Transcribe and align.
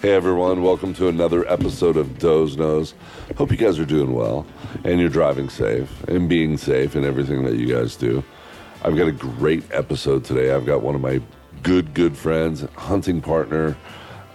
Hey 0.00 0.12
everyone, 0.12 0.62
welcome 0.62 0.94
to 0.94 1.08
another 1.08 1.44
episode 1.50 1.96
of 1.96 2.20
Doze 2.20 2.56
Knows. 2.56 2.94
Hope 3.36 3.50
you 3.50 3.56
guys 3.56 3.80
are 3.80 3.84
doing 3.84 4.14
well 4.14 4.46
and 4.84 5.00
you're 5.00 5.08
driving 5.08 5.48
safe 5.48 6.04
and 6.04 6.28
being 6.28 6.56
safe 6.56 6.94
and 6.94 7.04
everything 7.04 7.42
that 7.42 7.56
you 7.56 7.66
guys 7.66 7.96
do. 7.96 8.22
I've 8.84 8.96
got 8.96 9.08
a 9.08 9.12
great 9.12 9.64
episode 9.72 10.24
today. 10.24 10.52
I've 10.52 10.64
got 10.64 10.82
one 10.82 10.94
of 10.94 11.00
my 11.00 11.20
good, 11.64 11.94
good 11.94 12.16
friends, 12.16 12.64
hunting 12.76 13.20
partner, 13.20 13.76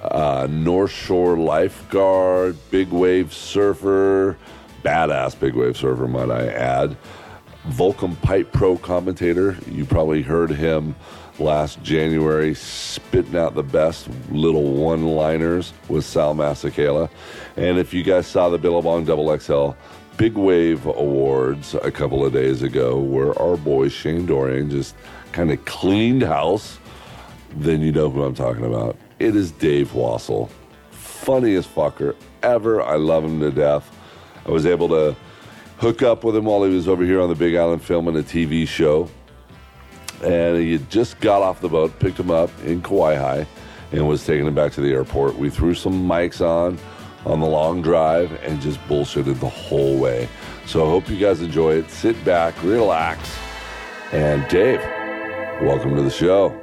uh, 0.02 0.50
North 0.50 0.92
Shore 0.92 1.38
lifeguard, 1.38 2.58
big 2.70 2.90
wave 2.90 3.34
surfer, 3.34 4.38
badass 4.84 5.40
big 5.40 5.54
wave 5.54 5.78
surfer, 5.78 6.10
might 6.10 6.30
I 6.30 6.48
add. 6.48 6.98
Volcom 7.70 8.22
Pipe 8.22 8.52
Pro 8.52 8.78
commentator. 8.78 9.58
You 9.72 9.86
probably 9.86 10.24
heard 10.24 10.50
him 10.50 10.98
last 11.44 11.84
January 11.84 12.56
spitting 12.56 13.36
out 13.36 13.54
the 13.54 13.64
best 13.64 14.08
little 14.32 14.72
one 14.74 15.06
liners 15.06 15.74
with 15.90 16.06
Sal 16.06 16.34
Masekela. 16.34 17.10
And 17.58 17.78
if 17.78 17.94
you 17.94 18.02
guys 18.02 18.26
saw 18.26 18.50
the 18.50 18.58
Billabong 18.58 19.06
Double 19.06 19.38
XL 19.38 19.72
Big 20.18 20.36
Wave 20.36 20.86
Awards 20.86 21.76
a 21.76 21.92
couple 21.92 22.26
of 22.26 22.34
days 22.34 22.62
ago, 22.62 22.98
where 22.98 23.38
our 23.40 23.58
boy 23.58 23.90
Shane 23.90 24.26
Dorian 24.26 24.70
just 24.70 24.96
kind 25.32 25.52
of 25.52 25.64
cleaned 25.66 26.22
house, 26.22 26.80
then 27.58 27.82
you 27.82 27.92
know 27.92 28.10
who 28.10 28.24
I'm 28.24 28.36
talking 28.36 28.66
about. 28.66 28.96
It 29.20 29.36
is 29.36 29.52
Dave 29.52 29.94
Wassel. 29.94 30.50
Funniest 30.92 31.74
fucker 31.74 32.16
ever. 32.42 32.82
I 32.82 32.96
love 32.96 33.24
him 33.24 33.40
to 33.42 33.52
death. 33.52 33.90
I 34.46 34.52
was 34.52 34.66
able 34.66 34.90
to 34.90 35.16
hook 35.78 36.02
up 36.02 36.24
with 36.24 36.36
him 36.36 36.46
while 36.46 36.64
he 36.64 36.74
was 36.74 36.88
over 36.88 37.04
here 37.04 37.22
on 37.22 37.30
the 37.30 37.36
Big 37.36 37.56
Island 37.56 37.82
filming 37.82 38.16
a 38.18 38.24
TV 38.24 38.68
show. 38.68 39.10
And 40.24 40.58
he 40.58 40.72
had 40.74 40.90
just 40.90 41.20
got 41.20 41.42
off 41.42 41.60
the 41.60 41.68
boat, 41.68 42.00
picked 42.00 42.20
him 42.20 42.32
up 42.32 42.50
in 42.64 42.82
Kauai, 42.82 43.44
and 43.92 44.08
was 44.08 44.26
taking 44.26 44.48
him 44.48 44.56
back 44.56 44.72
to 44.74 44.82
the 44.82 44.92
airport. 44.92 45.36
We 45.38 45.50
threw 45.50 45.74
some 45.74 46.08
mics 46.08 46.40
on 46.40 46.80
on 47.26 47.40
the 47.40 47.46
long 47.46 47.82
drive 47.82 48.32
and 48.44 48.62
just 48.62 48.80
bullshitted 48.88 49.40
the 49.40 49.50
whole 49.50 49.98
way. 49.98 50.28
So 50.66 50.86
I 50.86 50.90
hope 50.90 51.10
you 51.10 51.18
guys 51.18 51.42
enjoy 51.42 51.76
it. 51.76 51.90
Sit 51.90 52.24
back, 52.24 52.62
relax. 52.64 53.30
And 54.12 54.48
Dave, 54.48 54.80
welcome 55.62 55.96
to 55.96 56.02
the 56.02 56.10
show. 56.10 56.58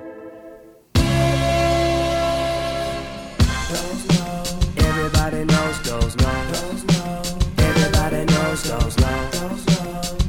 Everybody 4.77 5.45
knows 5.45 5.87
low. 5.87 5.99
Everybody 7.59 8.25
knows 8.25 8.69
low. 8.71 8.79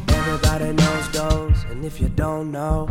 Everybody 0.10 0.74
knows 0.74 1.08
goes, 1.10 1.64
and 1.70 1.86
if 1.86 2.00
you 2.02 2.10
don't 2.10 2.52
know, 2.52 2.88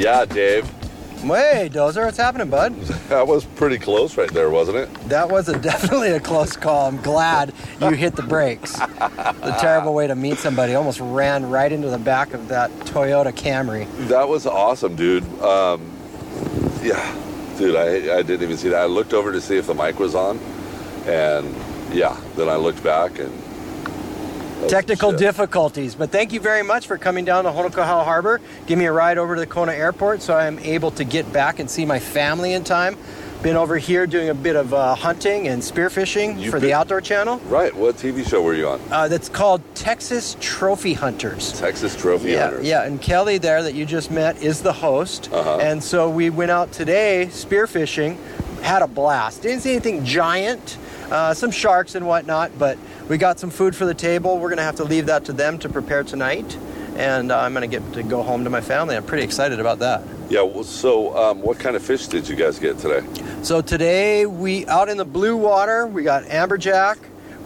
Yeah, 0.00 0.24
Dave. 0.24 0.64
Hey, 1.20 1.68
Dozer, 1.70 2.06
what's 2.06 2.16
happening, 2.16 2.48
bud? 2.48 2.74
That 3.10 3.26
was 3.26 3.44
pretty 3.44 3.76
close 3.76 4.16
right 4.16 4.32
there, 4.32 4.48
wasn't 4.48 4.78
it? 4.78 4.94
That 5.10 5.28
was 5.28 5.50
a, 5.50 5.58
definitely 5.70 6.12
a 6.12 6.20
close 6.20 6.56
call. 6.56 6.86
I'm 6.88 7.02
glad 7.02 7.52
you 7.82 7.90
hit 7.90 8.16
the 8.16 8.22
brakes. 8.22 8.78
The 8.78 9.56
terrible 9.60 9.92
way 9.92 10.06
to 10.06 10.14
meet 10.14 10.38
somebody. 10.38 10.74
Almost 10.74 11.00
ran 11.00 11.50
right 11.50 11.70
into 11.70 11.90
the 11.90 11.98
back 11.98 12.32
of 12.32 12.48
that 12.48 12.70
Toyota 12.86 13.30
Camry. 13.30 13.86
That 14.08 14.26
was 14.26 14.46
awesome, 14.46 14.96
dude. 14.96 15.24
Um, 15.42 15.92
yeah, 16.82 17.14
dude, 17.58 17.76
I, 17.76 18.18
I 18.18 18.22
didn't 18.22 18.42
even 18.42 18.56
see 18.56 18.70
that. 18.70 18.80
I 18.80 18.86
looked 18.86 19.12
over 19.12 19.32
to 19.32 19.40
see 19.40 19.58
if 19.58 19.66
the 19.66 19.74
mic 19.74 19.98
was 19.98 20.14
on, 20.14 20.38
and 21.04 21.54
yeah, 21.92 22.18
then 22.36 22.48
I 22.48 22.56
looked 22.56 22.82
back 22.82 23.18
and. 23.18 23.39
Technical 24.68 25.10
difficulties, 25.12 25.94
but 25.94 26.10
thank 26.10 26.32
you 26.32 26.38
very 26.40 26.62
much 26.62 26.86
for 26.86 26.96
coming 26.98 27.24
down 27.24 27.44
to 27.44 27.50
Honokohau 27.50 28.04
Harbor. 28.04 28.40
Give 28.66 28.78
me 28.78 28.84
a 28.84 28.92
ride 28.92 29.18
over 29.18 29.34
to 29.34 29.40
the 29.40 29.46
Kona 29.46 29.72
Airport 29.72 30.22
so 30.22 30.34
I 30.34 30.46
am 30.46 30.58
able 30.60 30.90
to 30.92 31.04
get 31.04 31.32
back 31.32 31.58
and 31.58 31.68
see 31.68 31.84
my 31.84 31.98
family 31.98 32.52
in 32.52 32.62
time. 32.62 32.96
Been 33.42 33.56
over 33.56 33.78
here 33.78 34.06
doing 34.06 34.28
a 34.28 34.34
bit 34.34 34.54
of 34.54 34.74
uh, 34.74 34.94
hunting 34.94 35.48
and 35.48 35.62
spearfishing 35.62 36.38
You've 36.38 36.50
for 36.52 36.60
been- 36.60 36.68
the 36.68 36.74
Outdoor 36.74 37.00
Channel. 37.00 37.38
Right, 37.46 37.74
what 37.74 37.96
TV 37.96 38.24
show 38.28 38.42
were 38.42 38.54
you 38.54 38.68
on? 38.68 38.80
Uh, 38.90 39.08
that's 39.08 39.28
called 39.30 39.62
Texas 39.74 40.36
Trophy 40.40 40.92
Hunters. 40.92 41.58
Texas 41.58 41.96
Trophy 41.96 42.32
Yeah, 42.32 42.44
Hunters. 42.50 42.66
yeah, 42.66 42.84
and 42.84 43.00
Kelly 43.00 43.38
there 43.38 43.62
that 43.62 43.74
you 43.74 43.86
just 43.86 44.10
met 44.10 44.40
is 44.42 44.60
the 44.62 44.74
host, 44.74 45.30
Uh-huh. 45.32 45.56
and 45.60 45.82
so 45.82 46.08
we 46.10 46.28
went 46.28 46.50
out 46.50 46.70
today 46.70 47.28
spearfishing, 47.32 48.18
had 48.60 48.82
a 48.82 48.86
blast. 48.86 49.42
Didn't 49.42 49.62
see 49.62 49.70
anything 49.72 50.04
giant, 50.04 50.76
uh, 51.10 51.32
some 51.32 51.50
sharks 51.50 51.94
and 51.94 52.06
whatnot, 52.06 52.50
but 52.58 52.76
we 53.10 53.18
got 53.18 53.40
some 53.40 53.50
food 53.50 53.74
for 53.74 53.86
the 53.86 53.92
table. 53.92 54.38
We're 54.38 54.50
gonna 54.50 54.62
have 54.62 54.76
to 54.76 54.84
leave 54.84 55.06
that 55.06 55.24
to 55.24 55.32
them 55.32 55.58
to 55.58 55.68
prepare 55.68 56.04
tonight, 56.04 56.56
and 56.94 57.32
uh, 57.32 57.40
I'm 57.40 57.52
gonna 57.52 57.66
get 57.66 57.92
to 57.94 58.04
go 58.04 58.22
home 58.22 58.44
to 58.44 58.50
my 58.50 58.60
family. 58.60 58.96
I'm 58.96 59.02
pretty 59.02 59.24
excited 59.24 59.58
about 59.58 59.80
that. 59.80 60.04
Yeah, 60.28 60.42
well, 60.42 60.62
so 60.62 61.16
um, 61.16 61.42
what 61.42 61.58
kind 61.58 61.74
of 61.74 61.82
fish 61.82 62.06
did 62.06 62.28
you 62.28 62.36
guys 62.36 62.60
get 62.60 62.78
today? 62.78 63.04
So 63.42 63.60
today 63.62 64.26
we 64.26 64.64
out 64.68 64.88
in 64.88 64.96
the 64.96 65.04
blue 65.04 65.36
water, 65.36 65.88
we 65.88 66.04
got 66.04 66.22
amberjack, 66.26 66.98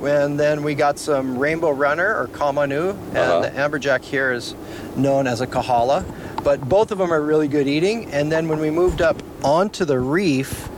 and 0.03 0.39
then 0.39 0.65
we 0.65 0.75
got 0.75 0.99
some 0.99 1.39
rainbow 1.39 1.71
runner 1.71 2.15
or 2.15 2.27
kamanu, 2.29 2.91
and 2.91 3.17
Uh-huh. 3.17 3.41
the 3.41 3.51
amberjack 3.53 4.03
here 4.03 4.33
is 4.33 4.55
known 4.97 5.27
as 5.27 5.41
a 5.41 5.47
kahala. 5.47 6.05
But 6.45 6.69
both 6.69 6.91
of 6.91 6.99
them 6.99 7.11
are 7.11 7.23
really 7.23 7.49
good 7.49 7.67
eating. 7.67 8.13
And 8.13 8.31
then 8.31 8.49
when 8.49 8.61
we 8.61 8.69
moved 8.71 9.01
up 9.01 9.17
onto 9.43 9.87
the 9.87 9.99
reef 9.99 10.69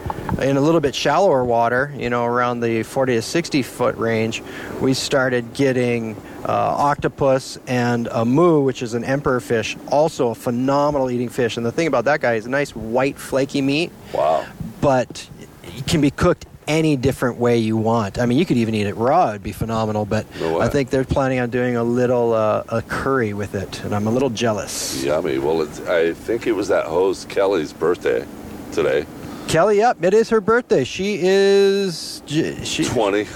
in 0.41 0.57
a 0.57 0.61
little 0.61 0.81
bit 0.81 0.95
shallower 0.95 1.45
water, 1.45 1.93
you 1.97 2.11
know, 2.11 2.25
around 2.25 2.61
the 2.61 2.83
40 2.83 3.15
to 3.15 3.23
60 3.23 3.63
foot 3.63 3.97
range, 3.97 4.43
we 4.81 4.93
started 4.95 5.55
getting 5.55 6.15
uh, 6.45 6.53
octopus 6.53 7.59
and 7.67 8.09
a 8.13 8.25
mu, 8.25 8.61
which 8.61 8.83
is 8.83 8.95
an 8.95 9.05
emperor 9.05 9.41
fish, 9.41 9.77
also 9.91 10.31
a 10.31 10.35
phenomenal 10.35 11.11
eating 11.11 11.29
fish. 11.29 11.57
And 11.57 11.65
the 11.65 11.73
thing 11.73 11.87
about 11.87 12.05
that 12.05 12.21
guy 12.21 12.35
is 12.35 12.47
a 12.47 12.51
nice 12.51 12.75
white 12.77 13.17
flaky 13.19 13.61
meat 13.63 13.91
Wow. 14.13 14.45
but 14.81 15.29
it 15.65 15.87
can 15.87 16.01
be 16.01 16.11
cooked 16.11 16.47
any 16.69 16.97
different 16.97 17.39
way 17.39 17.57
you 17.59 17.77
want. 17.77 18.19
I 18.19 18.27
mean, 18.27 18.39
you 18.39 18.45
could 18.45 18.57
even 18.57 18.75
eat 18.75 18.89
it 18.89 18.97
raw; 18.97 19.31
it'd 19.31 19.43
be 19.43 19.53
phenomenal. 19.53 20.05
But 20.05 20.27
No. 20.41 20.61
I 20.61 20.69
think 20.69 20.91
they're 20.91 21.05
planning 21.05 21.39
on 21.39 21.49
doing 21.49 21.77
a 21.77 21.85
little 21.85 22.33
uh, 22.33 22.65
a 22.69 22.83
curry 22.83 23.33
with 23.35 23.55
it, 23.55 23.85
and 23.85 23.95
I'm 23.95 24.09
a 24.09 24.11
little 24.11 24.31
jealous. 24.31 25.03
Yummy. 25.05 25.39
Well, 25.39 25.63
it's, 25.63 25.81
I 25.83 26.13
think 26.13 26.47
it 26.49 26.53
was 26.53 26.67
that 26.69 26.87
host 26.87 27.29
Kelly's 27.29 27.73
birthday 27.73 28.27
today. 28.73 29.07
Kelly, 29.49 29.79
yep, 29.79 30.03
it 30.03 30.13
is 30.15 30.29
her 30.31 30.41
birthday. 30.41 30.85
She 30.85 31.19
is 31.23 32.23
she 32.27 32.85
20. 32.85 33.27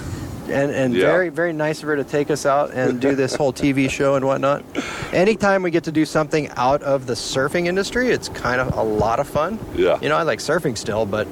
and 0.49 0.71
and 0.71 0.93
Yeah. 0.93 1.05
very 1.05 1.29
very 1.29 1.53
nice 1.53 1.79
of 1.81 1.87
her 1.87 1.95
to 1.95 2.03
take 2.03 2.29
us 2.29 2.45
out 2.45 2.71
and 2.73 2.99
do 2.99 3.15
this 3.15 3.33
whole 3.35 3.53
TV 3.53 3.89
show 3.97 4.15
and 4.15 4.25
whatnot. 4.25 4.63
Anytime 5.13 5.63
we 5.63 5.71
get 5.71 5.85
to 5.85 5.91
do 5.91 6.05
something 6.05 6.49
out 6.57 6.83
of 6.83 7.05
the 7.05 7.13
surfing 7.13 7.67
industry, 7.67 8.09
it's 8.09 8.27
kind 8.29 8.59
of 8.59 8.75
a 8.75 8.83
lot 8.83 9.19
of 9.19 9.27
fun. 9.27 9.57
Yeah. 9.75 9.99
you 10.01 10.09
know, 10.09 10.17
I 10.17 10.23
like 10.23 10.39
surfing 10.39 10.77
still, 10.77 11.05
but 11.05 11.27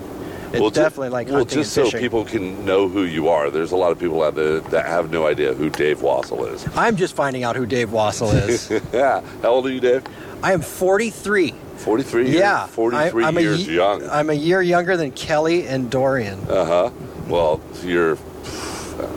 it's 0.51 0.62
Well, 0.62 0.69
definitely 0.69 1.09
like 1.09 1.28
well, 1.28 1.45
just 1.45 1.73
so 1.73 1.91
people 1.91 2.23
can 2.25 2.66
know 2.66 2.88
who 2.88 3.03
you 3.03 3.28
are. 3.29 3.51
There's 3.51 3.72
a 3.72 3.75
lot 3.75 3.91
of 3.91 4.00
people 4.00 4.23
out 4.23 4.34
there 4.35 4.62
that 4.62 4.85
have 4.85 5.12
no 5.12 5.28
idea 5.28 5.53
who 5.53 5.69
Dave 5.69 6.00
Wassel 6.01 6.51
is. 6.53 6.66
I'm 6.75 6.95
just 6.95 7.16
finding 7.16 7.44
out 7.44 7.56
who 7.56 7.66
Dave 7.66 7.89
Wassel 7.91 8.34
is. 8.34 8.69
yeah. 8.94 9.22
How 9.44 9.50
old 9.50 9.68
are 9.68 9.72
you, 9.72 9.79
Dave? 9.81 10.03
I 10.41 10.53
am 10.53 10.62
43. 10.62 11.53
43 11.79 12.23
years. 12.25 12.35
Yeah, 12.35 12.67
43 12.67 13.23
I, 13.23 13.28
I'm 13.28 13.40
years 13.40 13.67
a, 13.67 13.72
young. 13.72 14.09
I'm 14.09 14.29
a 14.29 14.34
year 14.34 14.62
younger 14.62 14.97
than 14.97 15.12
Kelly 15.12 15.67
and 15.67 15.90
Dorian. 15.90 16.40
Uh 16.50 16.66
huh. 16.66 16.90
Well, 17.28 17.62
you're 17.84 18.17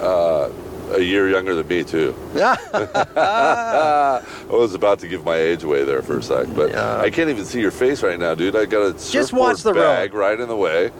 uh, 0.00 0.50
a 0.92 1.00
year 1.00 1.28
younger 1.28 1.54
than 1.54 1.66
me 1.66 1.82
too. 1.84 2.14
Yeah. 2.34 2.56
I 2.76 4.22
was 4.48 4.74
about 4.74 4.98
to 5.00 5.08
give 5.08 5.24
my 5.24 5.36
age 5.36 5.64
away 5.64 5.84
there 5.84 6.02
for 6.02 6.18
a 6.18 6.22
sec, 6.22 6.46
but 6.54 6.70
Yeah. 6.70 6.98
I 6.98 7.10
can't 7.10 7.30
even 7.30 7.44
see 7.44 7.60
your 7.60 7.70
face 7.70 8.02
right 8.02 8.18
now, 8.18 8.34
dude. 8.34 8.54
I 8.56 8.66
got 8.66 8.82
a 8.82 8.98
surfboard 8.98 9.40
watch 9.40 9.62
the 9.62 9.72
bag 9.72 10.12
road. 10.14 10.20
right 10.20 10.40
in 10.40 10.48
the 10.48 10.56
way. 10.56 10.90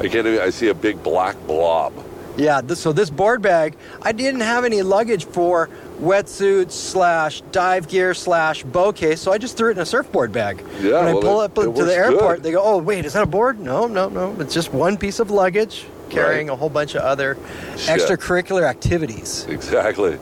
I 0.00 0.08
can't. 0.08 0.26
Even, 0.26 0.40
I 0.40 0.50
see 0.50 0.68
a 0.68 0.74
big 0.74 1.02
black 1.02 1.36
blob. 1.46 1.92
Yeah, 2.36 2.60
this, 2.60 2.80
so 2.80 2.92
this 2.92 3.10
board 3.10 3.42
bag, 3.42 3.76
I 4.00 4.12
didn't 4.12 4.40
have 4.40 4.64
any 4.64 4.82
luggage 4.82 5.24
for 5.26 5.68
wetsuits 6.00 6.72
slash 6.72 7.42
dive 7.52 7.88
gear 7.88 8.14
slash 8.14 8.62
bow 8.64 8.92
case, 8.92 9.20
so 9.20 9.32
I 9.32 9.38
just 9.38 9.56
threw 9.56 9.68
it 9.70 9.72
in 9.72 9.78
a 9.82 9.86
surfboard 9.86 10.32
bag. 10.32 10.64
Yeah, 10.80 11.04
when 11.04 11.16
I 11.16 11.20
pull 11.20 11.40
it- 11.42 11.44
up 11.44 11.58
it 11.58 11.74
to 11.76 11.84
the 11.84 11.94
airport, 11.94 12.36
good. 12.38 12.42
they 12.44 12.52
go, 12.52 12.62
"Oh, 12.62 12.78
wait, 12.78 13.04
is 13.04 13.12
that 13.12 13.22
a 13.22 13.26
board?" 13.26 13.60
No, 13.60 13.86
no, 13.86 14.08
no. 14.08 14.34
It's 14.40 14.54
just 14.54 14.72
one 14.72 14.96
piece 14.96 15.20
of 15.20 15.30
luggage 15.30 15.86
carrying 16.10 16.48
Right. 16.48 16.54
a 16.54 16.56
whole 16.56 16.68
bunch 16.70 16.94
of 16.94 17.02
other 17.02 17.36
Shit. 17.76 18.00
extracurricular 18.00 18.64
activities. 18.68 19.46
Exactly. 19.48 20.18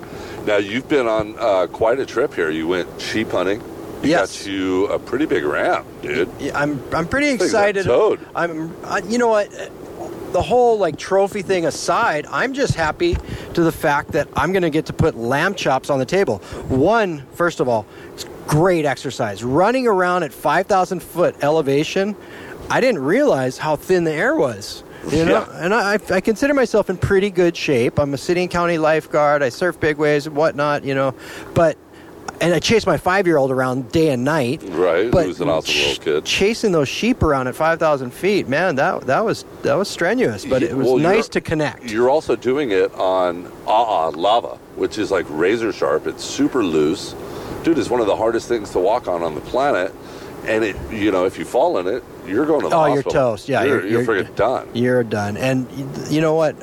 Now 0.47 0.57
you've 0.59 0.89
been 0.89 1.07
on 1.09 1.35
uh, 1.39 1.67
quite 1.67 1.99
a 1.99 2.07
trip 2.07 2.35
here. 2.35 2.51
You 2.51 2.67
went 2.69 2.89
sheep 3.01 3.31
hunting. 3.33 3.61
You 4.03 4.11
Yes. 4.11 4.39
got 4.39 4.47
you 4.51 4.87
a 4.87 4.99
pretty 4.99 5.27
big 5.27 5.45
ram, 5.45 5.85
dude. 6.03 6.29
Yeah, 6.39 6.59
I'm 6.59 6.83
I'm 6.93 7.07
pretty 7.07 7.29
excited. 7.31 7.85
toad. 7.85 8.21
I'm 8.35 8.75
I, 8.85 8.99
you 9.01 9.19
know 9.19 9.29
what 9.29 9.49
the 10.33 10.43
whole 10.43 10.79
like 10.79 10.97
trophy 10.97 11.43
thing 11.43 11.67
aside, 11.67 12.27
I'm 12.31 12.53
just 12.53 12.75
happy 12.75 13.17
to 13.55 13.63
the 13.63 13.73
fact 13.73 14.13
that 14.13 14.29
I'm 14.35 14.53
going 14.53 14.63
to 14.63 14.71
get 14.71 14.87
to 14.87 14.93
put 14.93 15.17
lamb 15.17 15.55
chops 15.55 15.91
on 15.91 15.99
the 15.99 16.05
table. 16.07 16.39
One, 16.69 17.27
first 17.35 17.61
of 17.61 17.69
all, 17.69 17.87
it's 18.15 18.25
great 18.47 18.85
exercise. 18.85 19.43
Running 19.45 19.87
around 19.87 20.23
at 20.23 20.33
5,000 20.33 21.03
foot 21.03 21.37
elevation, 21.43 22.17
I 22.69 22.81
didn't 22.81 23.03
realize 23.03 23.59
how 23.59 23.77
thin 23.77 24.05
the 24.05 24.13
air 24.13 24.35
was. 24.37 24.85
You 25.11 25.25
know, 25.25 25.47
Yeah. 25.51 25.65
and 25.65 25.75
I, 25.75 25.99
I 26.11 26.21
consider 26.21 26.53
myself 26.53 26.91
in 26.91 26.99
pretty 26.99 27.31
good 27.31 27.57
shape. 27.57 27.99
I'm 27.99 28.13
a 28.13 28.19
city 28.19 28.43
and 28.43 28.51
county 28.51 28.77
lifeguard. 28.77 29.43
I 29.43 29.49
surf 29.49 29.81
big 29.81 29.97
waves 29.97 30.27
and 30.27 30.37
whatnot, 30.37 30.85
you 30.85 30.95
know, 30.95 31.15
but 31.55 31.79
and 32.41 32.55
I 32.55 32.59
chase 32.59 32.87
my 32.87 32.97
five 32.97 33.27
year 33.27 33.37
old 33.37 33.51
around 33.51 33.93
day 33.93 34.11
and 34.11 34.25
night. 34.25 34.63
Right, 34.69 35.11
But 35.11 35.27
who's 35.27 35.41
an 35.41 35.49
awesome 35.49 35.73
ch- 35.75 35.87
little 35.99 36.05
kid. 36.21 36.25
Chasing 36.25 36.73
those 36.73 36.89
sheep 36.89 37.23
around 37.23 37.49
at 37.49 37.55
five 37.55 37.79
thousand 37.79 38.13
feet, 38.13 38.49
man, 38.49 38.77
that 38.77 39.03
that 39.03 39.25
was 39.25 39.45
that 39.63 39.75
was 39.75 39.89
strenuous, 39.89 40.45
but 40.45 40.63
it 40.63 40.75
was 40.77 40.87
Well, 40.87 40.97
nice 40.99 41.29
to 41.31 41.41
connect. 41.41 41.85
You're 41.91 42.09
also 42.11 42.37
doing 42.37 42.71
it 42.71 42.93
on 42.95 43.51
AA 43.67 44.09
lava, 44.11 44.57
which 44.77 44.97
is 44.99 45.11
like 45.11 45.27
razor 45.29 45.73
sharp. 45.73 46.07
It's 46.07 46.25
super 46.25 46.65
loose. 46.65 47.15
Dude, 47.63 47.79
it's 47.79 47.91
one 47.91 48.01
of 48.01 48.07
the 48.07 48.17
hardest 48.17 48.49
things 48.49 48.71
to 48.71 48.79
walk 48.79 49.07
on 49.07 49.23
on 49.23 49.35
the 49.35 49.43
planet. 49.43 49.93
And 50.47 50.65
it, 50.65 50.75
you 50.91 51.11
know, 51.13 51.27
if 51.27 51.39
you 51.39 51.45
fall 51.45 51.77
in 51.77 51.87
it, 51.87 52.03
you're 52.27 52.47
going 52.47 52.63
to 52.63 52.71
the 52.71 52.75
Oh, 52.75 52.87
you're 52.95 53.03
toast. 53.03 53.47
Yeah, 53.47 53.63
you're, 53.63 53.87
you're- 53.87 54.03
you're, 54.05 54.15
you're- 54.23 54.35
done. 54.35 54.71
You're 54.73 55.05
done. 55.05 55.37
And 55.37 55.67
you 56.11 56.23
know 56.23 56.35
what? 56.35 56.57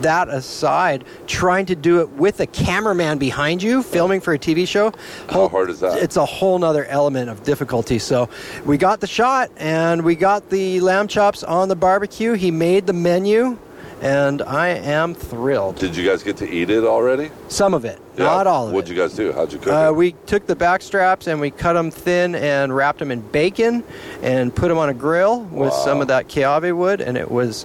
That 0.00 0.28
aside, 0.28 1.04
trying 1.26 1.66
to 1.66 1.76
do 1.76 2.00
it 2.00 2.08
with 2.10 2.40
a 2.40 2.46
cameraman 2.46 3.18
behind 3.18 3.62
you, 3.62 3.82
filming 3.82 4.20
for 4.20 4.32
a 4.32 4.38
TV 4.38 4.66
show. 4.66 4.92
How 5.28 5.48
hard 5.48 5.70
is 5.70 5.80
that? 5.80 6.02
It's 6.02 6.16
a 6.16 6.24
whole 6.24 6.58
nother 6.58 6.84
element 6.86 7.28
of 7.30 7.42
difficulty. 7.42 7.98
So 7.98 8.28
we 8.64 8.78
got 8.78 9.00
the 9.00 9.06
shot 9.06 9.50
and 9.56 10.02
we 10.02 10.14
got 10.14 10.48
the 10.50 10.80
lamb 10.80 11.08
chops 11.08 11.42
on 11.44 11.68
the 11.68 11.76
barbecue. 11.76 12.32
He 12.32 12.50
made 12.50 12.86
the 12.86 12.92
menu, 12.92 13.58
and 14.00 14.42
I 14.42 14.68
am 14.68 15.14
thrilled. 15.14 15.76
Did 15.76 15.94
you 15.94 16.08
guys 16.08 16.22
get 16.22 16.36
to 16.38 16.48
eat 16.50 16.70
it 16.70 16.84
already? 16.84 17.30
Some 17.48 17.74
of 17.74 17.84
it, 17.84 18.00
Yeah. 18.16 18.24
not 18.24 18.46
all 18.46 18.66
of 18.66 18.72
it. 18.72 18.74
What'd 18.76 18.88
you 18.90 18.96
guys 18.96 19.12
do? 19.14 19.32
How'd 19.32 19.52
you 19.52 19.58
cook 19.58 19.72
Uh, 19.72 19.88
it? 19.88 19.96
we 19.96 20.12
took 20.26 20.46
the 20.46 20.56
back 20.56 20.82
straps 20.82 21.26
and 21.26 21.40
we 21.40 21.50
cut 21.50 21.74
them 21.74 21.90
thin 21.90 22.34
and 22.34 22.74
wrapped 22.74 22.98
them 22.98 23.10
in 23.12 23.20
bacon 23.20 23.84
and 24.22 24.52
put 24.54 24.68
them 24.68 24.78
on 24.78 24.88
a 24.88 24.94
grill 24.94 25.40
with 25.52 25.70
Wow. 25.70 25.84
some 25.84 26.00
of 26.00 26.08
that 26.08 26.28
Kiawe 26.28 26.72
wood, 26.74 27.00
and 27.00 27.16
it 27.16 27.30
was 27.30 27.64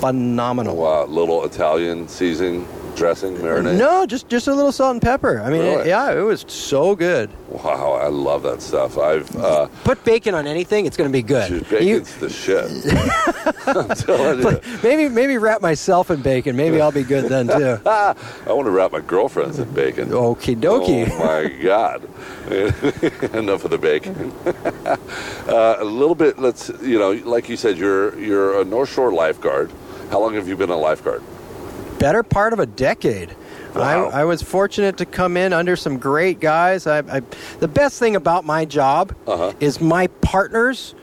phenomenal. 0.00 1.06
Little 1.08 1.44
Italian 1.44 2.08
seasoning 2.08 2.66
dressing 2.96 3.36
marinade. 3.36 3.78
No, 3.78 4.06
just 4.06 4.28
just 4.28 4.46
a 4.48 4.54
little 4.54 4.72
salt 4.72 4.92
and 4.92 5.02
pepper. 5.02 5.40
I 5.40 5.50
mean, 5.50 5.60
Really? 5.62 5.80
it- 5.82 5.86
yeah, 5.88 6.12
it 6.12 6.20
was 6.22 6.44
so 6.48 6.94
good. 6.94 7.30
Wow, 7.48 7.92
I 8.00 8.08
love 8.08 8.42
that 8.44 8.62
stuff. 8.62 8.96
I've 8.98 9.34
uh, 9.36 9.66
Put 9.84 10.04
bacon 10.04 10.34
on 10.34 10.46
anything, 10.46 10.86
it's 10.86 10.96
going 10.96 11.10
to 11.10 11.12
be 11.12 11.22
good. 11.22 11.48
dude, 11.68 11.82
You- 11.82 12.00
bacon's 12.00 12.16
the 12.16 12.30
shit. 12.30 12.70
I'm 13.66 13.88
telling 13.88 14.40
you. 14.40 14.60
maybe 14.82 15.08
maybe 15.08 15.36
wrap 15.38 15.60
myself 15.62 16.10
in 16.10 16.22
bacon. 16.22 16.56
Maybe 16.56 16.80
I'll 16.80 16.92
be 16.92 17.02
good 17.02 17.24
then 17.28 17.48
too. 17.48 17.80
I 17.86 18.14
want 18.46 18.66
to 18.66 18.70
wrap 18.70 18.92
my 18.92 19.00
girlfriends 19.00 19.58
in 19.58 19.70
bacon. 19.72 20.08
Okie 20.10 20.56
dokie. 20.60 21.08
Oh 21.10 21.18
my 21.18 21.48
God! 21.62 22.02
Enough 23.34 23.64
of 23.64 23.70
the 23.70 23.78
bacon. 23.78 24.32
uh, 25.48 25.76
a 25.78 25.84
little 25.84 26.14
bit. 26.14 26.38
Let's 26.38 26.70
you 26.82 26.98
know, 26.98 27.12
like 27.12 27.48
you 27.48 27.56
said, 27.56 27.78
you're 27.78 28.18
you're 28.18 28.60
a 28.60 28.64
North 28.64 28.92
Shore 28.92 29.12
lifeguard. 29.12 29.70
How 30.10 30.20
long 30.20 30.34
have 30.34 30.48
you 30.48 30.56
been 30.56 30.70
a 30.70 30.76
lifeguard? 30.76 31.22
Better 32.00 32.22
part 32.24 32.52
of 32.52 32.58
a 32.58 32.66
decade. 32.66 33.36
Wow. 33.76 34.08
I, 34.08 34.22
I 34.22 34.24
was 34.24 34.42
fortunate 34.42 34.96
to 34.96 35.06
come 35.06 35.36
in 35.36 35.52
under 35.52 35.76
some 35.76 35.98
great 35.98 36.40
guys. 36.40 36.86
I, 36.88 36.98
I, 36.98 37.20
the 37.60 37.68
best 37.68 37.98
thing 38.00 38.16
about 38.16 38.44
my 38.44 38.64
job 38.64 39.14
Uh-huh. 39.28 39.52
is 39.60 39.80
my 39.80 40.08
partners. 40.22 40.94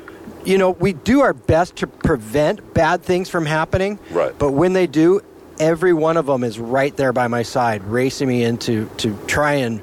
You 0.44 0.58
know, 0.58 0.72
we 0.72 0.94
do 0.94 1.22
our 1.22 1.34
best 1.34 1.78
to 1.78 1.88
prevent 1.88 2.74
bad 2.74 3.04
things 3.04 3.30
from 3.30 3.46
happening. 3.46 4.00
Right. 4.12 4.38
But 4.38 4.52
when 4.52 4.74
they 4.74 4.88
do, 4.88 5.22
every 5.60 5.94
one 5.94 6.18
of 6.18 6.26
them 6.26 6.44
is 6.44 6.58
right 6.60 6.96
there 6.98 7.14
by 7.14 7.28
my 7.28 7.44
side, 7.44 7.84
racing 7.84 8.28
me 8.28 8.44
in 8.44 8.58
to, 8.60 8.90
to 8.98 9.16
try 9.28 9.54
and, 9.54 9.82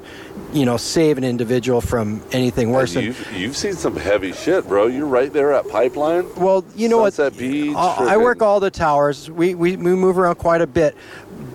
you 0.55 0.65
know, 0.65 0.77
save 0.77 1.17
an 1.17 1.23
individual 1.23 1.81
from 1.81 2.23
anything 2.31 2.71
worse. 2.71 2.95
And 2.95 3.05
you've, 3.05 3.33
you've 3.33 3.57
seen 3.57 3.73
some 3.73 3.95
heavy 3.95 4.31
shit, 4.31 4.67
bro. 4.67 4.87
You're 4.87 5.05
right 5.05 5.31
there 5.31 5.51
at 5.51 5.67
Pipeline. 5.67 6.33
Well, 6.35 6.63
you 6.75 6.87
know 6.87 7.03
Sunset 7.03 7.33
what? 7.33 7.39
Beach, 7.39 7.75
I 7.75 8.13
I 8.13 8.17
work 8.17 8.41
all 8.41 8.59
the 8.59 8.71
towers. 8.71 9.29
We, 9.29 9.53
we 9.53 9.75
we 9.75 9.95
move 9.95 10.17
around 10.17 10.35
quite 10.35 10.61
a 10.61 10.67
bit, 10.67 10.95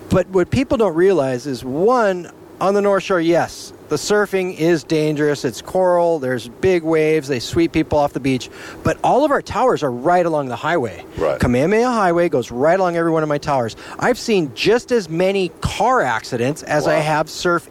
but 0.09 0.27
what 0.29 0.51
people 0.51 0.77
don't 0.77 0.95
realize 0.95 1.47
is 1.47 1.65
one 1.65 2.31
on 2.59 2.75
the 2.75 2.81
North 2.81 3.03
Shore. 3.03 3.19
Yes, 3.19 3.73
the 3.89 3.95
surfing 3.95 4.55
is 4.55 4.83
dangerous. 4.83 5.43
It's 5.43 5.61
coral. 5.61 6.19
There's 6.19 6.47
big 6.47 6.83
waves. 6.83 7.27
They 7.27 7.39
sweep 7.39 7.73
people 7.73 7.97
off 7.97 8.13
the 8.13 8.19
beach. 8.19 8.49
But 8.83 8.99
all 9.03 9.25
of 9.25 9.31
our 9.31 9.41
towers 9.41 9.83
are 9.83 9.91
right 9.91 10.25
along 10.25 10.47
the 10.47 10.55
highway. 10.55 11.03
Right. 11.17 11.39
Kamehameha 11.39 11.91
Highway 11.91 12.29
goes 12.29 12.51
right 12.51 12.79
along 12.79 12.95
every 12.95 13.11
one 13.11 13.23
of 13.23 13.29
my 13.29 13.39
towers. 13.39 13.75
I've 13.99 14.19
seen 14.19 14.53
just 14.53 14.91
as 14.91 15.09
many 15.09 15.49
car 15.59 16.01
accidents 16.01 16.63
as 16.63 16.87
I 16.87 16.95
have 16.95 17.29
surf 17.29 17.69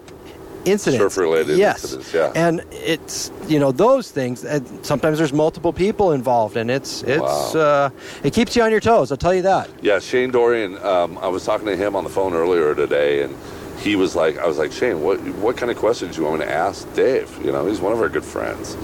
incidents. 0.64 1.02
Surf-related 1.02 1.56
yes. 1.58 1.82
incidents, 1.84 2.12
yeah. 2.14 2.32
And 2.34 2.62
it's 2.70 3.30
you 3.48 3.58
know 3.58 3.72
those 3.72 4.10
things. 4.10 4.44
And 4.44 4.66
sometimes 4.84 5.18
there's 5.18 5.32
multiple 5.32 5.72
people 5.72 6.12
involved, 6.12 6.56
and 6.56 6.70
it's 6.70 7.02
it's 7.02 7.20
Wow. 7.54 7.60
uh, 7.60 7.90
it 8.22 8.32
keeps 8.32 8.54
you 8.56 8.62
on 8.62 8.70
your 8.70 8.80
toes. 8.80 9.10
I'll 9.10 9.16
tell 9.18 9.34
you 9.34 9.42
that. 9.42 9.68
Yeah, 9.82 9.98
Shane 9.98 10.30
Dorian. 10.30 10.76
Um, 10.84 11.18
I 11.18 11.28
was 11.28 11.44
talking 11.44 11.66
to 11.66 11.76
him 11.76 11.96
on 11.96 12.04
the 12.04 12.10
phone 12.10 12.34
earlier 12.34 12.74
today, 12.74 13.22
and 13.22 13.34
he 13.78 13.96
was 13.96 14.14
like, 14.14 14.38
"I 14.38 14.46
was 14.46 14.58
like, 14.58 14.72
Shane, 14.72 15.02
what 15.02 15.18
what 15.36 15.56
kind 15.56 15.70
of 15.70 15.76
questions 15.78 16.16
do 16.16 16.22
you 16.22 16.28
want 16.28 16.40
me 16.40 16.46
to 16.46 16.52
ask 16.52 16.92
Dave? 16.94 17.30
You 17.44 17.52
know, 17.52 17.66
he's 17.66 17.80
one 17.80 17.92
of 17.92 18.00
our 18.00 18.08
good 18.08 18.24
friends. 18.24 18.74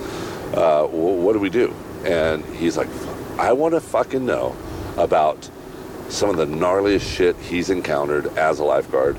Uh, 0.55 0.85
wh- 0.87 1.19
what 1.25 1.33
do 1.35 1.39
we 1.39 1.51
do?" 1.51 1.75
And 2.05 2.45
he's 2.57 2.77
like, 2.77 2.89
"I 3.39 3.53
want 3.53 3.75
to 3.75 3.81
fucking 3.81 4.25
know 4.25 4.55
about 4.97 5.51
some 6.09 6.31
of 6.31 6.37
the 6.37 6.47
gnarliest 6.47 7.03
shit 7.03 7.35
he's 7.37 7.69
encountered 7.69 8.27
as 8.39 8.61
a 8.61 8.65
lifeguard 8.65 9.17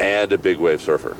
and 0.00 0.32
a 0.32 0.38
big 0.38 0.56
wave 0.58 0.80
surfer, 0.80 1.16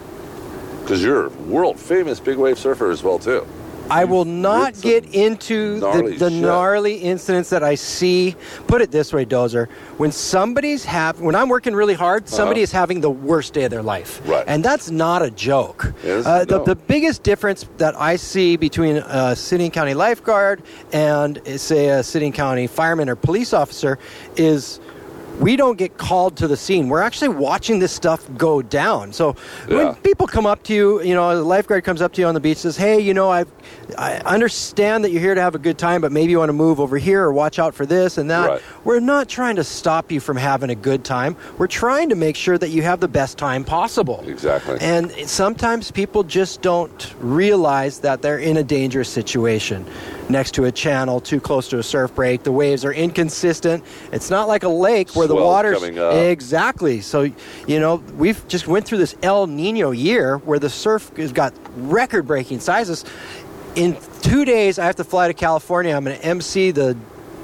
because 0.83 1.03
you're 1.03 1.29
world 1.49 1.79
famous 1.79 2.21
big 2.21 2.37
wave 2.39 2.59
surfer 2.59 2.91
as 2.91 3.03
well 3.03 3.19
too." 3.19 3.47
I 3.91 4.05
will 4.05 4.25
not 4.25 4.81
get 4.81 5.13
into 5.13 5.79
gnarly 5.81 6.17
the, 6.17 6.27
the 6.27 6.31
gnarly 6.31 6.95
incidents 6.99 7.51
that 7.51 7.63
I 7.65 7.75
see. 7.75 8.37
Put 8.69 8.81
it 8.81 8.91
this 8.91 9.13
way, 9.13 9.27
Dozer. 9.27 9.69
When 9.99 10.13
somebody's 10.13 10.85
have 10.85 11.21
when 11.21 11.35
I'm 11.35 11.49
working 11.49 11.75
really 11.75 11.93
hard, 11.93 12.29
somebody 12.29 12.63
is 12.63 12.71
having 12.73 13.01
the 13.01 13.11
worst 13.11 13.53
day 13.53 13.65
of 13.65 13.71
their 13.71 13.83
life. 13.83 14.21
Uh-huh. 14.23 14.33
Right. 14.35 14.45
And 14.47 14.65
that's 14.65 14.91
not 14.91 15.23
a 15.23 15.31
joke. 15.31 15.93
Is- 16.05 16.25
Uh, 16.27 16.45
the, 16.45 16.59
no. 16.59 16.65
the 16.65 16.77
biggest 16.77 17.23
difference 17.25 17.67
that 17.79 18.01
I 18.01 18.17
see 18.17 18.57
between 18.57 18.97
a 18.99 19.35
city 19.37 19.65
and 19.65 19.73
county 19.73 19.95
lifeguard 19.95 20.63
and 20.93 21.43
say 21.61 21.89
a 21.89 22.03
city 22.05 22.27
and 22.27 22.35
county 22.35 22.69
fireman 22.69 23.09
or 23.11 23.17
police 23.17 23.53
officer 23.53 23.99
is 24.37 24.79
we 25.43 25.57
don't 25.57 25.77
get 25.77 25.99
called 25.99 26.37
to 26.37 26.47
the 26.47 26.57
scene. 26.57 26.89
We're 26.89 27.03
actually 27.03 27.29
watching 27.29 27.81
this 27.81 27.93
stuff 27.93 28.25
go 28.37 28.63
down. 28.63 29.13
So 29.13 29.35
Yeah. 29.69 29.77
when 29.77 29.95
people 29.97 30.27
come 30.27 30.47
up 30.47 30.63
to 30.65 30.75
you, 30.75 31.03
you 31.03 31.15
know, 31.15 31.33
a 31.33 31.35
lifeguard 31.43 31.83
comes 31.85 32.01
up 32.01 32.13
to 32.15 32.21
you 32.21 32.27
on 32.29 32.35
the 32.35 32.41
beach 32.41 32.59
says, 32.59 32.77
"Hey, 32.77 33.01
you 33.01 33.13
know, 33.13 33.29
I've, 33.31 33.49
I 33.99 34.19
understand 34.19 35.05
that 35.05 35.11
you're 35.11 35.21
here 35.21 35.35
to 35.35 35.41
have 35.41 35.55
a 35.55 35.59
good 35.59 35.79
time, 35.79 36.01
but 36.01 36.13
maybe 36.13 36.31
you 36.31 36.39
want 36.39 36.51
to 36.51 36.55
move 36.55 36.79
over 36.79 36.97
here 36.97 37.23
or 37.25 37.33
watch 37.33 37.59
out 37.59 37.75
for 37.75 37.85
this 37.85 38.19
and 38.19 38.31
that." 38.31 38.49
Right. 38.49 38.63
We're 38.85 39.01
not 39.01 39.29
trying 39.29 39.57
to 39.57 39.65
stop 39.65 40.13
you 40.13 40.21
from 40.21 40.37
having 40.37 40.71
a 40.71 40.75
good 40.77 41.03
time. 41.05 41.37
We're 41.59 41.67
trying 41.67 42.09
to 42.11 42.15
make 42.15 42.37
sure 42.37 42.57
that 42.57 42.69
you 42.71 42.83
have 42.83 43.01
the 43.01 43.09
best 43.09 43.37
time 43.37 43.65
possible. 43.65 44.23
Exactly. 44.27 44.79
And 44.81 45.13
sometimes 45.27 45.91
people 45.91 46.23
just 46.23 46.63
don't 46.63 47.15
realize 47.21 47.99
that 48.01 48.23
they're 48.23 48.39
in 48.39 48.57
a 48.57 48.63
dangerous 48.65 49.09
situation. 49.09 49.85
Next 50.29 50.53
to 50.55 50.65
a 50.65 50.73
channel, 50.73 51.21
too 51.21 51.41
close 51.41 51.69
to 51.69 51.79
a 51.79 51.83
surf 51.83 52.15
break, 52.15 52.43
the 52.43 52.53
waves 52.53 52.85
are 52.85 52.93
inconsistent. 52.93 53.85
It's 54.13 54.31
not 54.31 54.49
like 54.49 54.63
a 54.63 54.69
lake 54.69 55.15
where 55.15 55.27
the 55.27 55.35
water's 55.35 55.79
coming 55.79 55.99
up. 55.99 56.15
exactly. 56.15 57.01
So, 57.01 57.23
you 57.67 57.81
know, 57.81 57.97
we've 58.17 58.47
just 58.49 58.67
went 58.67 58.87
through 58.87 58.99
this 58.99 59.15
El 59.23 59.47
Nino 59.47 59.91
year 59.91 60.39
where 60.39 60.59
the 60.59 60.71
surf 60.71 61.15
has 61.17 61.33
got 61.33 61.53
record-breaking 61.77 62.61
sizes. 62.61 63.05
In 63.75 63.97
2 64.23 64.45
days 64.45 64.79
I 64.79 64.87
have 64.87 64.97
to 64.97 65.05
fly 65.05 65.29
to 65.29 65.35
California. 65.35 65.95
I'm 65.95 66.05
going 66.05 66.19
to 66.19 66.25
MC 66.25 66.71
the 66.71 66.97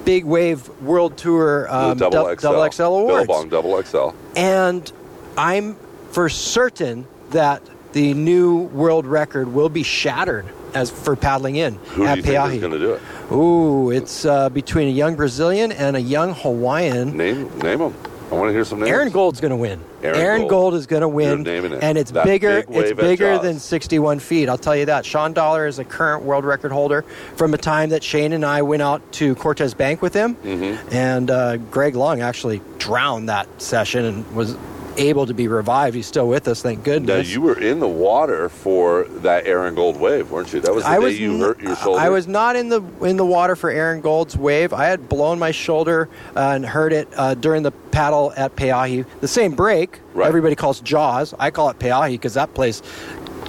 Big 0.05 0.25
Wave 0.25 0.67
World 0.81 1.17
Tour 1.19 1.67
um, 1.71 1.99
double 1.99 2.25
dou- 2.25 2.37
XL, 2.37 2.41
double 2.41 2.71
XL 2.73 2.83
awards 2.85 3.27
Billabong 3.27 3.49
double 3.51 3.83
XL. 3.83 4.11
and 4.37 4.91
I'm 5.37 5.77
for 6.11 6.29
certain 6.31 7.07
that 7.31 7.61
the 7.93 8.15
new 8.15 8.63
world 8.69 9.05
record 9.07 9.53
will 9.53 9.69
be 9.69 9.83
shattered 9.83 10.47
as 10.79 10.91
for 10.91 11.17
paddling 11.17 11.57
in 11.57 11.75
Who 11.75 12.03
do 12.03 12.09
at 12.09 12.19
is 12.19 12.25
Peahi. 12.25 12.61
going 12.61 12.73
to 12.73 12.79
do 12.79 12.93
it? 12.95 13.03
Ooh, 13.33 13.91
it's 13.91 14.25
uh, 14.25 14.49
between 14.49 14.89
a 14.89 14.93
young 14.93 15.17
Brazilian 15.17 15.73
and 15.73 15.97
a 15.97 16.01
young 16.01 16.35
Hawaiian. 16.35 17.17
Name 17.17 17.49
name 17.59 17.79
them. 17.81 17.95
I 18.31 18.35
want 18.35 18.49
to 18.51 18.53
hear 18.53 18.65
some 18.67 18.81
names. 18.81 18.91
Aaron 18.91 19.09
Gold's 19.11 19.41
going 19.41 19.53
to 19.53 19.57
win. 19.57 19.81
Aaron 20.03 20.41
Gold. 20.43 20.51
Gold. 20.51 20.75
is 20.75 20.87
going 20.87 21.01
to 21.01 21.09
win, 21.09 21.47
it. 21.47 21.83
and 21.83 21.97
it's 21.97 22.11
That 22.11 22.27
bigger. 22.27 22.63
big 22.63 22.77
It's 22.77 22.93
bigger 23.01 23.39
than 23.39 23.59
61 23.59 24.19
feet. 24.19 24.51
I'll 24.51 24.59
tell 24.59 24.77
you 24.77 24.85
that. 24.85 25.07
Shawn 25.07 25.33
Dollar 25.33 25.67
is 25.67 25.79
a 25.79 25.85
current 25.85 26.25
world 26.25 26.45
record 26.45 26.71
holder 26.71 27.03
from 27.37 27.55
a 27.55 27.59
time 27.59 27.89
that 27.89 28.03
Shane 28.05 28.35
and 28.35 28.45
I 28.45 28.61
went 28.61 28.83
out 28.83 29.01
to 29.13 29.35
Cortez 29.37 29.73
Bank 29.73 30.03
with 30.03 30.13
him, 30.13 30.35
Mm-hmm. 30.37 30.89
and 30.95 31.31
uh, 31.31 31.57
Greg 31.57 31.97
Long 31.97 32.21
actually 32.21 32.61
drowned 32.77 33.31
that 33.31 33.49
session 33.63 34.05
and 34.05 34.35
was 34.37 34.57
able 34.99 35.27
to 35.27 35.35
be 35.35 35.49
revived. 35.49 35.95
He's 35.95 36.07
still 36.07 36.29
with 36.29 36.49
us, 36.49 36.63
thank 36.63 36.85
goodness. 36.85 37.27
Now 37.27 37.33
you 37.33 37.41
were 37.41 37.59
in 37.59 37.81
the 37.81 37.89
water 37.89 38.49
for 38.49 39.05
that 39.05 39.47
Aaron 39.47 39.75
Gold 39.75 39.99
wave, 39.99 40.31
weren't 40.31 40.53
you? 40.53 40.61
That 40.61 40.75
was 40.75 40.85
the 40.85 40.91
I 40.91 40.99
day 40.99 41.05
was 41.05 41.21
you 41.21 41.35
n- 41.35 41.41
hurt 41.41 41.61
your 41.61 41.77
shoulder. 41.77 42.01
I 42.01 42.09
was 42.09 42.27
not 42.27 42.57
in 42.57 42.69
the 42.69 42.83
in 43.03 43.17
the 43.17 43.27
water 43.27 43.57
for 43.57 43.71
Aaron 43.71 44.01
Gold's 44.01 44.37
wave. 44.37 44.73
I 44.73 44.87
had 44.87 45.09
blown 45.09 45.39
my 45.39 45.51
shoulder 45.51 46.09
uh, 46.37 46.53
and 46.55 46.67
hurt 46.67 46.93
it 46.93 47.09
uh, 47.17 47.35
during 47.35 47.63
the 47.63 47.71
paddle 47.71 48.33
at 48.37 48.57
Peahi. 48.57 49.07
The 49.21 49.29
same 49.29 49.55
break. 49.55 50.01
Right. 50.15 50.27
Everybody 50.27 50.57
calls 50.57 50.81
Jaws. 50.81 51.35
I 51.39 51.51
call 51.51 51.71
it 51.71 51.79
Peahi 51.79 52.13
because 52.13 52.35
that 52.35 52.55
place 52.55 52.83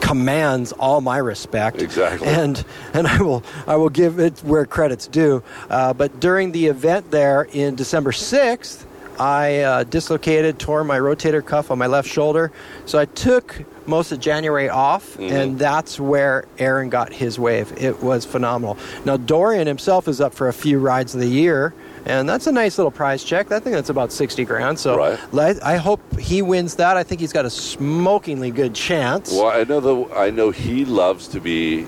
commands 0.01 0.71
all 0.73 1.01
my 1.01 1.17
respect. 1.17 1.81
Exactly. 1.81 2.27
And 2.27 2.63
and 2.93 3.07
I 3.07 3.21
will 3.21 3.43
I 3.67 3.75
will 3.75 3.89
give 3.89 4.19
it 4.19 4.39
where 4.39 4.65
credit's 4.65 5.07
due. 5.07 5.43
Uh, 5.69 5.93
but 5.93 6.19
during 6.19 6.51
the 6.51 6.67
event 6.67 7.11
there 7.11 7.47
in 7.51 7.75
December 7.75 8.11
sixth, 8.11 8.85
I 9.19 9.59
uh, 9.59 9.83
dislocated, 9.83 10.59
tore 10.59 10.83
my 10.83 10.97
rotator 10.97 11.45
cuff 11.45 11.71
on 11.71 11.77
my 11.77 11.87
left 11.87 12.07
shoulder. 12.09 12.51
So 12.85 12.97
I 12.97 13.05
took 13.05 13.63
most 13.85 14.11
of 14.11 14.19
January 14.19 14.69
off, 14.69 15.17
Mm-hmm. 15.17 15.33
and 15.35 15.59
that's 15.59 15.99
where 15.99 16.45
Aaron 16.57 16.89
got 16.89 17.11
his 17.11 17.37
wave. 17.39 17.73
It 17.81 18.01
was 18.01 18.23
phenomenal. 18.25 18.77
Now 19.05 19.17
Dorian 19.17 19.67
himself 19.67 20.07
is 20.07 20.21
up 20.21 20.33
for 20.33 20.47
a 20.47 20.53
few 20.53 20.79
rides 20.79 21.13
of 21.15 21.21
the 21.21 21.27
year. 21.27 21.73
And 22.05 22.29
that's 22.29 22.47
a 22.47 22.51
nice 22.51 22.77
little 22.77 22.91
prize 22.91 23.23
check. 23.25 23.51
I 23.51 23.59
think 23.59 23.75
that's 23.75 23.89
about 23.89 24.13
sixty 24.13 24.45
grand. 24.45 24.79
So 24.79 24.97
Right. 24.97 25.57
I 25.61 25.75
hope 25.75 25.99
he 26.17 26.41
wins 26.41 26.75
that. 26.75 26.95
I 26.95 27.03
think 27.03 27.19
he's 27.19 27.33
got 27.33 27.45
a 27.45 27.49
smokingly 27.49 28.51
good 28.51 28.73
chance. 28.73 29.33
Well, 29.33 29.47
I 29.47 29.65
know 29.65 29.79
the 29.81 30.15
I 30.15 30.29
know 30.29 30.49
he 30.51 30.85
loves 30.85 31.27
to 31.29 31.41
be 31.41 31.85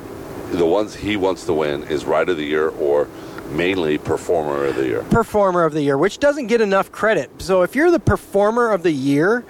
the 0.52 0.66
ones 0.66 0.96
he 0.96 1.16
wants 1.16 1.46
to 1.46 1.54
win 1.54 1.84
is 1.84 2.04
Ride 2.04 2.28
of 2.28 2.36
the 2.36 2.44
Year 2.44 2.68
or 2.70 3.08
mainly 3.52 3.98
Performer 3.98 4.66
of 4.66 4.76
the 4.76 4.86
Year. 4.86 5.04
performer 5.04 5.64
of 5.64 5.74
the 5.74 5.82
year, 5.82 5.98
which 5.98 6.20
doesn't 6.20 6.48
get 6.48 6.62
enough 6.62 6.92
credit. 6.92 7.30
So 7.42 7.62
if 7.64 7.76
you're 7.76 7.92
the 7.92 8.00
performer 8.00 8.72
of 8.72 8.84
the 8.84 8.92
year 8.92 9.44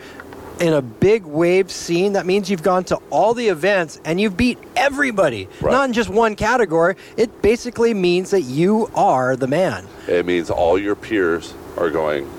in 0.59 0.73
a 0.73 0.81
big 0.81 1.23
wave 1.25 1.71
scene, 1.71 2.13
that 2.13 2.25
means 2.25 2.49
you've 2.49 2.61
gone 2.63 2.83
to 2.85 2.97
all 3.09 3.33
the 3.33 3.47
events 3.47 3.99
and 4.05 4.19
you've 4.21 4.37
beat 4.37 4.57
everybody, 4.75 5.47
Right. 5.59 5.71
not 5.71 5.85
in 5.87 5.93
just 5.93 6.09
one 6.09 6.35
category. 6.35 6.95
It 7.17 7.41
basically 7.41 7.93
means 7.93 8.29
that 8.31 8.41
you 8.41 8.89
are 8.93 9.35
the 9.35 9.47
man. 9.47 9.85
It 10.07 10.25
means 10.25 10.49
all 10.49 10.77
your 10.77 10.95
peers 10.95 11.53
are 11.77 11.89
going. 11.89 12.29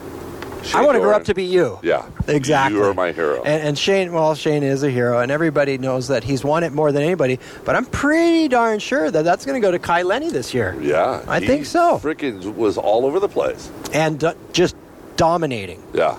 I 0.74 0.84
want 0.84 0.96
to 0.96 1.00
grow 1.00 1.12
up 1.14 1.24
to 1.24 1.34
be 1.34 1.44
you. 1.44 1.78
Yeah, 1.82 2.08
Exactly. 2.28 2.78
You 2.78 2.84
are 2.84 2.94
my 2.94 3.12
hero. 3.12 3.42
And, 3.42 3.62
and 3.68 3.78
Shane, 3.78 4.12
well, 4.12 4.34
Shane 4.34 4.62
is 4.62 4.82
a 4.82 4.90
hero, 4.90 5.18
and 5.20 5.30
everybody 5.30 5.78
knows 5.78 6.08
that 6.08 6.24
he's 6.24 6.44
won 6.44 6.62
it 6.64 6.72
more 6.72 6.92
than 6.92 7.02
anybody. 7.02 7.38
But 7.64 7.76
I'm 7.76 7.84
pretty 7.86 8.48
darn 8.48 8.78
sure 8.78 9.10
that 9.10 9.22
that's 9.24 9.44
going 9.44 9.60
to 9.60 9.64
go 9.66 9.70
to 9.72 9.78
Kai 9.78 10.02
Lenny 10.02 10.30
this 10.30 10.54
year, 10.54 10.76
yeah, 10.80 11.22
I 11.26 11.40
think 11.40 11.66
so. 11.66 11.98
Freaking 11.98 12.54
was 12.54 12.78
all 12.78 13.06
over 13.06 13.18
the 13.20 13.28
place. 13.28 13.70
and 13.92 14.22
uh, 14.22 14.34
just 14.52 14.76
dominating. 15.16 15.82
Yeah, 15.92 16.16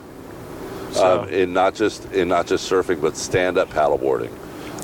So- 0.92 1.22
um, 1.24 1.30
in 1.30 1.54
not 1.54 1.76
just 1.76 2.12
in 2.12 2.28
not 2.28 2.48
just 2.48 2.70
surfing, 2.70 3.02
but 3.02 3.18
stand 3.18 3.58
up 3.58 3.70
paddleboarding. 3.70 4.32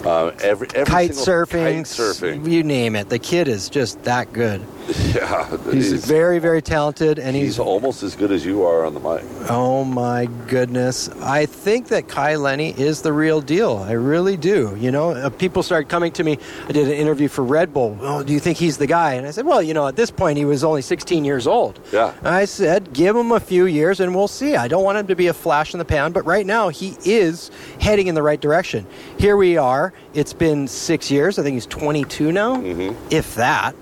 Um, 0.05 0.33
every, 0.41 0.67
every 0.75 0.85
kite 0.85 1.11
surfing, 1.11 1.75
kite 1.75 1.85
surfing. 1.85 2.49
you 2.49 2.63
name 2.63 2.95
it. 2.95 3.09
The 3.09 3.19
kid 3.19 3.47
is 3.47 3.69
just 3.69 4.01
that 4.03 4.31
good. 4.33 4.65
Yeah, 5.09 5.57
He's, 5.71 6.05
very, 6.05 6.39
very 6.39 6.61
talented, 6.61 7.17
and 7.19 7.35
he's 7.35 7.45
he's, 7.45 7.59
almost 7.59 8.03
as 8.03 8.15
good 8.15 8.31
as 8.31 8.45
you 8.45 8.63
are 8.63 8.85
on 8.85 8.93
the 8.93 8.99
mic. 8.99 9.23
oh 9.49 9.83
my 9.83 10.27
goodness. 10.47 11.09
I 11.21 11.45
think 11.47 11.87
that 11.87 12.07
Kai 12.07 12.35
Lenny 12.35 12.71
is 12.77 13.01
the 13.01 13.11
real 13.11 13.41
deal. 13.41 13.77
I 13.77 13.93
really 13.93 14.37
do. 14.37 14.75
You 14.79 14.91
know, 14.91 15.11
uh, 15.11 15.29
people 15.29 15.63
started 15.63 15.89
coming 15.89 16.11
to 16.13 16.23
me. 16.23 16.37
I 16.67 16.71
did 16.71 16.87
an 16.87 16.93
interview 16.93 17.27
for 17.27 17.43
Red 17.43 17.73
Bull. 17.73 17.97
Oh, 18.01 18.23
do 18.23 18.33
you 18.33 18.39
think 18.39 18.57
he's 18.57 18.77
the 18.77 18.87
guy? 18.87 19.13
And 19.13 19.25
I 19.25 19.31
said, 19.31 19.45
well, 19.45 19.61
you 19.61 19.73
know, 19.73 19.87
at 19.87 19.95
this 19.95 20.11
point 20.11 20.37
he 20.37 20.45
was 20.45 20.63
only 20.63 20.81
16 20.81 21.25
years 21.25 21.47
old. 21.47 21.79
Yeah. 21.91 22.13
I 22.23 22.45
said, 22.45 22.93
give 22.93 23.15
him 23.15 23.31
a 23.31 23.39
few 23.39 23.65
years 23.65 23.99
and 23.99 24.13
we'll 24.15 24.27
see. 24.27 24.55
I 24.55 24.67
don't 24.67 24.83
want 24.83 24.97
him 24.99 25.07
to 25.07 25.15
be 25.15 25.27
a 25.27 25.33
flash 25.33 25.73
in 25.73 25.79
the 25.79 25.85
pan, 25.85 26.11
but 26.11 26.25
right 26.25 26.45
now 26.45 26.69
he 26.69 26.95
is 27.03 27.49
heading 27.79 28.07
in 28.07 28.15
the 28.15 28.23
right 28.23 28.39
direction. 28.39 28.85
Here 29.17 29.37
we 29.37 29.57
are. 29.57 29.88
It's 30.13 30.33
been 30.33 30.67
six 30.67 31.09
years. 31.11 31.39
I 31.39 31.43
think 31.43 31.53
he's 31.55 31.65
22 31.65 32.31
now, 32.31 32.57
mm-hmm. 32.57 32.95
if 33.11 33.35
that. 33.35 33.75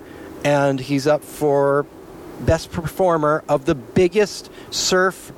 And 0.44 0.80
he's 0.80 1.08
up 1.08 1.24
for 1.24 1.86
best 2.42 2.72
performer 2.72 3.44
of 3.50 3.66
the 3.66 3.76
biggest 3.76 4.50
surf 4.70 5.32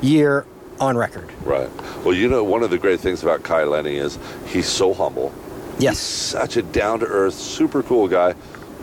year 0.00 0.46
on 0.80 0.96
record. 0.96 1.28
Right. 1.44 1.68
Well, 2.04 2.14
you 2.14 2.28
know, 2.28 2.44
one 2.44 2.62
of 2.62 2.70
the 2.70 2.78
great 2.78 3.00
things 3.00 3.22
about 3.22 3.42
Kai 3.42 3.64
Lenny 3.64 3.96
is 3.96 4.18
he's 4.46 4.66
so 4.66 4.94
humble. 4.94 5.32
He's 5.74 5.82
Yes. 5.82 5.98
such 5.98 6.56
a 6.56 6.62
down 6.62 7.00
to 7.00 7.06
earth, 7.06 7.34
super 7.34 7.82
cool 7.82 8.08
guy. 8.08 8.34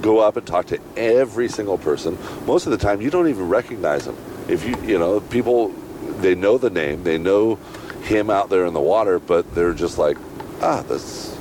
Go 0.02 0.20
up 0.20 0.38
and 0.38 0.46
talk 0.46 0.68
to 0.68 0.80
every 0.98 1.48
single 1.48 1.78
person. 1.78 2.18
Most 2.46 2.66
of 2.66 2.72
the 2.72 2.78
time, 2.78 3.02
you 3.02 3.10
don't 3.10 3.28
even 3.28 3.48
recognize 3.50 4.06
him. 4.06 4.16
If 4.48 4.66
you, 4.68 4.76
you 4.86 5.00
know, 5.00 5.20
people, 5.22 5.70
they 6.20 6.36
know 6.36 6.58
the 6.58 6.70
name, 6.70 7.04
they 7.04 7.18
know 7.18 7.56
him 8.04 8.30
out 8.30 8.50
there 8.50 8.66
in 8.66 8.74
the 8.74 8.82
water, 8.82 9.20
but 9.20 9.56
they're 9.56 9.74
just 9.74 9.98
like, 9.98 10.18
ah, 10.66 10.82
that's 10.88 11.38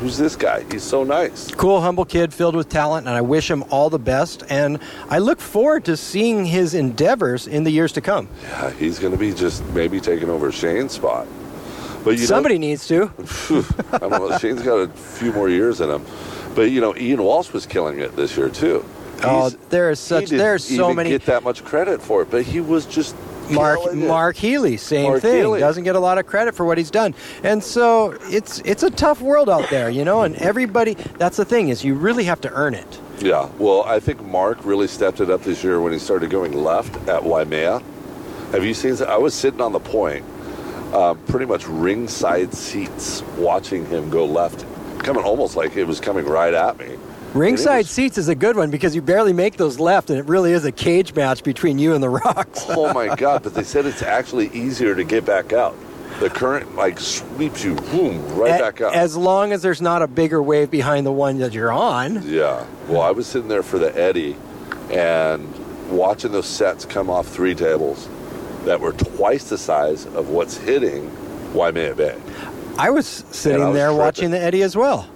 who's 0.00 0.16
this 0.16 0.36
guy? 0.36 0.64
He's 0.70 0.82
so 0.84 1.02
nice. 1.04 1.50
Cool, 1.52 1.80
humble 1.80 2.04
kid 2.04 2.32
filled 2.32 2.54
with 2.54 2.68
talent, 2.68 3.06
and 3.08 3.16
I 3.16 3.20
wish 3.20 3.50
him 3.50 3.64
all 3.70 3.90
the 3.90 3.98
best. 3.98 4.44
And 4.48 4.78
I 5.10 5.18
look 5.18 5.40
forward 5.40 5.84
to 5.86 5.96
seeing 5.96 6.44
his 6.44 6.74
endeavors 6.74 7.46
in 7.46 7.64
the 7.64 7.70
years 7.70 7.92
to 7.92 8.00
come. 8.00 8.28
Yeah, 8.44 8.70
he's 8.72 8.98
going 8.98 9.12
to 9.12 9.18
be 9.18 9.32
just 9.34 9.64
maybe 9.70 10.00
taking 10.00 10.30
over 10.30 10.52
Shane's 10.52 10.92
spot. 10.92 11.26
But 12.04 12.12
you 12.12 12.20
know- 12.20 12.26
Somebody 12.26 12.58
needs 12.58 12.86
to. 12.88 13.10
I 13.92 13.98
don't 13.98 14.10
know. 14.10 14.38
Shane's 14.38 14.62
got 14.62 14.76
a 14.76 14.88
few 14.88 15.32
more 15.32 15.48
years 15.48 15.80
in 15.80 15.90
him, 15.90 16.04
but 16.54 16.70
you 16.70 16.80
know, 16.80 16.94
Ian 16.96 17.22
Walsh 17.22 17.52
was 17.52 17.66
killing 17.66 17.98
it 17.98 18.14
this 18.14 18.36
year 18.36 18.48
too. 18.50 18.84
Oh, 19.24 19.48
He's- 19.48 19.56
there 19.70 19.90
is 19.90 19.98
such 19.98 20.26
didn't 20.26 20.38
there's 20.38 20.64
so 20.64 20.94
many 20.94 21.10
get 21.10 21.26
that 21.26 21.42
much 21.42 21.64
credit 21.64 22.00
for 22.00 22.22
it, 22.22 22.30
but 22.30 22.44
he 22.44 22.60
was 22.60 22.86
just 22.86 23.16
Mark. 23.50 23.94
Mark 23.94 24.36
Healy, 24.36 24.76
same 24.76 25.10
Mark 25.10 25.22
thing. 25.22 25.36
Healy. 25.36 25.60
Doesn't 25.60 25.84
get 25.84 25.96
a 25.96 26.00
lot 26.00 26.18
of 26.18 26.26
credit 26.26 26.54
for 26.54 26.64
what 26.64 26.78
he's 26.78 26.90
done. 26.90 27.14
And 27.42 27.62
so 27.62 28.16
it's 28.22 28.60
it's 28.60 28.82
a 28.82 28.90
tough 28.90 29.20
world 29.20 29.48
out 29.48 29.68
there, 29.70 29.90
you 29.90 30.04
know, 30.04 30.22
and 30.22 30.36
everybody 30.36 30.94
that's 30.94 31.36
the 31.36 31.44
thing 31.44 31.68
is 31.68 31.84
you 31.84 31.94
really 31.94 32.24
have 32.24 32.40
to 32.42 32.50
earn 32.52 32.74
it. 32.74 33.00
Yeah, 33.20 33.48
well, 33.58 33.82
I 33.82 33.98
think 33.98 34.24
Mark 34.24 34.64
really 34.64 34.86
stepped 34.86 35.20
it 35.20 35.28
up 35.28 35.42
this 35.42 35.64
year 35.64 35.80
when 35.80 35.92
he 35.92 35.98
started 35.98 36.30
going 36.30 36.52
left 36.52 37.08
at 37.08 37.24
Waimea. 37.24 37.82
Have 38.52 38.64
you 38.64 38.74
seen? 38.74 39.02
I 39.06 39.16
was 39.16 39.34
sitting 39.34 39.60
on 39.60 39.72
the 39.72 39.80
point, 39.80 40.24
uh, 40.92 41.14
pretty 41.26 41.46
much 41.46 41.66
ringside 41.66 42.54
seats, 42.54 43.22
watching 43.36 43.84
him 43.86 44.08
go 44.08 44.24
left, 44.24 44.64
coming 45.00 45.24
almost 45.24 45.56
like 45.56 45.76
it 45.76 45.84
was 45.84 46.00
coming 46.00 46.24
right 46.26 46.54
at 46.54 46.78
me. 46.78 46.96
Ringside 47.34 47.66
And 47.70 47.74
it 47.74 47.78
was- 47.84 47.90
seats 47.90 48.18
is 48.18 48.28
a 48.28 48.34
good 48.34 48.56
one 48.56 48.70
because 48.70 48.94
you 48.94 49.02
barely 49.02 49.32
make 49.32 49.56
those 49.56 49.78
left 49.78 50.10
and 50.10 50.18
it 50.18 50.24
really 50.26 50.52
is 50.52 50.64
a 50.64 50.72
cage 50.72 51.14
match 51.14 51.42
between 51.42 51.78
you 51.78 51.94
and 51.94 52.02
the 52.02 52.08
rocks. 52.24 52.64
Oh 52.68 52.92
my 52.94 53.14
god! 53.14 53.42
But 53.42 53.54
they 53.54 53.62
said 53.64 53.86
it's 53.86 54.02
actually 54.02 54.48
easier 54.48 54.94
to 54.94 55.04
get 55.04 55.24
back 55.24 55.52
out. 55.52 55.76
The 56.20 56.30
current 56.30 56.74
like 56.74 56.98
sweeps 56.98 57.62
you, 57.62 57.74
boom, 57.76 58.36
right 58.36 58.58
back 58.58 58.80
out. 58.80 58.94
As 58.94 59.16
long 59.16 59.52
as 59.52 59.62
there's 59.62 59.80
not 59.82 60.02
a 60.02 60.06
bigger 60.08 60.42
wave 60.42 60.70
behind 60.70 61.06
the 61.06 61.12
one 61.12 61.38
that 61.38 61.52
you're 61.52 61.70
on. 61.70 62.22
Yeah. 62.28 62.64
Well, 62.88 63.02
I 63.02 63.10
was 63.12 63.26
sitting 63.26 63.48
there 63.48 63.62
for 63.62 63.78
the 63.78 63.96
Eddie 63.96 64.34
and 64.90 65.46
watching 65.90 66.32
those 66.32 66.46
sets 66.46 66.84
come 66.84 67.08
off 67.10 67.28
three 67.28 67.54
tables 67.54 68.08
that 68.64 68.80
were 68.80 68.92
twice 68.92 69.44
the 69.48 69.58
size 69.58 70.06
of 70.06 70.30
what's 70.30 70.56
hitting 70.56 71.08
Waimea 71.54 71.94
Bay. 71.94 72.18
I 72.78 72.90
was 72.90 73.06
sitting 73.30 73.62
I 73.62 73.66
was 73.66 73.74
there 73.76 73.86
tripping. 73.88 73.98
watching 73.98 74.30
the 74.30 74.40
Eddie 74.40 74.62
as 74.62 74.74
well. 74.76 75.06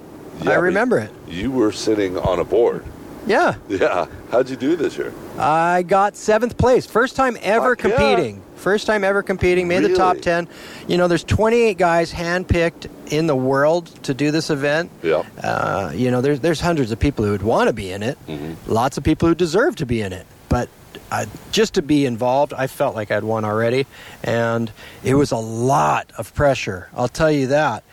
Yeah, 0.43 0.51
I 0.51 0.55
remember 0.55 0.99
it. 0.99 1.11
You 1.27 1.51
were 1.51 1.71
sitting 1.71 2.17
on 2.17 2.39
a 2.39 2.43
board. 2.43 2.85
Yeah. 3.25 3.55
Yeah. 3.67 4.07
How'd 4.31 4.49
you 4.49 4.55
do 4.55 4.75
this 4.75 4.97
year? 4.97 5.13
I 5.37 5.83
got 5.83 6.15
seventh 6.15 6.57
place. 6.57 6.85
First 6.85 7.15
time 7.15 7.37
ever 7.41 7.69
yeah. 7.69 7.75
competing. 7.75 8.43
First 8.55 8.87
time 8.87 9.03
ever 9.03 9.23
competing. 9.23 9.67
Made 9.67 9.83
the 9.83 9.95
top 9.95 10.17
10. 10.17 10.47
You 10.87 10.97
know, 10.97 11.07
there's 11.07 11.23
28 11.23 11.77
guys 11.77 12.13
handpicked 12.13 12.89
in 13.11 13.27
the 13.27 13.35
world 13.35 13.87
to 14.03 14.13
do 14.13 14.31
this 14.31 14.49
event. 14.49 14.89
Yeah. 15.01 15.23
Uh, 15.41 15.91
you 15.93 16.11
know, 16.11 16.21
there's, 16.21 16.39
there's 16.39 16.61
hundreds 16.61 16.91
of 16.91 16.99
people 16.99 17.25
who 17.25 17.31
would 17.31 17.43
want 17.43 17.67
to 17.67 17.73
be 17.73 17.91
in 17.91 18.03
it. 18.03 18.17
Mm-hmm. 18.27 18.71
Lots 18.71 18.97
of 18.97 19.03
people 19.03 19.27
who 19.27 19.35
deserve 19.35 19.75
to 19.77 19.85
be 19.85 20.01
in 20.01 20.13
it. 20.13 20.25
But 20.47 20.69
uh, 21.11 21.25
just 21.51 21.73
to 21.73 21.81
be 21.81 22.05
involved, 22.05 22.53
I 22.53 22.67
felt 22.67 22.95
like 22.95 23.11
I'd 23.11 23.23
won 23.23 23.43
already. 23.43 23.85
And 24.23 24.71
it 25.03 25.15
was 25.15 25.31
a 25.31 25.37
lot 25.37 26.11
of 26.17 26.33
pressure. 26.33 26.89
I'll 26.93 27.09
tell 27.09 27.31
you 27.31 27.47
that. 27.47 27.83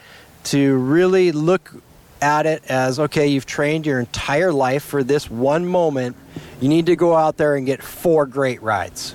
To 0.45 0.77
really 0.77 1.33
look 1.33 1.73
at 2.23 2.47
it 2.47 2.63
as 2.69 2.99
okay, 2.99 3.27
you've 3.27 3.47
trained 3.47 3.87
your 3.87 4.01
entire 4.01 4.53
life 4.53 4.83
for 4.83 5.03
this 5.03 5.31
one 5.31 5.67
moment. 5.67 6.17
You 6.61 6.69
need 6.69 6.87
to 6.87 6.97
go 6.97 7.15
out 7.15 7.37
there 7.37 7.57
and 7.57 7.67
get 7.67 7.83
four 7.83 8.27
great 8.27 8.63
rides. 8.63 9.15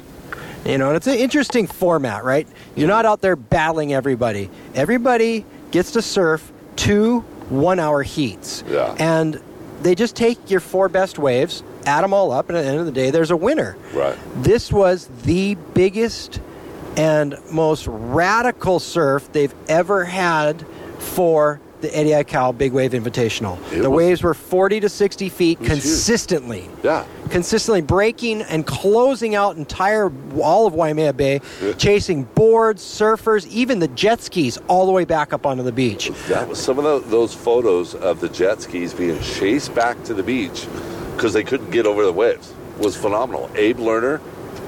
You 0.65 0.79
know, 0.79 0.87
and 0.87 0.97
it's 0.97 1.07
an 1.07 1.15
interesting 1.17 1.67
format, 1.67 2.23
right? 2.23 2.47
You're 2.75 2.87
not 2.87 3.05
out 3.05 3.21
there 3.21 3.35
battling 3.35 3.93
everybody. 3.93 4.49
Everybody 4.73 5.45
gets 5.71 5.91
to 5.91 6.01
surf 6.01 6.51
two 6.75 7.19
one 7.49 7.79
hour 7.79 8.01
heats. 8.01 8.63
Yeah. 8.67 8.95
And 8.97 9.39
they 9.81 9.93
just 9.93 10.15
take 10.15 10.49
your 10.49 10.59
four 10.59 10.89
best 10.89 11.19
waves, 11.19 11.63
add 11.85 12.03
them 12.03 12.13
all 12.13 12.31
up, 12.31 12.49
and 12.49 12.57
at 12.57 12.63
the 12.63 12.67
end 12.67 12.79
of 12.79 12.85
the 12.87 12.91
day, 12.91 13.11
there's 13.11 13.31
a 13.31 13.37
winner. 13.37 13.77
Right. 13.93 14.17
This 14.37 14.71
was 14.71 15.07
the 15.23 15.55
biggest 15.73 16.39
and 16.97 17.37
most 17.51 17.87
radical 17.87 18.79
surf 18.79 19.31
they've 19.31 19.53
ever 19.67 20.05
had 20.05 20.65
for 20.97 21.59
the 21.85 21.97
Eddie 21.97 22.09
Aikau 22.11 22.57
Big 22.57 22.73
Wave 22.73 22.91
Invitational. 22.91 23.57
It 23.71 23.81
the 23.81 23.89
was- 23.89 23.97
waves 23.97 24.23
were 24.23 24.33
40 24.33 24.79
to 24.79 24.89
60 24.89 25.29
feet 25.29 25.59
was 25.59 25.67
huge. 25.67 25.81
consistently 25.81 26.69
Yeah. 26.83 27.03
consistently 27.29 27.81
breaking 27.81 28.41
and 28.43 28.65
closing 28.65 29.35
out 29.35 29.57
entire 29.57 30.11
all 30.39 30.65
of 30.67 30.73
Waimea 30.73 31.13
Bay, 31.13 31.41
chasing 31.77 32.23
boards, 32.35 32.81
surfers, 32.83 33.47
even 33.47 33.79
the 33.79 33.87
jet 33.89 34.21
skis 34.21 34.57
all 34.67 34.85
the 34.85 34.91
way 34.91 35.05
back 35.05 35.33
up 35.33 35.45
onto 35.45 35.63
the 35.63 35.71
beach. 35.71 36.11
That 36.29 36.47
was 36.49 36.59
some 36.59 36.77
of 36.77 36.83
tho- 36.83 36.99
those 36.99 37.33
photos 37.33 37.93
of 37.95 38.19
the 38.21 38.29
jet 38.29 38.61
skis 38.61 38.93
being 38.93 39.19
chased 39.21 39.73
back 39.75 40.03
to 40.05 40.13
the 40.13 40.23
beach 40.23 40.65
because 41.15 41.33
they 41.33 41.43
couldn't 41.43 41.71
get 41.71 41.85
over 41.85 42.03
the 42.03 42.11
waves 42.13 42.51
was 42.79 42.95
phenomenal. 42.95 43.49
Abe 43.55 43.79
Lerner 43.79 44.19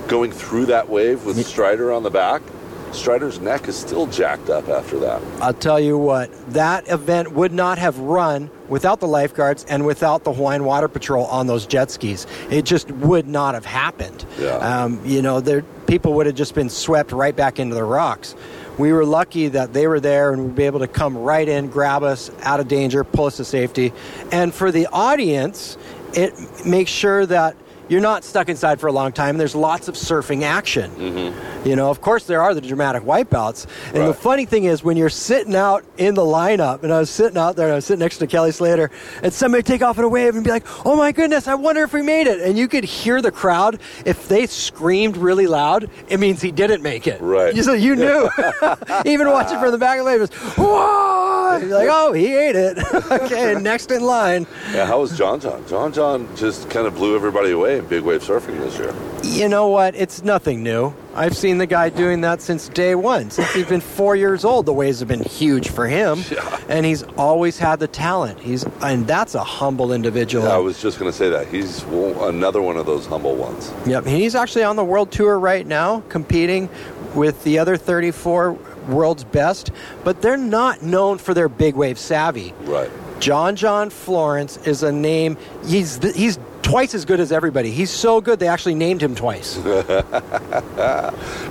going 0.07 0.31
through 0.31 0.65
that 0.67 0.89
wave 0.89 1.25
with 1.25 1.43
Strider 1.45 1.91
on 1.91 2.03
the 2.03 2.09
back. 2.11 2.41
Strider's 2.91 3.39
neck 3.39 3.67
is 3.67 3.75
still 3.75 4.07
jacked 4.07 4.49
up 4.49 4.67
after 4.69 4.99
that. 4.99 5.21
I'll 5.41 5.53
tell 5.53 5.79
you 5.79 5.97
what, 5.97 6.31
that 6.53 6.87
event 6.89 7.33
would 7.33 7.53
not 7.53 7.77
have 7.77 7.97
run 7.99 8.49
without 8.69 8.99
the 8.99 9.07
lifeguards 9.07 9.65
and 9.65 9.85
without 9.85 10.23
the 10.23 10.33
Hawaiian 10.33 10.63
Water 10.63 10.87
Patrol 10.87 11.25
on 11.25 11.47
those 11.47 11.65
jet 11.65 11.91
skis. 11.91 12.25
It 12.49 12.63
just 12.63 12.89
would 12.91 13.27
not 13.27 13.53
have 13.53 13.65
happened. 13.65 14.25
Yeah. 14.39 14.55
Um, 14.55 15.01
you 15.05 15.21
know, 15.21 15.39
there, 15.39 15.61
people 15.87 16.13
would 16.13 16.25
have 16.25 16.35
just 16.35 16.55
been 16.55 16.69
swept 16.69 17.11
right 17.11 17.35
back 17.35 17.59
into 17.59 17.75
the 17.75 17.83
rocks. 17.83 18.35
We 18.77 18.93
were 18.93 19.05
lucky 19.05 19.47
that 19.49 19.73
they 19.73 19.87
were 19.87 19.99
there 19.99 20.33
and 20.33 20.43
would 20.43 20.55
be 20.55 20.63
able 20.63 20.79
to 20.79 20.87
come 20.87 21.17
right 21.17 21.47
in, 21.47 21.69
grab 21.69 22.03
us 22.03 22.29
out 22.41 22.59
of 22.59 22.67
danger, 22.67 23.03
pull 23.03 23.25
us 23.25 23.37
to 23.37 23.45
safety. 23.45 23.91
And 24.31 24.53
for 24.53 24.71
the 24.71 24.87
audience, 24.87 25.77
it 26.13 26.33
makes 26.65 26.91
sure 26.91 27.25
that 27.25 27.55
you're 27.89 28.01
not 28.01 28.23
stuck 28.23 28.49
inside 28.49 28.79
for 28.79 28.87
a 28.87 28.91
long 28.91 29.11
time. 29.11 29.37
There's 29.37 29.55
lots 29.55 29.87
of 29.87 29.95
surfing 29.95 30.43
action. 30.43 30.91
Mm-hmm. 30.91 31.67
You 31.67 31.75
know, 31.75 31.89
of 31.89 32.01
course, 32.01 32.25
there 32.25 32.41
are 32.41 32.53
the 32.53 32.61
dramatic 32.61 33.03
wipeouts. 33.03 33.67
And 33.93 34.07
the 34.07 34.13
funny 34.13 34.45
thing 34.45 34.65
is, 34.65 34.83
when 34.83 34.97
you're 34.97 35.09
sitting 35.09 35.55
out 35.55 35.83
in 35.97 36.13
the 36.13 36.21
lineup, 36.21 36.83
and 36.83 36.93
I 36.93 36.99
was 36.99 37.09
sitting 37.09 37.37
out 37.37 37.55
there, 37.55 37.67
and 37.67 37.73
I 37.73 37.75
was 37.75 37.85
sitting 37.85 37.99
next 37.99 38.17
to 38.19 38.27
Kelly 38.27 38.51
Slater, 38.51 38.91
and 39.23 39.33
somebody 39.33 39.63
take 39.63 39.81
off 39.81 39.97
in 39.97 40.03
a 40.03 40.09
wave 40.09 40.35
and 40.35 40.43
be 40.43 40.49
like, 40.49 40.65
"Oh 40.85 40.95
my 40.95 41.11
goodness, 41.11 41.47
I 41.47 41.55
wonder 41.55 41.83
if 41.83 41.93
we 41.93 42.01
made 42.01 42.27
it." 42.27 42.41
And 42.41 42.57
you 42.57 42.67
could 42.67 42.83
hear 42.83 43.21
the 43.21 43.31
crowd. 43.31 43.79
If 44.05 44.27
they 44.27 44.45
screamed 44.47 45.17
really 45.17 45.47
loud, 45.47 45.89
it 46.09 46.19
means 46.19 46.41
he 46.41 46.51
didn't 46.51 46.81
make 46.81 47.07
it. 47.07 47.21
Right. 47.21 47.55
You, 47.55 47.63
so 47.63 47.73
you 47.73 47.95
knew. 47.95 48.29
Even 49.05 49.29
watching 49.29 49.59
from 49.59 49.71
the 49.71 49.77
back 49.77 49.99
of 49.99 50.05
the 50.05 50.11
wave, 50.11 50.21
was, 50.21 50.29
"Whoa!" 50.57 51.57
You're 51.57 51.77
like, 51.77 51.89
"Oh, 51.91 52.13
he 52.13 52.33
ate 52.33 52.55
it." 52.55 52.77
okay, 53.11 53.55
next 53.55 53.91
in 53.91 54.03
line. 54.03 54.45
Yeah, 54.73 54.85
how 54.85 55.01
was 55.01 55.17
John 55.17 55.39
John? 55.39 55.65
John 55.67 55.93
John 55.93 56.35
just 56.35 56.69
kind 56.69 56.87
of 56.87 56.95
blew 56.95 57.15
everybody 57.15 57.51
away 57.51 57.76
in 57.77 57.85
big 57.87 58.03
wave 58.03 58.21
surfing 58.21 58.59
this 58.59 58.77
year. 58.77 58.93
You 59.23 59.47
know 59.49 59.67
what? 59.69 59.95
It's 59.95 60.23
nothing 60.23 60.63
new. 60.63 60.93
I've 61.15 61.35
seen 61.35 61.57
the 61.57 61.65
guy 61.65 61.89
doing 61.89 62.21
that 62.21 62.41
since 62.41 62.69
day 62.69 62.93
one. 62.95 63.31
Since 63.31 63.53
he's 63.53 63.65
been 63.65 63.81
four 63.81 64.15
years 64.15 64.45
old, 64.45 64.65
the 64.65 64.73
waves 64.73 64.99
have 64.99 65.07
been 65.07 65.23
huge 65.23 65.69
for 65.69 65.87
him, 65.87 66.23
Yeah. 66.31 66.59
and 66.69 66.85
he's 66.85 67.03
always 67.17 67.57
had 67.57 67.79
the 67.79 67.87
talent. 67.87 68.39
He's 68.39 68.65
and 68.81 69.07
that's 69.07 69.33
a 69.35 69.43
humble 69.43 69.91
individual. 69.93 70.45
Yeah, 70.45 70.55
I 70.55 70.57
was 70.57 70.81
just 70.81 70.99
going 70.99 71.11
to 71.11 71.17
say 71.17 71.29
that. 71.29 71.47
He's 71.47 71.83
another 71.83 72.61
one 72.61 72.77
of 72.77 72.85
those 72.85 73.05
humble 73.07 73.35
ones. 73.35 73.71
Yep, 73.85 74.05
he's 74.05 74.35
actually 74.35 74.63
on 74.63 74.75
the 74.75 74.83
world 74.85 75.11
tour 75.11 75.39
right 75.39 75.65
now, 75.65 76.01
competing 76.09 76.69
with 77.15 77.43
the 77.43 77.57
other 77.59 77.77
34 77.77 78.53
world's 78.87 79.23
best, 79.23 79.71
but 80.03 80.21
they're 80.21 80.37
not 80.37 80.81
known 80.83 81.17
for 81.17 81.33
their 81.33 81.49
big 81.49 81.75
wave 81.75 81.97
savvy. 81.97 82.53
Right. 82.61 82.89
John 83.19 83.55
John 83.55 83.89
Florence 83.89 84.57
is 84.67 84.83
a 84.83 84.91
name. 84.91 85.37
He's 85.65 85.97
he's 86.15 86.37
twice 86.67 86.93
as 86.93 87.05
good 87.05 87.19
as 87.19 87.31
everybody. 87.31 87.71
He's 87.71 87.89
so 87.89 88.19
good 88.19 88.39
they 88.39 88.47
actually 88.47 88.75
named 88.75 89.01
him 89.01 89.15
twice. 89.15 89.57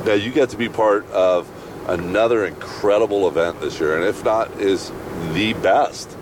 Now, 0.07 0.13
you 0.13 0.31
get 0.31 0.51
to 0.51 0.57
be 0.57 0.69
part 0.69 1.11
of 1.11 1.49
another 1.89 2.45
incredible 2.45 3.27
event 3.27 3.61
this 3.61 3.81
year, 3.81 3.97
and 3.97 4.05
if 4.05 4.23
not, 4.25 4.53
is 4.61 4.93
the 5.33 5.53
best 5.55 6.17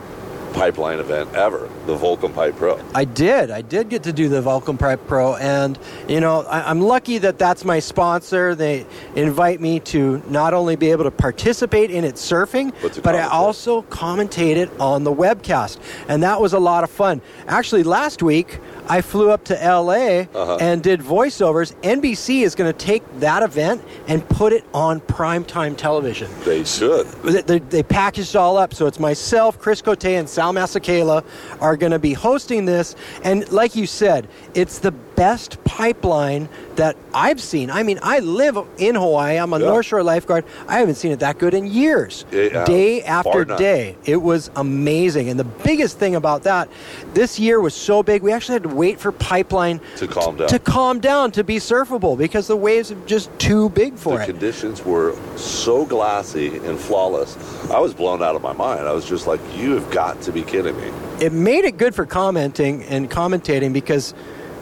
pipeline 0.55 1.01
event 1.01 1.35
ever, 1.35 1.69
the 1.87 1.97
Volcom 1.97 2.35
Pipe 2.35 2.57
Pro. 2.57 2.81
I 2.95 3.05
did. 3.05 3.51
I 3.51 3.63
did 3.63 3.89
get 3.89 4.03
to 4.05 4.13
do 4.13 4.29
the 4.29 4.41
Volcom 4.43 4.79
Pipe 4.79 5.01
Pro, 5.07 5.37
and 5.37 5.79
you 6.09 6.21
know, 6.21 6.43
I, 6.43 6.69
I'm 6.71 6.81
lucky 6.81 7.19
that 7.19 7.39
that's 7.39 7.65
my 7.65 7.79
sponsor. 7.81 8.55
They 8.55 8.87
invite 9.15 9.61
me 9.61 9.81
to 9.81 10.23
not 10.29 10.55
only 10.55 10.77
be 10.77 10.91
able 10.91 11.05
to 11.05 11.11
participate 11.11 11.91
in 11.91 12.05
it 12.05 12.15
surfing, 12.15 12.73
But 12.83 13.01
but 13.03 13.15
I 13.15 13.23
also 13.29 13.83
commentate 13.83 14.57
it 14.57 14.71
on 14.81 15.05
the 15.05 15.13
webcast, 15.13 15.79
and 16.09 16.23
that 16.23 16.41
was 16.41 16.53
a 16.53 16.59
lot 16.59 16.85
of 16.85 16.91
fun. 16.91 17.21
Actually, 17.47 17.83
last 17.83 18.23
week 18.23 18.59
I 18.89 19.01
flew 19.01 19.31
up 19.31 19.45
to 19.45 19.55
LA 19.55 20.27
Uh-huh. 20.35 20.59
and 20.61 20.83
did 20.83 21.01
voiceovers. 21.01 21.75
NBC 21.83 22.43
is 22.43 22.55
going 22.55 22.71
to 22.73 22.79
take 22.79 23.03
that 23.21 23.43
event 23.43 23.83
and 24.09 24.27
put 24.29 24.53
it 24.53 24.65
on 24.75 25.01
primetime 25.01 25.77
television. 25.77 26.31
They 26.45 26.65
should. 26.65 27.07
They, 27.23 27.43
they, 27.43 27.59
they 27.61 27.83
packaged 27.83 28.35
it 28.35 28.39
all 28.39 28.57
up. 28.59 28.75
So 28.75 28.87
it's 28.87 29.01
myself, 29.01 29.59
Chris 29.59 29.81
Cote, 29.81 30.05
and 30.05 30.29
Sal 30.29 30.53
Masekela 30.53 31.25
are 31.61 31.74
going 31.77 31.93
to 31.93 31.99
be 31.99 32.13
hosting 32.13 32.65
this. 32.65 32.95
And 33.23 33.51
like 33.53 33.77
you 33.77 33.87
said, 33.87 34.29
it's 34.55 34.79
the 34.79 34.91
best 34.93 35.63
pipeline 35.65 36.49
that 36.77 36.97
I've 37.13 37.41
seen. 37.41 37.71
I 37.71 37.85
mean, 37.85 38.01
I 38.03 38.19
live 38.19 38.59
in 38.79 38.97
Hawaii. 38.97 39.37
I'm 39.39 39.53
a 39.53 39.61
Yeah. 39.61 39.67
North 39.67 39.87
Shore 39.87 40.03
lifeguard. 40.03 40.45
I 40.67 40.79
haven't 40.79 40.97
seen 40.97 41.13
it 41.13 41.21
that 41.21 41.39
good 41.39 41.55
in 41.55 41.67
years. 41.67 42.25
Yeah, 42.33 42.65
day 42.65 43.03
after 43.03 43.45
day. 43.45 43.97
It 44.05 44.21
was 44.21 44.51
amazing. 44.57 45.29
And 45.29 45.39
the 45.39 45.45
biggest 45.45 45.99
thing 45.99 46.17
about 46.17 46.43
that, 46.45 46.69
this 47.15 47.39
year 47.39 47.61
was 47.61 47.75
so 47.75 48.03
big, 48.03 48.23
we 48.23 48.33
actually 48.33 48.55
had 48.55 48.65
to 48.65 48.75
wait 48.75 48.99
for 48.99 49.13
pipeline 49.13 49.81
To 49.97 50.09
calm 50.09 50.37
down. 50.37 50.49
to 50.49 50.59
calm 50.59 50.99
down 51.01 51.31
to 51.33 51.45
be 51.45 51.57
surfable 51.57 52.19
because 52.19 52.49
the 52.49 52.57
waves 52.57 52.91
are 52.91 52.97
just 53.07 53.31
too 53.39 53.69
big 53.71 53.97
for 53.97 54.17
the 54.17 54.25
it. 54.25 54.27
conditions 54.27 54.85
were 54.85 55.15
so 55.37 55.85
glassy 55.87 56.57
and 56.59 56.79
flawless. 56.79 57.37
I 57.71 57.79
was 57.79 57.95
blown 57.95 58.21
out 58.23 58.35
of 58.35 58.43
my 58.43 58.53
mind. 58.53 58.81
I 58.89 58.93
was 58.93 59.05
just 59.05 59.27
like, 59.29 59.41
you 59.57 59.73
have 59.75 59.89
got 59.93 60.21
to 60.23 60.33
be 60.33 60.43
kidding 60.43 60.77
me. 60.77 60.91
It 61.21 61.33
made 61.33 61.65
it 61.65 61.77
good 61.77 61.95
for 61.95 62.07
commenting 62.07 62.83
and 62.85 63.11
commentating 63.11 63.73
because 63.73 64.15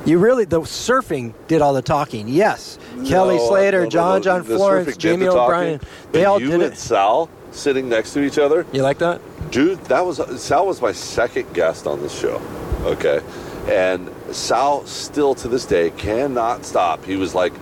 you 0.05 0.19
really 0.19 0.45
the 0.45 0.61
surfing 0.61 1.35
did 1.49 1.63
all 1.63 1.73
the 1.73 1.83
talking. 1.83 2.29
Yes, 2.29 2.79
Kelly 3.07 3.39
Slater, 3.39 3.81
no, 3.81 3.85
no, 3.85 3.91
John 3.91 4.19
no, 4.19 4.25
John 4.25 4.45
Florence, 4.45 4.97
Jamie 4.97 5.27
the 5.27 5.33
O'Brien, 5.33 5.79
but 5.79 6.13
they 6.13 6.25
all 6.25 6.39
did 6.39 6.51
and 6.53 6.63
it. 6.63 6.77
Sal 6.77 7.31
sitting 7.53 7.89
next 7.89 8.13
to 8.15 8.23
each 8.23 8.39
other. 8.39 8.67
You 8.73 8.83
like 8.83 8.99
that? 8.99 9.21
Dude, 9.51 9.79
that 9.85 10.05
was 10.05 10.21
Sal 10.43 10.67
was 10.67 10.81
my 10.81 10.93
second 10.93 11.53
guest 11.55 11.87
on 11.87 12.01
this 12.01 12.19
show. 12.19 12.41
Okay. 12.83 13.21
And 13.69 14.11
Sal 14.33 14.85
still 14.87 15.35
to 15.37 15.49
this 15.49 15.65
day 15.67 15.91
cannot 15.91 16.65
stop. 16.65 17.05
He 17.05 17.17
was 17.17 17.35
like, 17.35 17.53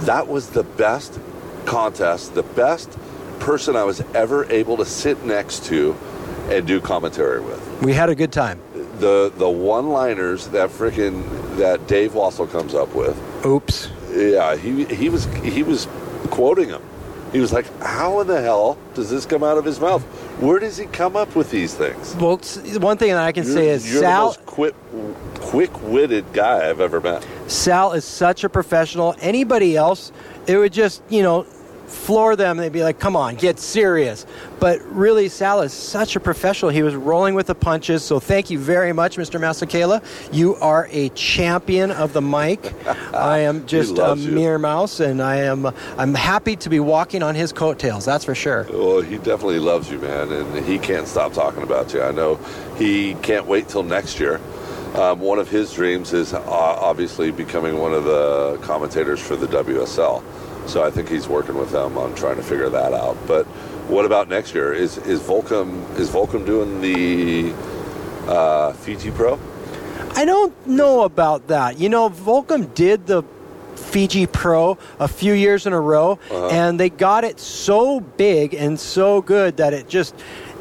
that 0.00 0.26
was 0.26 0.50
the 0.50 0.64
best 0.64 1.18
contest, 1.64 2.34
the 2.34 2.42
best 2.42 2.90
person 3.38 3.76
I 3.76 3.84
was 3.84 4.00
ever 4.14 4.50
able 4.50 4.78
to 4.78 4.84
sit 4.84 5.24
next 5.24 5.66
to 5.66 5.96
and 6.48 6.66
do 6.66 6.80
commentary 6.80 7.40
with. 7.40 7.67
We 7.82 7.92
had 7.92 8.08
a 8.08 8.14
good 8.14 8.32
time. 8.32 8.60
The 8.98 9.32
the 9.36 9.48
one 9.48 9.90
liners 9.90 10.48
that 10.48 10.70
freaking 10.70 11.56
that 11.56 11.86
Dave 11.86 12.12
Wassel 12.12 12.50
comes 12.50 12.74
up 12.74 12.94
with. 12.94 13.16
Oops. 13.46 13.88
Yeah, 14.10 14.56
he 14.56 14.84
he 14.86 15.08
was 15.08 15.26
he 15.36 15.62
was 15.62 15.86
quoting 16.30 16.68
him. 16.68 16.82
He 17.32 17.40
was 17.40 17.52
like, 17.52 17.66
"How 17.80 18.20
in 18.20 18.26
the 18.26 18.40
hell 18.40 18.78
does 18.94 19.10
this 19.10 19.26
come 19.26 19.44
out 19.44 19.58
of 19.58 19.64
his 19.64 19.78
mouth? 19.80 20.02
Where 20.40 20.58
does 20.58 20.76
he 20.76 20.86
come 20.86 21.14
up 21.14 21.36
with 21.36 21.50
these 21.50 21.74
things?" 21.74 22.16
Well, 22.16 22.38
one 22.80 22.96
thing 22.96 23.10
that 23.10 23.22
I 23.22 23.32
can 23.32 23.44
You're, 23.44 23.54
say 23.54 23.68
is 23.68 23.86
you're 23.86 24.00
the 24.00 24.06
Sal. 24.06 24.24
most 24.26 24.46
quick, 24.46 24.74
quick-witted 25.40 26.32
guy 26.32 26.68
I've 26.68 26.80
ever 26.80 27.00
met. 27.00 27.26
Sal 27.46 27.92
is 27.92 28.04
such 28.04 28.44
a 28.44 28.48
professional. 28.48 29.14
Anybody 29.20 29.76
else, 29.76 30.10
it 30.46 30.56
would 30.56 30.72
just, 30.72 31.02
you 31.10 31.22
know, 31.22 31.46
floor 31.88 32.36
them. 32.36 32.56
They'd 32.56 32.72
be 32.72 32.82
like, 32.82 32.98
come 32.98 33.16
on, 33.16 33.36
get 33.36 33.58
serious. 33.58 34.26
But 34.60 34.80
really, 34.82 35.28
Sal 35.28 35.62
is 35.62 35.72
such 35.72 36.16
a 36.16 36.20
professional. 36.20 36.70
He 36.70 36.82
was 36.82 36.94
rolling 36.94 37.34
with 37.34 37.46
the 37.46 37.54
punches. 37.54 38.04
So 38.04 38.20
thank 38.20 38.50
you 38.50 38.58
very 38.58 38.92
much, 38.92 39.16
Mr. 39.16 39.40
Masekela. 39.40 40.02
You 40.32 40.56
are 40.56 40.88
a 40.90 41.08
champion 41.10 41.90
of 41.90 42.12
the 42.12 42.22
mic. 42.22 42.74
I 43.14 43.38
am 43.40 43.66
just 43.66 43.98
a 43.98 44.14
you. 44.16 44.32
mere 44.32 44.58
mouse, 44.58 45.00
and 45.00 45.22
I 45.22 45.36
am 45.36 45.66
I'm 45.96 46.14
happy 46.14 46.56
to 46.56 46.68
be 46.68 46.80
walking 46.80 47.22
on 47.22 47.34
his 47.34 47.52
coattails. 47.52 48.04
That's 48.04 48.24
for 48.24 48.34
sure. 48.34 48.66
Well, 48.70 49.00
he 49.00 49.16
definitely 49.16 49.60
loves 49.60 49.90
you, 49.90 49.98
man, 49.98 50.32
and 50.32 50.64
he 50.64 50.78
can't 50.78 51.06
stop 51.06 51.32
talking 51.32 51.62
about 51.62 51.92
you. 51.92 52.02
I 52.02 52.12
know 52.12 52.36
he 52.76 53.14
can't 53.16 53.46
wait 53.46 53.68
till 53.68 53.82
next 53.82 54.20
year. 54.20 54.40
Um, 54.94 55.20
one 55.20 55.38
of 55.38 55.50
his 55.50 55.72
dreams 55.74 56.12
is 56.14 56.32
uh, 56.32 56.40
obviously 56.46 57.30
becoming 57.30 57.78
one 57.78 57.92
of 57.92 58.04
the 58.04 58.58
commentators 58.62 59.20
for 59.20 59.36
the 59.36 59.46
WSL. 59.46 60.22
So 60.68 60.82
I 60.84 60.90
think 60.90 61.08
he's 61.08 61.26
working 61.26 61.56
with 61.56 61.70
them 61.70 61.96
on 61.98 62.14
trying 62.14 62.36
to 62.36 62.42
figure 62.42 62.68
that 62.68 62.92
out. 62.92 63.16
But 63.26 63.46
what 63.88 64.04
about 64.04 64.28
next 64.28 64.54
year? 64.54 64.72
Is 64.72 64.98
is 64.98 65.20
Volcom 65.20 65.98
is 65.98 66.10
Volcom 66.10 66.44
doing 66.44 66.80
the 66.80 67.52
uh, 68.30 68.72
Fiji 68.74 69.10
Pro? 69.10 69.38
I 70.14 70.24
don't 70.24 70.54
know 70.66 71.02
about 71.04 71.46
that. 71.48 71.78
You 71.78 71.88
know, 71.88 72.10
Volcom 72.10 72.72
did 72.74 73.06
the 73.06 73.22
Fiji 73.76 74.26
Pro 74.26 74.76
a 74.98 75.08
few 75.08 75.32
years 75.32 75.64
in 75.66 75.72
a 75.72 75.80
row, 75.80 76.18
Uh-huh. 76.30 76.48
and 76.48 76.78
they 76.78 76.90
got 76.90 77.24
it 77.24 77.38
so 77.40 78.00
big 78.00 78.52
and 78.54 78.78
so 78.78 79.22
good 79.22 79.56
that 79.58 79.72
it 79.72 79.88
just, 79.88 80.14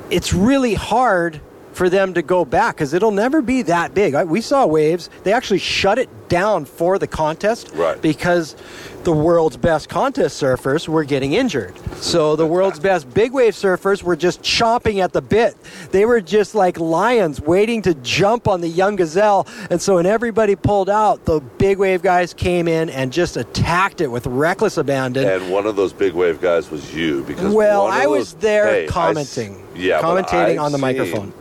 it's 0.09 0.31
really 0.33 0.75
hard 0.75 1.41
for 1.77 1.89
them 1.89 2.13
to 2.15 2.21
go 2.21 2.43
back 2.43 2.75
because 2.75 2.93
it'll 2.93 3.11
never 3.11 3.41
be 3.41 3.61
that 3.61 3.93
big. 3.93 4.15
I, 4.15 4.23
we 4.23 4.41
saw 4.41 4.65
waves. 4.65 5.09
They 5.23 5.31
actually 5.31 5.59
shut 5.59 5.99
it 5.99 6.09
down 6.27 6.65
for 6.65 6.97
the 6.99 7.07
contest 7.07 7.71
Right. 7.73 8.01
because 8.01 8.55
the 9.03 9.13
world's 9.13 9.55
best 9.55 9.87
contest 9.87 10.41
surfers 10.41 10.87
were 10.89 11.05
getting 11.05 11.31
injured. 11.33 11.73
So 12.01 12.35
the 12.35 12.45
world's 12.45 12.79
best 12.79 13.13
big 13.13 13.31
wave 13.31 13.53
surfers 13.53 14.03
were 14.03 14.17
just 14.17 14.41
chomping 14.41 15.01
at 15.01 15.13
the 15.13 15.21
bit. 15.21 15.55
They 15.91 16.05
were 16.05 16.19
just 16.19 16.53
like 16.55 16.77
lions 16.79 17.39
waiting 17.39 17.81
to 17.83 17.93
jump 17.93 18.47
on 18.49 18.59
the 18.59 18.67
young 18.67 18.97
gazelle. 18.97 19.47
And 19.69 19.81
so 19.81 19.95
when 19.95 20.05
everybody 20.05 20.55
pulled 20.57 20.89
out, 20.89 21.23
the 21.25 21.39
big 21.59 21.77
wave 21.77 22.01
guys 22.01 22.33
came 22.33 22.67
in 22.67 22.89
and 22.89 23.13
just 23.13 23.37
attacked 23.37 24.01
it 24.01 24.07
with 24.07 24.27
reckless 24.27 24.77
abandon. 24.77 25.25
And 25.29 25.49
one 25.51 25.65
of 25.67 25.75
those 25.77 25.93
big 25.93 26.13
wave 26.13 26.41
guys 26.41 26.69
was 26.69 26.93
you 26.93 27.23
because 27.23 27.53
Well, 27.53 27.85
I 27.87 28.07
was 28.07 28.33
those- 28.33 28.41
there 28.41 28.65
Hey, 28.67 28.83
I 28.85 28.87
commenting. 28.87 29.63
yeah, 29.75 30.01
Commentating 30.01 30.59
on 30.61 30.73
the 30.73 30.77
microphone. 30.79 31.31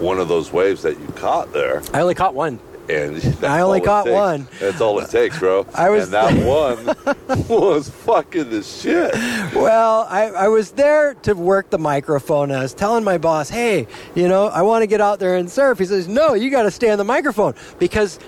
One 0.00 0.18
of 0.18 0.28
those 0.28 0.52
waves 0.52 0.82
that 0.82 0.98
you 0.98 1.06
caught 1.08 1.52
there. 1.52 1.82
I 1.92 2.00
only 2.00 2.14
caught 2.14 2.34
one. 2.34 2.58
And 2.88 3.22
I 3.44 3.60
only 3.60 3.80
caught 3.80 4.06
takes. 4.06 4.14
one. 4.14 4.48
That's 4.58 4.80
all 4.80 4.98
it 4.98 5.10
takes, 5.10 5.38
bro. 5.38 5.64
I 5.74 5.90
was- 5.90 6.04
and 6.04 6.12
that 6.14 6.44
one 7.28 7.46
was 7.48 7.88
fucking 7.88 8.50
the 8.50 8.62
shit. 8.64 9.14
Well, 9.54 10.06
I, 10.10 10.24
I 10.30 10.48
was 10.48 10.72
there 10.72 11.14
to 11.22 11.34
work 11.34 11.70
the 11.70 11.78
microphone. 11.78 12.50
I 12.50 12.62
was 12.62 12.74
telling 12.74 13.04
my 13.04 13.18
boss, 13.18 13.48
hey, 13.48 13.86
you 14.16 14.26
know, 14.26 14.48
I 14.48 14.62
want 14.62 14.82
to 14.82 14.88
get 14.88 15.00
out 15.00 15.20
there 15.20 15.36
and 15.36 15.48
surf. 15.48 15.78
He 15.78 15.84
says, 15.84 16.08
no, 16.08 16.34
you 16.34 16.50
got 16.50 16.62
to 16.64 16.70
stay 16.72 16.90
on 16.90 16.98
the 16.98 17.04
microphone 17.04 17.54
because 17.78 18.18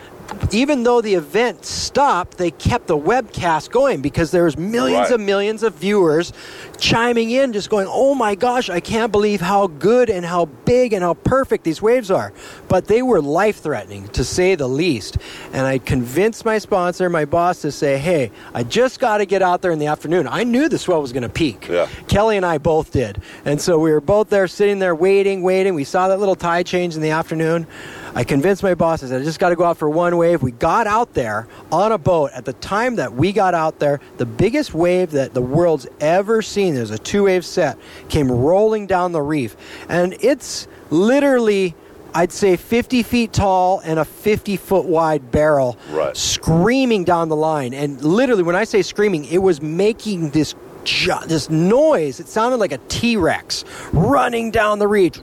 even 0.50 0.82
though 0.82 1.00
the 1.00 1.14
event 1.14 1.64
stopped, 1.64 2.38
they 2.38 2.50
kept 2.50 2.86
the 2.86 2.96
webcast 2.96 3.70
going 3.70 4.00
because 4.00 4.30
there 4.30 4.44
was 4.44 4.56
millions 4.56 5.10
Right. 5.10 5.12
and 5.12 5.26
millions 5.26 5.62
of 5.62 5.74
viewers 5.74 6.32
chiming 6.78 7.30
in, 7.30 7.52
just 7.52 7.70
going, 7.70 7.86
"Oh 7.88 8.14
my 8.14 8.34
gosh, 8.34 8.68
I 8.68 8.80
can't 8.80 9.12
believe 9.12 9.40
how 9.40 9.66
good 9.66 10.10
and 10.10 10.24
how 10.26 10.46
big 10.64 10.92
and 10.92 11.02
how 11.02 11.14
perfect 11.14 11.64
these 11.64 11.80
waves 11.80 12.10
are." 12.10 12.32
But 12.68 12.86
they 12.88 13.02
were 13.02 13.20
life-threatening, 13.20 14.08
to 14.08 14.24
say 14.24 14.54
the 14.54 14.68
least. 14.68 15.16
And 15.52 15.66
I 15.66 15.78
convinced 15.78 16.44
my 16.44 16.58
sponsor, 16.58 17.08
my 17.08 17.24
boss, 17.24 17.62
to 17.62 17.72
say, 17.72 17.98
"Hey, 17.98 18.30
I 18.54 18.62
just 18.62 19.00
got 19.00 19.18
to 19.18 19.26
get 19.26 19.42
out 19.42 19.62
there 19.62 19.70
in 19.70 19.78
the 19.78 19.86
afternoon." 19.86 20.28
I 20.30 20.44
knew 20.44 20.68
the 20.68 20.78
swell 20.78 21.00
was 21.00 21.12
going 21.12 21.22
to 21.22 21.28
peak. 21.28 21.68
Yeah. 21.70 21.86
Kelly 22.08 22.36
and 22.36 22.44
I 22.46 22.58
both 22.58 22.92
did. 22.92 23.20
And 23.44 23.60
so 23.60 23.78
we 23.78 23.90
were 23.92 24.00
both 24.00 24.28
there 24.30 24.48
sitting 24.48 24.78
there 24.78 24.94
waiting, 24.94 25.42
waiting. 25.42 25.74
We 25.74 25.84
saw 25.84 26.08
that 26.08 26.18
little 26.18 26.36
tide 26.36 26.66
change 26.66 26.94
in 26.96 27.02
the 27.02 27.10
afternoon. 27.10 27.66
I 28.14 28.24
convinced 28.24 28.62
my 28.62 28.74
boss, 28.74 29.02
I 29.02 29.06
said, 29.08 29.22
I 29.22 29.24
just 29.24 29.38
got 29.38 29.48
to 29.50 29.56
go 29.56 29.64
out 29.64 29.78
for 29.78 29.88
one 29.88 30.16
wave. 30.18 30.42
We 30.42 30.50
got 30.52 30.86
out 30.86 31.14
there 31.14 31.48
on 31.70 31.92
a 31.92 31.98
boat. 31.98 32.30
At 32.34 32.44
the 32.44 32.52
time 32.54 32.96
that 32.96 33.14
we 33.14 33.32
got 33.32 33.54
out 33.54 33.78
there, 33.78 34.00
the 34.18 34.26
biggest 34.26 34.74
wave 34.74 35.12
that 35.12 35.32
the 35.32 35.40
world's 35.40 35.86
ever 36.00 36.42
seen, 36.42 36.74
there's 36.74 36.90
a 36.90 36.98
two 36.98 37.24
wave 37.24 37.44
set, 37.44 37.78
came 38.10 38.30
rolling 38.30 38.86
down 38.86 39.12
the 39.12 39.22
reef. 39.22 39.56
And 39.88 40.14
it's 40.20 40.68
literally. 40.90 41.74
I'd 42.14 42.30
say 42.30 42.56
50 42.58 43.02
feet 43.04 43.32
tall 43.32 43.80
and 43.82 43.98
a 43.98 44.04
50 44.04 44.58
foot 44.58 44.84
wide 44.84 45.30
barrel 45.30 45.78
Right. 45.90 46.14
screaming 46.14 47.04
down 47.04 47.30
the 47.30 47.36
line. 47.36 47.72
And 47.72 48.04
literally, 48.04 48.42
when 48.42 48.54
I 48.54 48.64
say 48.64 48.82
screaming, 48.82 49.24
it 49.24 49.38
was 49.38 49.62
making 49.62 50.28
this 50.28 50.54
ju- 50.84 51.14
this 51.26 51.48
noise. 51.48 52.20
It 52.20 52.28
sounded 52.28 52.58
like 52.58 52.72
a 52.72 52.76
T 52.88 53.16
Rex 53.16 53.64
running 53.94 54.50
down 54.50 54.78
the 54.78 54.88
reach, 54.88 55.20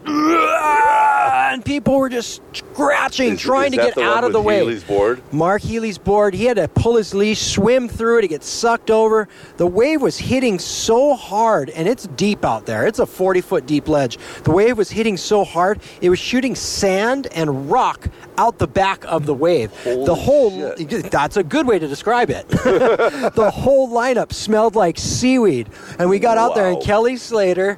and 1.53 1.65
people 1.65 1.97
were 1.97 2.09
just 2.09 2.41
scratching, 2.53 3.33
Is- 3.33 3.41
trying 3.41 3.73
is 3.73 3.79
to 3.79 3.85
get 3.85 3.97
out 3.97 4.23
of 4.23 4.33
the 4.33 4.41
way. 4.41 4.59
Healy's 4.59 4.83
board? 4.83 5.21
Mark 5.31 5.62
Healy's 5.62 5.97
board. 5.97 6.33
He 6.33 6.45
had 6.45 6.57
to 6.57 6.67
pull 6.67 6.95
his 6.95 7.13
leash, 7.13 7.41
swim 7.41 7.88
through 7.88 8.19
it 8.19 8.21
to 8.21 8.27
get 8.27 8.43
sucked 8.43 8.91
over. 8.91 9.27
The 9.57 9.67
wave 9.67 10.01
was 10.01 10.17
hitting 10.17 10.59
so 10.59 11.15
hard, 11.15 11.69
and 11.71 11.88
it's 11.88 12.07
deep 12.07 12.45
out 12.45 12.65
there. 12.65 12.88
It's 12.88 12.99
a 12.99 13.05
40 13.05 13.41
foot 13.41 13.65
deep 13.65 13.88
ledge. 13.88 14.17
The 14.43 14.51
wave 14.51 14.77
was 14.77 14.89
hitting 14.89 15.17
so 15.17 15.43
hard, 15.43 15.81
it 16.01 16.09
was 16.09 16.19
shooting 16.19 16.55
sand 16.55 17.27
and 17.33 17.69
rock 17.69 18.07
out 18.38 18.57
the 18.57 18.67
back 18.67 19.03
of 19.05 19.25
the 19.25 19.33
wave. 19.33 19.71
Holy 19.83 20.05
the 20.05 20.15
whole 20.15 20.75
shit. 20.75 21.12
that's 21.12 21.38
a 21.38 21.43
good 21.43 21.67
way 21.67 21.77
to 21.77 21.88
describe 21.88 22.29
it. 22.29 22.47
the 22.49 23.51
whole 23.53 23.89
lineup 23.89 24.31
smelled 24.31 24.75
like 24.75 24.97
seaweed. 24.97 25.69
And 25.97 26.09
we 26.09 26.19
got 26.19 26.38
out 26.38 26.55
there, 26.55 26.69
and 26.69 26.81
Kelly 26.81 27.17
Slater 27.17 27.77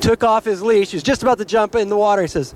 took 0.00 0.22
off 0.22 0.44
his 0.44 0.62
leash. 0.62 0.90
He 0.90 0.96
was 0.96 1.02
just 1.02 1.22
about 1.22 1.38
to 1.38 1.44
jump 1.44 1.74
in 1.74 1.88
the 1.88 1.96
water. 1.96 2.22
He 2.22 2.28
says, 2.28 2.54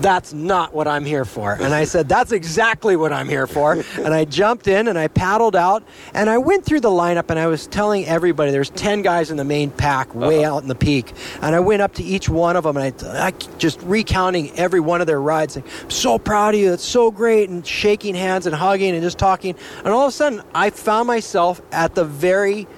that's 0.00 0.32
not 0.32 0.74
what 0.74 0.86
I'm 0.86 1.04
here 1.04 1.24
for. 1.24 1.52
And 1.52 1.74
I 1.74 1.84
said, 1.84 2.08
that's 2.08 2.32
exactly 2.32 2.96
what 2.96 3.12
I'm 3.12 3.28
here 3.28 3.46
for. 3.46 3.84
And 3.96 4.14
I 4.14 4.24
jumped 4.24 4.68
in 4.68 4.88
and 4.88 4.98
I 4.98 5.08
paddled 5.08 5.56
out 5.56 5.82
and 6.14 6.28
I 6.30 6.38
went 6.38 6.64
through 6.64 6.80
the 6.80 6.90
lineup 6.90 7.30
and 7.30 7.38
I 7.38 7.46
was 7.46 7.66
telling 7.66 8.04
everybody 8.04 8.50
there's 8.52 8.70
10 8.70 9.02
guys 9.02 9.30
in 9.30 9.36
the 9.36 9.44
main 9.44 9.70
pack 9.70 10.14
way 10.14 10.44
uh-huh. 10.44 10.56
out 10.56 10.62
in 10.62 10.68
the 10.68 10.74
peak. 10.74 11.12
And 11.40 11.54
I 11.54 11.60
went 11.60 11.82
up 11.82 11.94
to 11.94 12.04
each 12.04 12.28
one 12.28 12.56
of 12.56 12.64
them 12.64 12.76
and 12.76 13.02
I, 13.02 13.28
I 13.28 13.30
just 13.58 13.80
recounting 13.82 14.52
every 14.56 14.80
one 14.80 15.00
of 15.00 15.06
their 15.06 15.20
rides. 15.20 15.54
Saying, 15.54 15.66
I'm 15.82 15.90
so 15.90 16.18
proud 16.18 16.54
of 16.54 16.60
you. 16.60 16.72
It's 16.72 16.84
so 16.84 17.10
great. 17.10 17.48
And 17.48 17.66
shaking 17.66 18.14
hands 18.14 18.46
and 18.46 18.54
hugging 18.54 18.92
and 18.92 19.02
just 19.02 19.18
talking. 19.18 19.56
And 19.78 19.88
all 19.88 20.06
of 20.06 20.10
a 20.10 20.12
sudden, 20.12 20.42
I 20.54 20.70
found 20.70 21.06
myself 21.06 21.60
at 21.72 21.94
the 21.94 22.04
very 22.04 22.68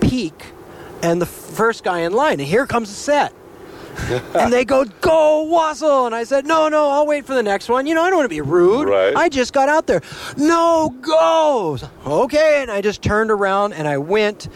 peak 0.00 0.52
and 1.02 1.20
the 1.20 1.26
first 1.26 1.84
guy 1.84 2.00
in 2.00 2.12
line. 2.12 2.38
And 2.38 2.48
here 2.48 2.66
comes 2.66 2.88
the 2.90 2.94
set 2.94 3.32
and 4.34 4.52
they 4.52 4.64
go, 4.64 4.84
"Go 5.00 5.44
Wassel!" 5.50 6.06
And 6.06 6.14
I 6.14 6.24
said, 6.24 6.46
"No, 6.46 6.68
no, 6.68 6.90
I'll 6.90 7.06
wait 7.06 7.24
for 7.26 7.34
the 7.34 7.42
next 7.42 7.68
one. 7.68 7.86
You 7.86 7.94
know, 7.94 8.02
I 8.02 8.08
don't 8.10 8.18
want 8.18 8.26
to 8.30 8.34
be 8.34 8.40
rude. 8.40 8.88
Right. 8.88 9.14
I 9.16 9.28
just 9.28 9.52
got 9.52 9.68
out 9.68 9.86
there. 9.86 10.02
No, 10.36 10.90
go. 11.00 11.78
Okay." 12.06 12.62
And 12.62 12.70
I 12.70 12.80
just 12.80 13.02
turned 13.02 13.30
around 13.30 13.72
and 13.72 13.86
I 13.88 13.98
went. 13.98 14.48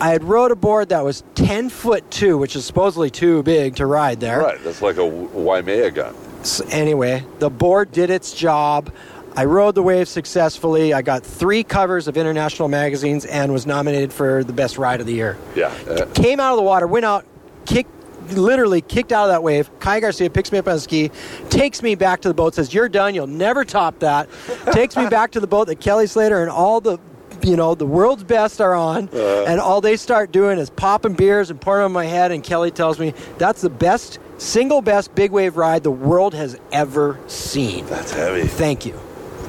I 0.00 0.10
had 0.10 0.22
rode 0.22 0.52
a 0.52 0.56
board 0.56 0.90
that 0.90 1.04
was 1.04 1.24
ten 1.34 1.68
foot 1.70 2.08
two, 2.10 2.38
which 2.38 2.54
is 2.54 2.64
supposedly 2.64 3.10
too 3.10 3.42
big 3.42 3.76
to 3.76 3.86
ride 3.86 4.20
there. 4.20 4.40
Right. 4.40 4.62
That's 4.62 4.80
like 4.82 4.96
a 4.96 5.06
Waimea 5.06 5.90
gun. 5.90 6.14
S- 6.40 6.60
anyway, 6.70 7.24
the 7.40 7.50
board 7.50 7.90
did 7.90 8.08
its 8.10 8.32
job. 8.32 8.92
I 9.36 9.44
rode 9.44 9.74
the 9.76 9.82
wave 9.82 10.08
successfully. 10.08 10.92
I 10.94 11.02
got 11.02 11.24
three 11.24 11.62
covers 11.64 12.08
of 12.08 12.16
international 12.16 12.68
magazines 12.68 13.24
and 13.24 13.52
was 13.52 13.66
nominated 13.66 14.12
for 14.12 14.42
the 14.42 14.52
best 14.52 14.78
ride 14.78 15.00
of 15.00 15.06
the 15.06 15.12
year 15.14 15.36
Yeah. 15.54 15.72
Uh, 15.88 16.06
came 16.14 16.40
out 16.40 16.52
of 16.52 16.56
the 16.56 16.62
water, 16.64 16.88
went 16.88 17.04
out, 17.04 17.24
kicked, 17.64 17.90
literally 18.32 18.80
kicked 18.80 19.12
out 19.12 19.24
of 19.24 19.30
that 19.30 19.42
wave. 19.42 19.70
Kai 19.80 20.00
Garcia 20.00 20.28
picks 20.30 20.52
me 20.52 20.58
up 20.58 20.68
on 20.68 20.74
a 20.74 20.80
ski, 20.80 21.10
takes 21.50 21.82
me 21.82 21.94
back 21.94 22.20
to 22.22 22.28
the 22.28 22.34
boat, 22.34 22.54
says, 22.54 22.74
"You're 22.74 22.88
done. 22.88 23.14
You'll 23.14 23.26
never 23.26 23.64
top 23.64 23.98
that." 24.00 24.28
takes 24.72 24.96
me 24.96 25.08
back 25.08 25.32
to 25.32 25.40
the 25.40 25.46
boat 25.46 25.66
that 25.68 25.80
Kelly 25.80 26.06
Slater 26.06 26.42
and 26.42 26.50
all 26.50 26.80
the. 26.80 26.98
You 27.40 27.54
know 27.54 27.76
the 27.76 27.86
world's 27.86 28.24
best 28.24 28.60
are 28.60 28.74
on, 28.74 29.08
uh. 29.12 29.44
and 29.46 29.60
all 29.60 29.80
they 29.80 29.96
start 29.96 30.32
doing 30.32 30.58
is 30.58 30.70
popping 30.70 31.12
beers 31.14 31.50
and 31.50 31.60
pouring 31.60 31.84
on 31.84 31.92
my 31.92 32.04
head. 32.04 32.32
And 32.32 32.42
Kelly 32.42 32.72
tells 32.72 32.98
me 32.98 33.14
that's 33.38 33.60
the 33.60 33.70
best, 33.70 34.18
single 34.38 34.82
best 34.82 35.14
big 35.14 35.30
wave 35.30 35.56
ride 35.56 35.84
the 35.84 35.90
world 35.92 36.34
has 36.34 36.58
ever 36.72 37.20
seen. 37.28 37.86
that's 37.86 38.10
heavy. 38.10 38.42
Thank 38.42 38.84
you. 38.86 38.94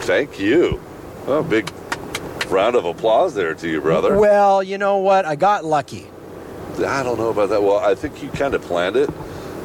Thank 0.01 0.39
you. 0.39 0.79
Oh, 1.25 1.41
big 1.41 1.71
round 2.49 2.75
of 2.75 2.85
applause 2.85 3.33
there 3.33 3.55
to 3.55 3.67
you, 3.67 3.81
brother. 3.81 4.19
Well, 4.19 4.61
you 4.61 4.77
know 4.77 4.97
what? 4.97 5.25
I 5.25 5.35
got 5.35 5.65
lucky. 5.65 6.07
I 6.83 7.03
don't 7.03 7.17
know 7.17 7.29
about 7.29 7.49
that. 7.49 7.61
Well, 7.61 7.77
I 7.79 7.95
think 7.95 8.21
you 8.23 8.29
kind 8.29 8.53
of 8.53 8.61
planned 8.61 8.95
it. 8.95 9.09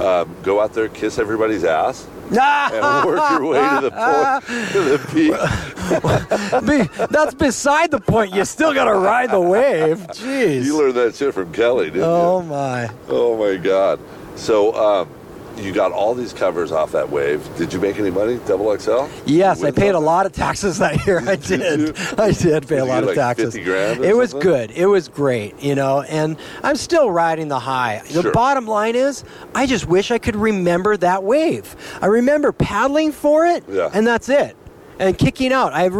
Um, 0.00 0.34
go 0.42 0.60
out 0.60 0.72
there, 0.72 0.88
kiss 0.88 1.18
everybody's 1.18 1.62
ass, 1.62 2.04
and 2.30 2.36
work 3.06 3.30
your 3.30 3.46
way 3.46 3.60
to 3.60 3.80
the 3.80 3.90
point, 3.90 4.72
to 4.72 4.80
the 4.82 4.98
peak. 5.12 5.32
Be- 6.66 7.06
that's 7.06 7.34
beside 7.34 7.92
the 7.92 8.00
point. 8.00 8.34
You 8.34 8.44
still 8.44 8.74
got 8.74 8.86
to 8.86 8.94
ride 8.94 9.30
the 9.30 9.40
wave. 9.40 9.98
Jeez. 10.08 10.64
You 10.64 10.78
learned 10.78 10.94
that 10.94 11.14
shit 11.14 11.32
from 11.32 11.52
Kelly, 11.52 11.86
didn't 11.86 12.02
oh 12.02 12.06
you? 12.06 12.12
Oh 12.12 12.42
my. 12.42 12.90
Oh 13.08 13.36
my 13.38 13.56
God! 13.56 14.00
So 14.34 14.74
um, 14.74 15.08
you 15.56 15.72
got 15.72 15.92
all 15.92 16.14
these 16.14 16.32
covers 16.32 16.72
off 16.72 16.92
that 16.92 17.10
wave. 17.10 17.46
Did 17.56 17.72
you 17.72 17.80
make 17.80 17.98
any 17.98 18.10
money? 18.10 18.38
Double 18.46 18.76
XL? 18.78 19.06
Yes, 19.26 19.62
I 19.62 19.70
paid 19.70 19.94
a 19.94 20.00
lot 20.00 20.26
of 20.26 20.32
taxes 20.32 20.78
that 20.78 21.06
year. 21.06 21.18
I 21.26 21.36
Did 21.36 21.60
did. 21.60 21.98
I 22.18 22.32
did 22.32 22.62
pay 22.68 22.76
Did 22.76 22.80
a 22.80 22.84
lot 22.84 23.02
of 23.02 23.08
like 23.10 23.16
taxes. 23.16 23.54
50 23.54 23.64
grand 23.64 24.00
or 24.00 24.04
it 24.04 24.16
was 24.16 24.34
good. 24.34 24.70
It 24.72 24.86
was 24.86 25.08
great, 25.08 25.60
you 25.62 25.74
know, 25.74 26.02
and 26.02 26.36
I'm 26.62 26.76
still 26.76 27.10
riding 27.10 27.48
the 27.48 27.58
high. 27.60 28.02
The 28.10 28.22
Sure. 28.22 28.32
bottom 28.32 28.66
line 28.66 28.96
is, 28.96 29.24
I 29.54 29.66
just 29.66 29.86
wish 29.86 30.10
I 30.10 30.18
could 30.18 30.36
remember 30.36 30.96
that 30.96 31.22
wave. 31.22 31.76
I 32.02 32.06
remember 32.06 32.52
paddling 32.52 33.12
for 33.12 33.46
it, 33.46 33.64
Yeah. 33.68 33.90
and 33.92 34.06
that's 34.06 34.28
it. 34.28 34.56
And 34.98 35.18
kicking 35.18 35.52
out. 35.52 35.72
I 35.72 35.90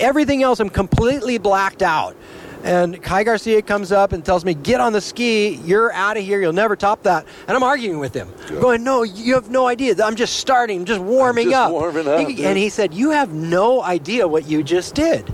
everything 0.00 0.42
else. 0.42 0.58
I'm 0.58 0.70
completely 0.70 1.38
blacked 1.38 1.82
out. 1.82 2.16
And 2.62 3.02
Kai 3.02 3.24
Garcia 3.24 3.62
comes 3.62 3.90
up 3.90 4.12
and 4.12 4.22
tells 4.22 4.44
me, 4.44 4.52
"Get 4.52 4.80
on 4.80 4.92
the 4.92 5.00
ski. 5.00 5.60
You're 5.64 5.92
out 5.94 6.18
of 6.18 6.22
here. 6.22 6.40
You'll 6.42 6.52
never 6.52 6.76
top 6.76 7.02
that." 7.04 7.24
And 7.48 7.56
I'm 7.56 7.62
arguing 7.62 7.98
with 7.98 8.12
him, 8.12 8.28
Yeah. 8.52 8.60
going, 8.60 8.84
"No, 8.84 9.02
you 9.02 9.34
have 9.34 9.48
no 9.50 9.66
idea. 9.66 9.94
I'm 10.04 10.14
just 10.14 10.36
starting, 10.36 10.84
just 10.84 11.00
warming 11.00 11.46
just 11.50 11.56
up." 11.56 11.72
warming 11.72 12.06
up, 12.06 12.20
He- 12.28 12.44
and 12.44 12.58
he 12.58 12.68
said, 12.68 12.92
"You 12.92 13.10
have 13.10 13.32
no 13.32 13.82
idea 13.82 14.28
what 14.28 14.46
you 14.46 14.62
just 14.62 14.94
did. 14.94 15.24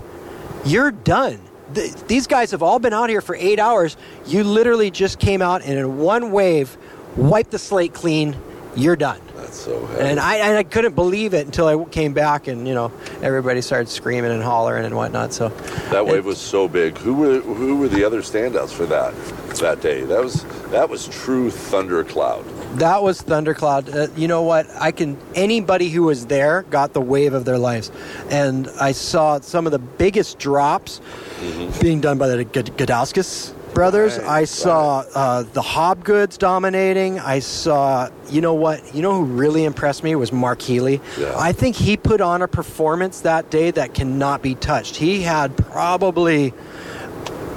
You're 0.63 0.91
done. 0.91 1.39
Th- 1.75 1.91
these 2.07 2.27
guys 2.27 2.51
have 2.51 2.63
all 2.63 2.79
been 2.79 2.93
out 2.93 3.09
here 3.09 3.19
for 3.21 3.35
eight 3.37 3.59
hours. 3.59 3.97
You 4.25 4.45
literally 4.45 4.89
just 4.89 5.19
came 5.19 5.41
out 5.41 5.61
and 5.65 5.77
in 5.77 5.97
one 5.99 6.31
wave, 6.31 6.77
wiped 7.17 7.51
the 7.51 7.59
slate 7.59 7.93
clean. 7.93 8.37
You're 8.75 8.95
done." 8.95 9.19
That's 9.47 9.61
so 9.61 9.85
heavy. 9.85 10.01
And 10.01 10.19
I, 10.19 10.35
and 10.35 10.57
I 10.57 10.63
couldn't 10.63 10.93
believe 10.93 11.33
it 11.33 11.45
until 11.45 11.67
I 11.67 11.81
came 11.85 12.11
back 12.11 12.49
and 12.49 12.67
you 12.67 12.73
know 12.73 12.91
everybody 13.21 13.61
started 13.61 13.87
screaming 13.87 14.31
and 14.31 14.43
hollering 14.43 14.83
and 14.83 14.93
whatnot. 14.93 15.31
So 15.31 15.47
that 15.89 16.05
wave 16.05 16.25
was 16.25 16.37
so 16.37 16.67
big. 16.67 16.97
Who 16.97 17.13
were 17.13 17.39
who 17.39 17.77
were 17.77 17.87
the 17.87 18.03
other 18.03 18.21
standouts 18.21 18.71
for 18.71 18.85
that 18.87 19.15
that 19.61 19.79
day? 19.79 20.03
That 20.03 20.21
was 20.21 20.43
that 20.71 20.89
was 20.89 21.07
true 21.07 21.49
thundercloud. 21.49 22.43
That 22.77 23.01
was 23.01 23.21
Thundercloud. 23.21 23.89
Uh, 23.89 24.07
you 24.17 24.27
know 24.27 24.43
what? 24.43 24.69
I 24.75 24.91
can. 24.91 25.17
Anybody 25.33 25.89
who 25.89 26.03
was 26.03 26.25
there 26.25 26.63
got 26.63 26.91
the 26.91 27.01
wave 27.01 27.33
of 27.33 27.45
their 27.45 27.57
lives, 27.57 27.89
and 28.29 28.67
I 28.81 28.91
saw 28.91 29.39
some 29.39 29.65
of 29.65 29.71
the 29.71 29.79
biggest 29.79 30.39
drops 30.39 30.99
being 31.81 32.01
done 32.01 32.17
by 32.17 32.27
the 32.27 32.43
G- 32.43 32.63
Gudauskas 32.63 33.53
brothers. 33.77 34.17
Right, 34.17 34.27
I 34.27 34.45
saw 34.45 35.03
uh, 35.13 35.43
the 35.43 35.61
Hobgoods 35.61 36.39
dominating. 36.39 37.19
I 37.19 37.39
saw. 37.39 38.09
You 38.29 38.41
know 38.41 38.55
what? 38.55 38.95
You 38.95 39.03
know 39.03 39.23
who 39.23 39.25
really 39.25 39.65
impressed 39.65 40.03
me 40.03 40.15
was 40.15 40.31
Mark 40.31 40.61
Healy. 40.63 40.99
Yeah. 41.17 41.35
I 41.37 41.51
think 41.51 41.75
he 41.75 41.95
put 41.95 42.19
on 42.19 42.41
a 42.41 42.47
performance 42.47 43.21
that 43.21 43.51
day 43.51 43.69
that 43.71 43.93
cannot 43.93 44.41
be 44.41 44.55
touched. 44.55 44.95
He 44.95 45.21
had 45.21 45.55
probably 45.55 46.53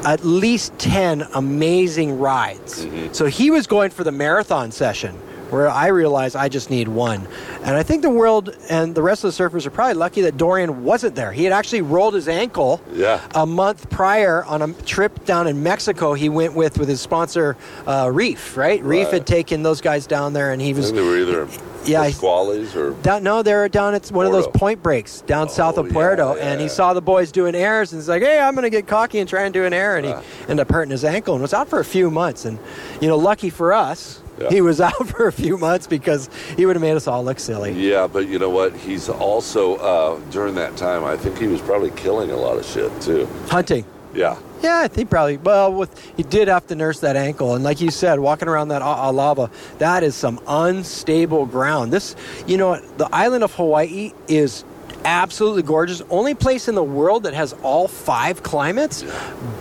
at 0.04 0.24
least 0.24 0.78
10 0.78 1.26
amazing 1.34 2.18
rides. 2.18 2.84
Mm-hmm. 2.84 3.12
So 3.12 3.26
he 3.26 3.50
was 3.50 3.66
going 3.66 3.90
for 3.90 4.04
the 4.04 4.12
marathon 4.12 4.72
session, 4.72 5.18
where 5.50 5.68
I 5.68 5.88
realized 5.88 6.36
I 6.36 6.48
just 6.48 6.70
need 6.70 6.88
one. 6.88 7.26
And 7.62 7.76
I 7.76 7.82
think 7.82 8.02
the 8.02 8.10
world 8.10 8.56
and 8.68 8.94
the 8.94 9.02
rest 9.02 9.24
of 9.24 9.36
the 9.36 9.42
surfers 9.44 9.66
are 9.66 9.70
probably 9.70 9.94
lucky 9.94 10.22
that 10.22 10.36
Dorian 10.36 10.84
wasn't 10.84 11.14
there. 11.14 11.32
He 11.32 11.44
had 11.44 11.52
actually 11.52 11.82
rolled 11.82 12.14
his 12.14 12.28
ankle 12.28 12.80
Yeah. 12.92 13.20
a 13.34 13.44
month 13.46 13.90
prior 13.90 14.44
on 14.44 14.62
a 14.62 14.72
trip 14.84 15.24
down 15.24 15.46
in 15.46 15.62
Mexico. 15.62 16.14
He 16.14 16.28
went 16.28 16.54
with 16.54 16.78
with 16.78 16.88
his 16.88 17.00
sponsor 17.00 17.56
uh, 17.86 18.10
Reef, 18.12 18.56
right? 18.56 18.82
Reef 18.82 19.08
had 19.10 19.26
taken 19.26 19.62
those 19.62 19.80
guys 19.80 20.06
down 20.06 20.32
there, 20.32 20.52
and 20.52 20.62
he 20.62 20.70
I 20.70 20.76
was 20.76 20.86
think 20.86 20.96
they 20.96 21.02
were 21.02 21.16
either 21.18 21.48
Yeah, 21.84 22.04
Pascuales 22.04 22.76
or 22.76 22.90
down, 23.02 23.22
no, 23.22 23.42
they're 23.42 23.68
down 23.68 23.94
at 23.94 24.06
one 24.08 24.26
of 24.26 24.32
those 24.32 24.46
point 24.48 24.82
breaks 24.82 25.22
down 25.22 25.48
south 25.48 25.78
Oh, 25.78 25.84
of 25.84 25.90
Puerto, 25.92 26.34
yeah, 26.36 26.42
and 26.52 26.60
he 26.60 26.68
saw 26.68 26.92
the 26.92 27.00
boys 27.00 27.32
doing 27.32 27.54
airs, 27.54 27.92
and 27.92 28.00
he's 28.00 28.08
like, 28.08 28.22
"Hey, 28.22 28.38
I'm 28.38 28.54
going 28.54 28.64
to 28.64 28.70
get 28.70 28.86
cocky 28.86 29.18
and 29.18 29.28
try 29.28 29.42
and 29.44 29.54
do 29.54 29.64
an 29.64 29.72
air," 29.72 29.96
and 29.96 30.04
he 30.06 30.12
Ah. 30.12 30.20
ended 30.42 30.60
up 30.60 30.70
hurting 30.70 30.90
his 30.90 31.04
ankle 31.04 31.34
and 31.34 31.42
was 31.42 31.54
out 31.54 31.68
for 31.68 31.80
a 31.80 31.84
few 31.84 32.10
months. 32.10 32.44
And 32.44 32.58
you 33.00 33.08
know, 33.08 33.16
lucky 33.16 33.48
for 33.50 33.72
us, 33.72 34.20
Yeah. 34.40 34.48
he 34.50 34.60
was 34.60 34.80
out 34.88 35.08
for 35.08 35.26
a 35.26 35.32
few 35.32 35.58
months 35.58 35.86
because 35.86 36.28
he 36.56 36.66
would 36.66 36.76
have 36.76 36.82
made 36.82 36.94
us 36.96 37.06
all 37.06 37.22
look 37.24 37.38
silly. 37.38 37.72
Yeah, 37.72 38.06
but 38.06 38.26
you 38.28 38.38
know 38.38 38.50
what? 38.50 38.74
He's 38.74 39.08
also 39.08 39.76
uh, 39.76 40.18
during 40.30 40.54
that 40.54 40.76
time. 40.76 41.04
I 41.04 41.16
think 41.16 41.38
he 41.38 41.46
was 41.46 41.60
probably 41.60 41.90
killing 41.92 42.30
a 42.30 42.36
lot 42.36 42.56
of 42.56 42.64
shit 42.64 42.90
too. 43.00 43.28
Hunting. 43.48 43.84
Yeah, 44.12 44.36
Yeah, 44.60 44.80
I 44.80 44.88
think 44.88 45.08
probably. 45.08 45.36
Well, 45.36 45.72
with 45.72 46.12
he 46.16 46.24
did 46.24 46.48
have 46.48 46.66
to 46.66 46.74
nurse 46.74 46.98
that 46.98 47.14
ankle, 47.14 47.54
and 47.54 47.62
like 47.62 47.80
you 47.80 47.92
said, 47.92 48.18
walking 48.18 48.48
around 48.48 48.68
that 48.68 48.82
a 48.82 49.12
lava, 49.12 49.50
that 49.78 50.02
is 50.02 50.16
some 50.16 50.40
unstable 50.48 51.46
ground. 51.46 51.92
This, 51.92 52.16
you 52.44 52.56
know, 52.56 52.70
what, 52.70 52.98
the 52.98 53.08
island 53.14 53.44
of 53.44 53.54
Hawaii 53.54 54.12
is 54.26 54.64
absolutely 55.04 55.62
gorgeous. 55.62 56.02
Only 56.10 56.34
place 56.34 56.68
in 56.68 56.74
the 56.74 56.82
world 56.84 57.24
that 57.24 57.34
has 57.34 57.52
all 57.62 57.88
five 57.88 58.42
climates, 58.42 59.04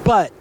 but 0.04 0.32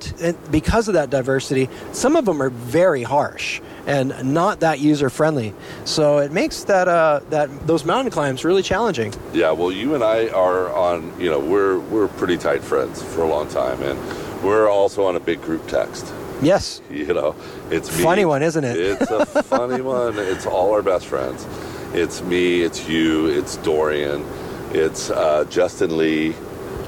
because 0.50 0.88
of 0.88 0.94
that 0.94 1.10
diversity, 1.10 1.68
some 1.92 2.16
of 2.16 2.24
them 2.24 2.42
are 2.42 2.50
very 2.50 3.02
harsh 3.02 3.60
and 3.86 4.34
not 4.34 4.60
that 4.60 4.80
user 4.80 5.08
friendly. 5.10 5.54
So 5.84 6.18
it 6.18 6.32
makes 6.32 6.64
that 6.64 6.88
uh, 6.88 7.20
that 7.30 7.66
those 7.66 7.84
mountain 7.84 8.10
climbs 8.12 8.44
really 8.44 8.62
challenging. 8.62 9.14
yeah. 9.32 9.50
Well, 9.52 9.72
you 9.72 9.94
and 9.94 10.04
I 10.04 10.28
are 10.28 10.72
on. 10.74 11.18
You 11.20 11.30
know, 11.30 11.38
we're 11.40 11.78
we're 11.78 12.08
pretty 12.08 12.36
tight 12.36 12.62
friends 12.62 13.02
for 13.02 13.22
a 13.22 13.28
long 13.28 13.48
time, 13.48 13.82
and 13.82 13.98
we're 14.44 14.68
also 14.68 15.04
on 15.06 15.16
a 15.16 15.20
big 15.20 15.40
group 15.42 15.66
text. 15.68 16.12
Yes, 16.40 16.80
You 16.88 17.12
know, 17.14 17.34
it's 17.68 17.90
me. 17.96 18.04
Funny 18.04 18.24
one, 18.24 18.44
isn't 18.44 18.62
it? 18.62 18.76
It's 18.76 19.10
a 19.10 19.26
funny 19.42 19.80
one. 19.96 20.16
It's 20.18 20.46
all 20.46 20.72
our 20.72 20.82
best 20.82 21.06
friends. 21.06 21.44
It's 21.94 22.22
me. 22.22 22.60
It's 22.62 22.88
you. 22.88 23.26
It's 23.26 23.56
Dorian. 23.56 24.24
It's 24.70 25.08
uh, 25.08 25.44
Justin 25.44 25.96
Lee. 25.96 26.34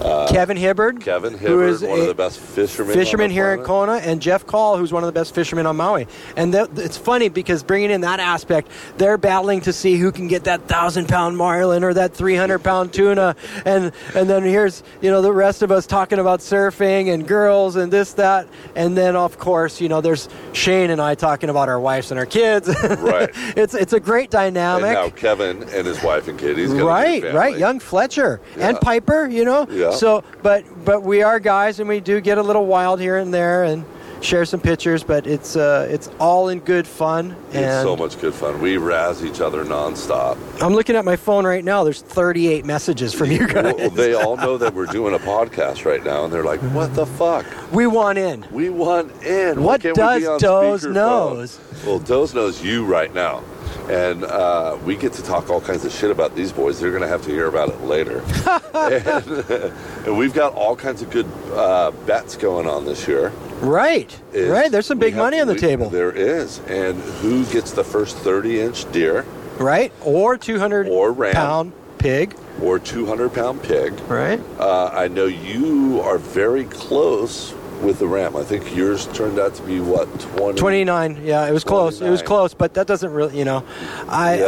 Uh, 0.01 0.27
Kevin 0.29 0.57
Hibbard, 0.57 1.01
Kevin 1.03 1.35
Hibbard, 1.37 1.69
is 1.69 1.83
one 1.83 2.01
of 2.01 2.07
the 2.07 2.15
best 2.15 2.41
fishermen. 2.41 2.95
fishermen 2.95 3.31
here 3.31 3.53
in. 3.53 3.63
Kona, 3.65 3.95
and 3.97 4.23
Jeff 4.23 4.47
Call, 4.47 4.77
who's 4.79 4.93
one 4.93 5.03
of 5.03 5.07
the 5.07 5.13
best 5.13 5.35
fishermen 5.35 5.67
on 5.67 5.77
Maui. 5.77 6.07
And 6.37 6.53
th- 6.53 6.69
it's 6.77 6.97
funny 6.97 7.29
because 7.29 7.63
bringing 7.63 7.91
in 7.91 8.01
that 8.01 8.19
aspect, 8.19 8.69
they're 8.97 9.19
battling 9.19 9.61
to 9.63 9.73
see 9.75 9.97
who 9.97 10.11
can 10.11 10.27
get 10.27 10.45
that 10.45 10.67
thousand 10.69 11.09
pound 11.09 11.37
marlin 11.37 11.85
or 11.85 11.93
that 11.95 12.15
three 12.15 12.35
hundred 12.35 12.61
pound 12.61 12.93
tuna, 12.95 13.37
and 13.67 13.93
and 14.15 14.29
then 14.31 14.43
here's 14.43 14.83
you 15.03 15.11
know 15.11 15.21
the 15.21 15.33
rest 15.33 15.61
of 15.63 15.71
us 15.71 15.87
talking 15.87 16.19
about 16.19 16.41
surfing 16.41 17.13
and 17.13 17.29
girls 17.29 17.77
and 17.77 17.93
this 17.93 18.15
that, 18.15 18.49
and 18.75 18.97
then 18.97 19.17
of 19.17 19.39
course 19.39 19.81
you 19.83 19.89
know 19.91 20.01
there's 20.01 20.29
Shane 20.55 20.89
and 20.91 21.01
I 21.01 21.15
talking 21.15 21.51
about 21.51 21.69
our 21.69 21.79
wives 21.81 22.11
and 22.11 22.19
our 22.19 22.27
kids. 22.27 22.69
Right. 23.01 23.31
it's 23.57 23.75
it's 23.75 23.93
a 23.93 24.01
great 24.01 24.33
And 24.35 24.55
dynamic. 24.55 24.93
now 24.93 25.09
Kevin 25.11 25.63
and 25.65 25.87
his 25.87 26.03
wife 26.03 26.29
and 26.29 26.39
kid. 26.39 26.57
Right, 26.71 27.23
right. 27.35 27.57
Young 27.57 27.79
Fletcher 27.81 28.41
and 28.57 28.81
Piper, 28.81 29.27
you 29.27 29.45
know. 29.45 29.67
Yeah. 29.71 29.90
So, 29.93 30.25
but 30.43 30.65
but 30.85 31.03
we 31.03 31.23
are 31.23 31.41
guys, 31.41 31.81
and 31.81 31.89
we 31.89 32.01
do 32.01 32.21
get 32.21 32.39
a 32.39 32.43
little 32.43 32.67
wild 32.67 33.01
here 33.01 33.19
and 33.19 33.33
there, 33.33 33.65
and 33.65 33.85
share 34.23 34.45
some 34.45 34.61
pictures. 34.61 35.03
But 35.03 35.27
it's 35.27 35.57
uh, 35.57 35.89
it's 35.91 36.09
all 36.19 36.49
in 36.49 36.61
good 36.61 36.87
fun. 36.87 37.37
It's 37.53 37.83
so 37.83 37.97
much 37.97 38.21
good 38.21 38.35
fun. 38.35 38.61
We 38.61 38.77
razz 38.77 39.25
each 39.25 39.41
other 39.41 39.65
nonstop. 39.65 40.39
I'm 40.63 40.75
looking 40.75 40.97
at 40.97 41.05
my 41.05 41.17
phone 41.17 41.47
right 41.47 41.65
now. 41.65 41.85
There's 41.85 42.03
38 42.03 42.65
messages 42.65 43.15
from 43.15 43.31
you 43.31 43.47
guys. 43.47 43.75
Well, 43.75 43.91
they 43.91 44.15
all 44.15 44.37
know 44.37 44.59
that 44.59 44.75
we're 44.75 44.87
doing 44.87 45.15
a 45.15 45.19
podcast 45.19 45.85
right 45.85 46.05
now, 46.05 46.25
and 46.25 46.33
they're 46.33 46.45
like, 46.45 46.61
"What 46.73 46.95
the 46.95 47.07
fuck? 47.07 47.47
we 47.73 47.87
want 47.87 48.19
in. 48.19 48.47
We 48.51 48.71
want 48.71 49.23
in. 49.23 49.63
What 49.63 49.81
does 49.83 50.23
Doze 50.41 50.85
speakerphone?" 50.85 50.93
knows? 50.93 51.61
Well, 51.87 51.99
Doze 51.99 52.35
knows 52.35 52.63
you 52.63 52.85
right 52.85 53.13
now, 53.15 53.43
and 53.89 54.25
uh, 54.25 54.79
we 54.85 54.97
get 54.97 55.13
to 55.15 55.23
talk 55.23 55.51
all 55.51 55.61
kinds 55.61 55.85
of 55.85 55.93
shit 55.93 56.11
about 56.11 56.35
these 56.35 56.53
boys. 56.53 56.81
They're 56.81 56.91
going 56.91 57.03
to 57.03 57.09
have 57.09 57.23
to 57.23 57.31
hear 57.31 57.47
about 57.47 57.69
it 57.71 57.81
later. 57.83 58.23
and, 58.75 59.29
and 60.07 60.19
we've 60.19 60.35
got 60.35 60.55
all 60.55 60.77
kinds 60.77 61.03
of 61.03 61.11
good 61.11 61.27
uh, 61.53 61.91
bets 62.07 62.37
going 62.37 62.67
on 62.67 62.85
this 62.85 63.07
year. 63.09 63.31
Right, 63.61 64.19
is 64.33 64.49
right. 64.51 64.71
There's 64.73 64.87
some 64.87 64.99
big 64.99 65.15
money 65.17 65.39
on 65.39 65.47
the 65.47 65.53
we- 65.55 65.61
table, 65.61 65.91
There 65.91 66.13
is, 66.13 66.61
and 66.61 66.99
who 67.21 67.45
gets 67.47 67.73
the 67.73 67.85
first 67.85 68.17
30 68.19 68.61
inch 68.61 68.91
deer 68.93 69.25
right? 69.59 69.93
Or 70.03 70.39
200 70.39 70.89
Or 70.89 71.13
ram. 71.13 71.35
pound 71.35 71.73
pig, 71.99 72.35
or 72.63 72.79
200 72.79 73.35
pound 73.35 73.63
pig? 73.63 73.93
right? 74.09 74.41
Uh, 74.59 74.87
I 74.95 75.09
know 75.09 75.27
you 75.27 76.01
are 76.01 76.17
very 76.17 76.65
close 76.65 77.53
with 77.83 77.99
the 77.99 78.07
ram. 78.07 78.37
I 78.37 78.43
think 78.45 78.75
yours 78.75 79.07
turned 79.09 79.39
out 79.39 79.55
to 79.55 79.63
be 79.63 79.81
what 79.81 80.09
20. 80.21 80.59
29. 80.59 81.23
Yeah, 81.25 81.47
it 81.49 81.53
was 81.53 81.65
close. 81.65 82.01
It 82.01 82.11
was 82.11 82.23
close, 82.23 82.55
but 82.55 82.75
that 82.75 82.87
doesn't 82.87 83.13
really, 83.13 83.39
you 83.39 83.45
know, 83.45 83.65
I, 84.09 84.39
Yeah. 84.39 84.47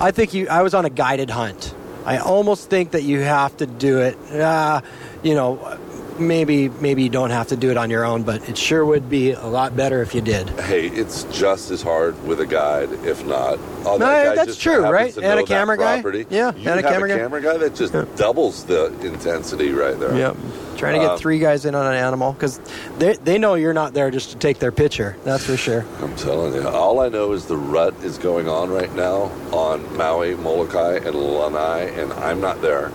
I, 0.00 0.06
I 0.06 0.10
think 0.10 0.34
you. 0.34 0.48
I 0.48 0.62
was 0.62 0.74
on 0.74 0.84
a 0.84 0.90
guided 0.90 1.30
hunt. 1.30 1.74
I 2.04 2.18
almost 2.18 2.68
think 2.68 2.90
that 2.90 3.02
you 3.02 3.20
have 3.20 3.56
to 3.58 3.66
do 3.66 3.98
it. 4.00 4.18
Uh, 4.30 4.80
you 5.22 5.34
know, 5.34 5.73
maybe 6.18 6.68
maybe 6.68 7.02
you 7.02 7.08
don't 7.08 7.30
have 7.30 7.48
to 7.48 7.56
do 7.56 7.70
it 7.70 7.76
on 7.76 7.90
your 7.90 8.04
own, 8.04 8.22
but 8.22 8.48
it 8.48 8.56
sure 8.56 8.84
would 8.84 9.08
be 9.08 9.32
a 9.32 9.46
lot 9.46 9.76
better 9.76 10.02
if 10.02 10.14
you 10.14 10.20
did. 10.20 10.48
Hey, 10.60 10.88
it's 10.88 11.24
just 11.24 11.70
as 11.70 11.82
hard 11.82 12.22
with 12.26 12.40
a 12.40 12.46
guide, 12.46 12.90
if 13.04 13.24
not. 13.26 13.58
Oh, 13.84 13.96
No, 13.96 14.06
that 14.06 14.24
guy 14.24 14.34
that's 14.34 14.46
just 14.48 14.60
true, 14.60 14.80
right? 14.88 15.16
And 15.16 15.40
a 15.40 15.44
camera 15.44 15.76
guy? 15.76 15.96
Yeah, 16.30 16.54
you 16.54 16.70
and 16.70 16.80
a 16.80 16.82
camera 16.82 17.08
guy. 17.08 17.14
a 17.14 17.18
camera 17.18 17.40
guy 17.42 17.56
that 17.58 17.74
just 17.74 17.92
doubles 18.16 18.64
the 18.64 18.86
intensity 19.00 19.72
right 19.72 19.98
there. 19.98 20.14
Yep. 20.16 20.36
Trying 20.76 20.94
to 20.94 21.00
get 21.00 21.10
Um, 21.12 21.18
three 21.18 21.38
guys 21.38 21.64
in 21.66 21.74
on 21.74 21.86
an 21.86 21.94
animal 21.94 22.32
because 22.32 22.60
they 22.98 23.14
they 23.14 23.38
know 23.38 23.54
you're 23.54 23.72
not 23.72 23.94
there 23.94 24.10
just 24.10 24.30
to 24.32 24.36
take 24.36 24.58
their 24.58 24.72
picture. 24.72 25.16
That's 25.24 25.44
for 25.44 25.56
sure. 25.56 25.84
I'm 26.02 26.14
telling 26.16 26.54
you. 26.54 26.66
All 26.68 27.00
I 27.00 27.08
know 27.08 27.32
is 27.32 27.46
the 27.46 27.56
rut 27.56 27.94
is 28.02 28.18
going 28.18 28.48
on 28.48 28.70
right 28.70 28.92
now 28.94 29.30
on 29.52 29.96
Maui, 29.96 30.34
Molokai, 30.34 30.96
and 30.96 31.14
Lanai, 31.14 31.90
and 32.00 32.12
I'm 32.14 32.40
not 32.40 32.60
there. 32.60 32.90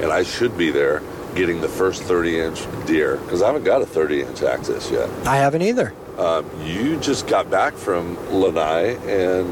And 0.00 0.12
I 0.12 0.24
should 0.24 0.58
be 0.58 0.70
there 0.70 1.00
getting 1.34 1.60
the 1.60 1.68
first 1.68 2.02
30 2.02 2.40
inch 2.40 2.66
deer 2.86 3.16
because 3.18 3.42
I 3.42 3.46
haven't 3.46 3.64
got 3.64 3.82
a 3.82 3.86
30 3.86 4.22
inch 4.22 4.42
axis 4.42 4.90
yet. 4.90 5.08
I 5.26 5.36
haven't 5.36 5.62
either. 5.62 5.94
Um, 6.18 6.48
you 6.64 6.98
just 6.98 7.26
got 7.26 7.50
back 7.50 7.74
from 7.74 8.16
Lanai 8.30 8.96
and, 9.06 9.48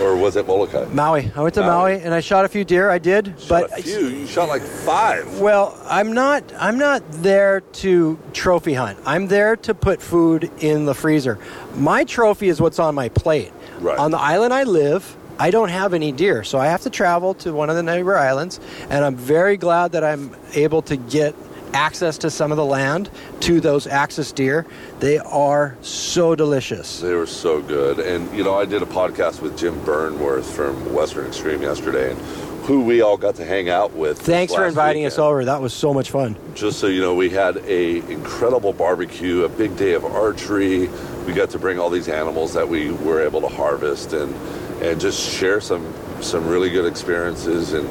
or 0.00 0.16
was 0.16 0.36
it 0.36 0.46
Molokai? 0.46 0.86
Maui. 0.92 1.30
I 1.34 1.42
went 1.42 1.54
to 1.54 1.60
Maui. 1.60 1.92
Maui, 1.94 2.02
and 2.02 2.14
I 2.14 2.20
shot 2.20 2.44
a 2.44 2.48
few 2.48 2.64
deer. 2.64 2.90
I 2.90 2.98
did, 2.98 3.34
Shot 3.38 3.48
but 3.48 3.78
a 3.78 3.82
few. 3.82 4.08
You 4.08 4.26
shot 4.26 4.48
like 4.48 4.62
five. 4.62 5.38
Well, 5.40 5.78
I'm 5.84 6.12
not. 6.12 6.44
I'm 6.58 6.78
not 6.78 7.02
there 7.12 7.60
to 7.60 8.18
trophy 8.32 8.74
hunt. 8.74 8.98
I'm 9.06 9.26
there 9.28 9.56
to 9.56 9.74
put 9.74 10.02
food 10.02 10.50
in 10.58 10.86
the 10.86 10.94
freezer. 10.94 11.38
My 11.76 12.04
trophy 12.04 12.48
is 12.48 12.60
what's 12.60 12.78
on 12.78 12.94
my 12.94 13.08
plate. 13.10 13.52
Right. 13.80 13.98
On 13.98 14.10
the 14.10 14.18
island 14.18 14.52
I 14.54 14.64
live, 14.64 15.16
I 15.38 15.50
don't 15.50 15.68
have 15.68 15.92
any 15.92 16.12
deer, 16.12 16.44
so 16.44 16.58
I 16.58 16.66
have 16.66 16.82
to 16.82 16.90
travel 16.90 17.34
to 17.34 17.52
one 17.52 17.68
of 17.68 17.76
the 17.76 17.82
neighbor 17.82 18.16
islands, 18.16 18.58
and 18.88 19.04
I'm 19.04 19.16
very 19.16 19.56
glad 19.56 19.92
that 19.92 20.02
I'm 20.02 20.34
able 20.54 20.82
to 20.82 20.96
get 20.96 21.34
access 21.74 22.16
to 22.18 22.30
some 22.30 22.50
of 22.50 22.56
the 22.56 22.64
land 22.64 23.10
to 23.40 23.60
those 23.60 23.86
axis 23.86 24.32
deer. 24.32 24.64
They 25.00 25.18
are 25.18 25.76
so 25.82 26.34
delicious. 26.34 27.00
They 27.00 27.14
were 27.14 27.26
so 27.26 27.60
good. 27.60 27.98
And, 27.98 28.34
you 28.34 28.42
know, 28.44 28.54
I 28.54 28.64
did 28.64 28.82
a 28.82 28.86
podcast 28.86 29.42
with 29.42 29.58
Jim 29.58 29.78
Burnworth 29.80 30.44
from 30.44 30.94
Western 30.94 31.26
Extreme 31.26 31.60
yesterday, 31.62 32.12
and 32.12 32.20
who 32.64 32.82
we 32.82 33.02
all 33.02 33.16
got 33.16 33.34
to 33.36 33.44
hang 33.44 33.68
out 33.68 33.92
with. 33.92 34.18
Thanks 34.18 34.54
for 34.54 34.66
inviting 34.66 35.04
us 35.04 35.18
over. 35.18 35.44
That 35.44 35.60
was 35.60 35.74
so 35.74 35.92
much 35.92 36.10
fun. 36.10 36.36
Just 36.54 36.78
so 36.80 36.86
you 36.86 37.00
know, 37.00 37.14
we 37.14 37.28
had 37.28 37.58
a 37.58 37.98
incredible 38.10 38.72
barbecue, 38.72 39.44
a 39.44 39.48
big 39.48 39.76
day 39.76 39.92
of 39.92 40.04
archery. 40.04 40.88
We 41.26 41.32
got 41.32 41.50
to 41.50 41.58
bring 41.58 41.78
all 41.78 41.90
these 41.90 42.08
animals 42.08 42.54
that 42.54 42.68
we 42.68 42.90
were 42.90 43.22
able 43.22 43.40
to 43.42 43.48
harvest 43.48 44.14
and 44.14 44.34
and 44.82 45.00
just 45.00 45.20
share 45.20 45.60
some 45.60 45.92
some 46.20 46.46
really 46.48 46.70
good 46.70 46.86
experiences 46.86 47.72
and 47.72 47.88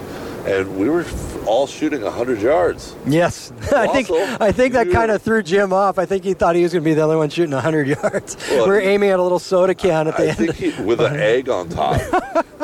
and 0.47 0.77
we 0.77 0.89
were 0.89 1.01
f- 1.01 1.47
all 1.47 1.65
shooting 1.65 2.03
100 2.03 2.39
yards. 2.39 2.95
Yes, 3.07 3.51
I 3.71 3.87
think 3.87 4.11
I 4.11 4.51
think 4.51 4.73
that 4.73 4.91
kind 4.91 5.09
of 5.09 5.21
threw 5.23 5.41
Jim 5.41 5.73
off. 5.73 5.97
I 5.97 6.05
think 6.05 6.23
he 6.23 6.35
thought 6.35 6.55
he 6.55 6.61
was 6.61 6.71
going 6.71 6.83
to 6.83 6.87
be 6.89 6.93
the 6.93 7.01
only 7.01 7.15
one 7.15 7.29
shooting 7.31 7.53
100 7.53 7.87
yards. 8.03 8.37
Well, 8.51 8.67
We're 8.67 8.79
aiming 8.81 9.09
at 9.09 9.19
a 9.19 9.23
little 9.23 9.39
soda 9.39 9.73
can 9.73 10.07
at 10.07 10.17
the 10.17 10.23
I 10.23 10.27
end. 10.27 10.37
think 10.37 10.53
he, 10.55 10.83
with 10.83 11.01
an 11.01 11.15
egg 11.19 11.49
on 11.49 11.69
top, 11.69 11.99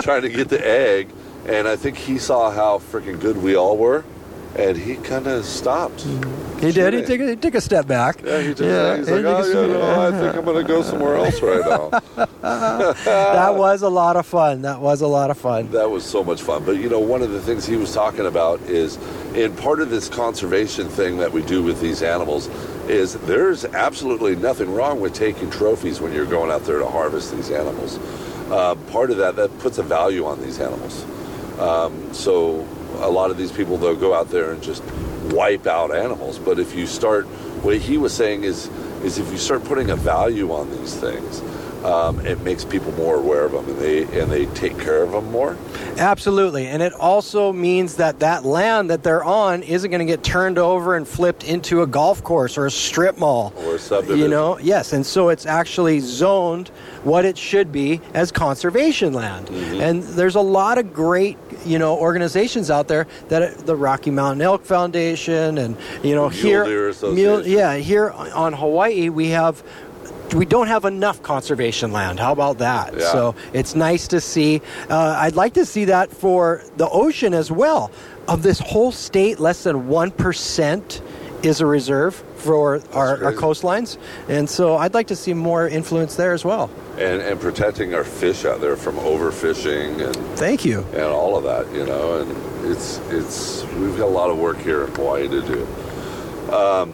trying 0.01 0.21
to 0.21 0.29
get 0.29 0.49
the 0.49 0.63
egg, 0.63 1.09
and 1.47 1.67
I 1.67 1.75
think 1.75 1.97
he 1.97 2.19
saw 2.19 2.51
how 2.51 2.77
freaking 2.77 3.19
good 3.19 3.37
we 3.41 3.55
all 3.55 3.77
were, 3.77 4.03
and 4.55 4.77
he 4.77 4.95
kind 4.97 5.27
of 5.27 5.45
stopped. 5.45 6.01
he 6.59 6.71
did. 6.71 6.93
He 6.93 7.01
took, 7.03 7.19
a- 7.21 7.29
he 7.29 7.35
took 7.35 7.55
a 7.55 7.61
step 7.61 7.87
back. 7.87 8.21
Yeah, 8.23 8.41
he 8.41 8.49
just 8.49 8.61
Yeah, 8.61 8.97
he's 8.97 9.07
he 9.07 9.13
like, 9.15 9.25
oh, 9.25 9.61
yeah, 9.67 9.67
no, 9.73 10.07
I 10.07 10.11
think 10.11 10.35
I'm 10.35 10.45
going 10.45 10.57
to 10.61 10.67
go 10.67 10.81
somewhere 10.81 11.15
else 11.15 11.41
right 11.41 11.61
now. 11.65 11.89
that 12.41 13.55
was 13.55 13.81
a 13.81 13.89
lot 13.89 14.15
of 14.17 14.25
fun. 14.25 14.61
That 14.63 14.81
was 14.81 15.01
a 15.01 15.07
lot 15.07 15.31
of 15.31 15.37
fun. 15.37 15.71
That 15.71 15.89
was 15.89 16.05
so 16.05 16.23
much 16.23 16.41
fun. 16.41 16.63
But 16.65 16.77
you 16.77 16.89
know, 16.89 16.99
one 16.99 17.21
of 17.21 17.31
the 17.31 17.41
things 17.41 17.65
he 17.65 17.75
was 17.75 17.93
talking 17.93 18.25
about 18.25 18.59
is 18.61 18.97
in 19.35 19.55
part 19.55 19.79
of 19.79 19.89
this 19.89 20.09
conservation 20.09 20.87
thing 20.89 21.17
that 21.17 21.31
we 21.31 21.41
do 21.43 21.63
with 21.63 21.79
these 21.81 22.01
animals 22.03 22.47
is 22.89 23.13
there's 23.21 23.63
absolutely 23.65 24.35
nothing 24.35 24.73
wrong 24.73 24.99
with 24.99 25.13
taking 25.13 25.49
trophies 25.49 26.01
when 26.01 26.11
you're 26.13 26.25
going 26.25 26.51
out 26.51 26.65
there 26.65 26.79
to 26.79 26.87
harvest 26.87 27.31
these 27.33 27.49
animals. 27.51 27.97
uh, 28.51 28.75
part 28.91 29.09
of 29.11 29.17
that 29.17 29.37
that 29.37 29.57
puts 29.59 29.77
a 29.77 29.83
value 29.83 30.25
on 30.25 30.41
these 30.41 30.59
animals. 30.59 31.05
Um, 31.57 32.13
so 32.13 32.67
a 33.01 33.09
lot 33.09 33.31
of 33.31 33.37
these 33.37 33.51
people 33.51 33.77
they'll 33.77 33.95
go 33.95 34.13
out 34.13 34.29
there 34.29 34.51
and 34.51 34.61
just 34.61 34.83
wipe 35.31 35.67
out 35.67 35.93
animals. 35.93 36.39
But 36.39 36.59
if 36.59 36.75
you 36.75 36.87
start, 36.87 37.25
what 37.63 37.77
he 37.77 37.97
was 37.97 38.13
saying 38.13 38.43
is, 38.43 38.67
is 39.03 39.17
if 39.17 39.31
you 39.31 39.37
start 39.37 39.63
putting 39.63 39.89
a 39.89 39.95
value 39.95 40.51
on 40.51 40.69
these 40.71 40.95
things, 40.95 41.41
um, 41.83 42.23
it 42.25 42.41
makes 42.41 42.63
people 42.63 42.91
more 42.93 43.15
aware 43.15 43.45
of 43.45 43.53
them, 43.53 43.67
and 43.67 43.79
they 43.79 44.03
and 44.19 44.31
they 44.31 44.45
take 44.47 44.77
care 44.77 45.01
of 45.01 45.11
them 45.11 45.31
more. 45.31 45.57
Absolutely. 45.97 46.67
And 46.67 46.81
it 46.81 46.93
also 46.93 47.51
means 47.51 47.95
that 47.97 48.19
that 48.19 48.45
land 48.45 48.89
that 48.89 49.03
they're 49.03 49.23
on 49.23 49.63
isn't 49.63 49.89
going 49.89 50.05
to 50.05 50.11
get 50.11 50.23
turned 50.23 50.57
over 50.57 50.95
and 50.95 51.07
flipped 51.07 51.43
into 51.43 51.81
a 51.81 51.87
golf 51.87 52.23
course 52.23 52.57
or 52.57 52.65
a 52.65 52.71
strip 52.71 53.17
mall. 53.17 53.53
Or 53.57 53.75
a 53.75 53.79
subdivision. 53.79 54.19
You 54.19 54.27
know, 54.27 54.57
yes. 54.59 54.93
And 54.93 55.05
so 55.05 55.29
it's 55.29 55.45
actually 55.45 55.99
zoned 55.99 56.69
what 57.03 57.25
it 57.25 57.37
should 57.37 57.71
be 57.71 58.01
as 58.13 58.31
conservation 58.31 59.13
land. 59.13 59.47
Mm-hmm. 59.47 59.81
And 59.81 60.03
there's 60.03 60.35
a 60.35 60.41
lot 60.41 60.77
of 60.77 60.93
great, 60.93 61.37
you 61.65 61.79
know, 61.79 61.97
organizations 61.97 62.69
out 62.69 62.87
there 62.87 63.07
that 63.29 63.65
the 63.65 63.75
Rocky 63.75 64.11
Mountain 64.11 64.41
Elk 64.41 64.65
Foundation 64.65 65.57
and, 65.57 65.77
you 66.03 66.15
know, 66.15 66.29
Mule 66.29 66.29
here. 66.29 66.63
Deer 66.65 66.93
Mule- 67.01 67.47
yeah, 67.47 67.75
here 67.77 68.09
on 68.11 68.53
Hawaii, 68.53 69.09
we 69.09 69.29
have. 69.29 69.63
We 70.33 70.45
don't 70.45 70.67
have 70.67 70.85
enough 70.85 71.21
conservation 71.23 71.91
land. 71.91 72.19
How 72.19 72.31
about 72.31 72.59
that? 72.59 72.93
Yeah. 72.93 73.11
So 73.11 73.35
it's 73.53 73.75
nice 73.75 74.07
to 74.09 74.21
see. 74.21 74.61
Uh, 74.89 75.15
I'd 75.19 75.35
like 75.35 75.53
to 75.55 75.65
see 75.65 75.85
that 75.85 76.09
for 76.11 76.63
the 76.77 76.87
ocean 76.89 77.33
as 77.33 77.51
well. 77.51 77.91
Of 78.27 78.41
this 78.43 78.59
whole 78.59 78.91
state, 78.93 79.39
less 79.39 79.63
than 79.63 79.87
1% 79.89 81.01
is 81.43 81.59
a 81.59 81.65
reserve 81.65 82.15
for 82.35 82.81
our, 82.93 83.23
our 83.25 83.33
coastlines. 83.33 83.97
And 84.29 84.49
so 84.49 84.77
I'd 84.77 84.93
like 84.93 85.07
to 85.07 85.15
see 85.15 85.33
more 85.33 85.67
influence 85.67 86.15
there 86.15 86.31
as 86.33 86.45
well. 86.45 86.69
and, 86.97 87.21
and 87.21 87.39
protecting 87.39 87.93
our 87.93 88.03
fish 88.05 88.45
out 88.45 88.61
there 88.61 88.77
from 88.77 88.95
overfishing 88.97 90.05
and, 90.05 90.15
Thank 90.37 90.63
you. 90.63 90.81
and 90.93 91.01
all 91.03 91.35
of 91.35 91.43
that, 91.43 91.73
you 91.75 91.85
know. 91.85 92.21
And 92.21 92.71
it's 92.71 92.99
it's 93.09 93.65
we've 93.73 93.97
got 93.97 94.05
a 94.05 94.15
lot 94.21 94.29
of 94.29 94.37
work 94.37 94.59
here 94.59 94.85
in 94.85 94.91
Hawaii 94.93 95.27
to 95.27 95.41
do. 95.41 95.67
Um, 96.53 96.93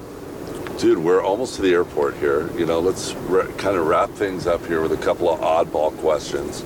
dude, 0.78 0.98
we're 1.00 1.22
almost 1.22 1.56
to 1.56 1.62
the 1.62 1.74
airport 1.74 2.16
here. 2.18 2.50
You 2.58 2.66
know, 2.66 2.80
let's 2.80 3.13
ra- 3.13 3.48
kind 3.58 3.78
of 3.78 3.88
wrap 3.88 4.10
things 4.12 4.48
up 4.48 4.66
here 4.66 4.82
with 4.82 4.92
a 4.92 4.98
couple 4.98 5.30
of 5.30 5.40
oddball 5.40 5.96
questions. 6.00 6.63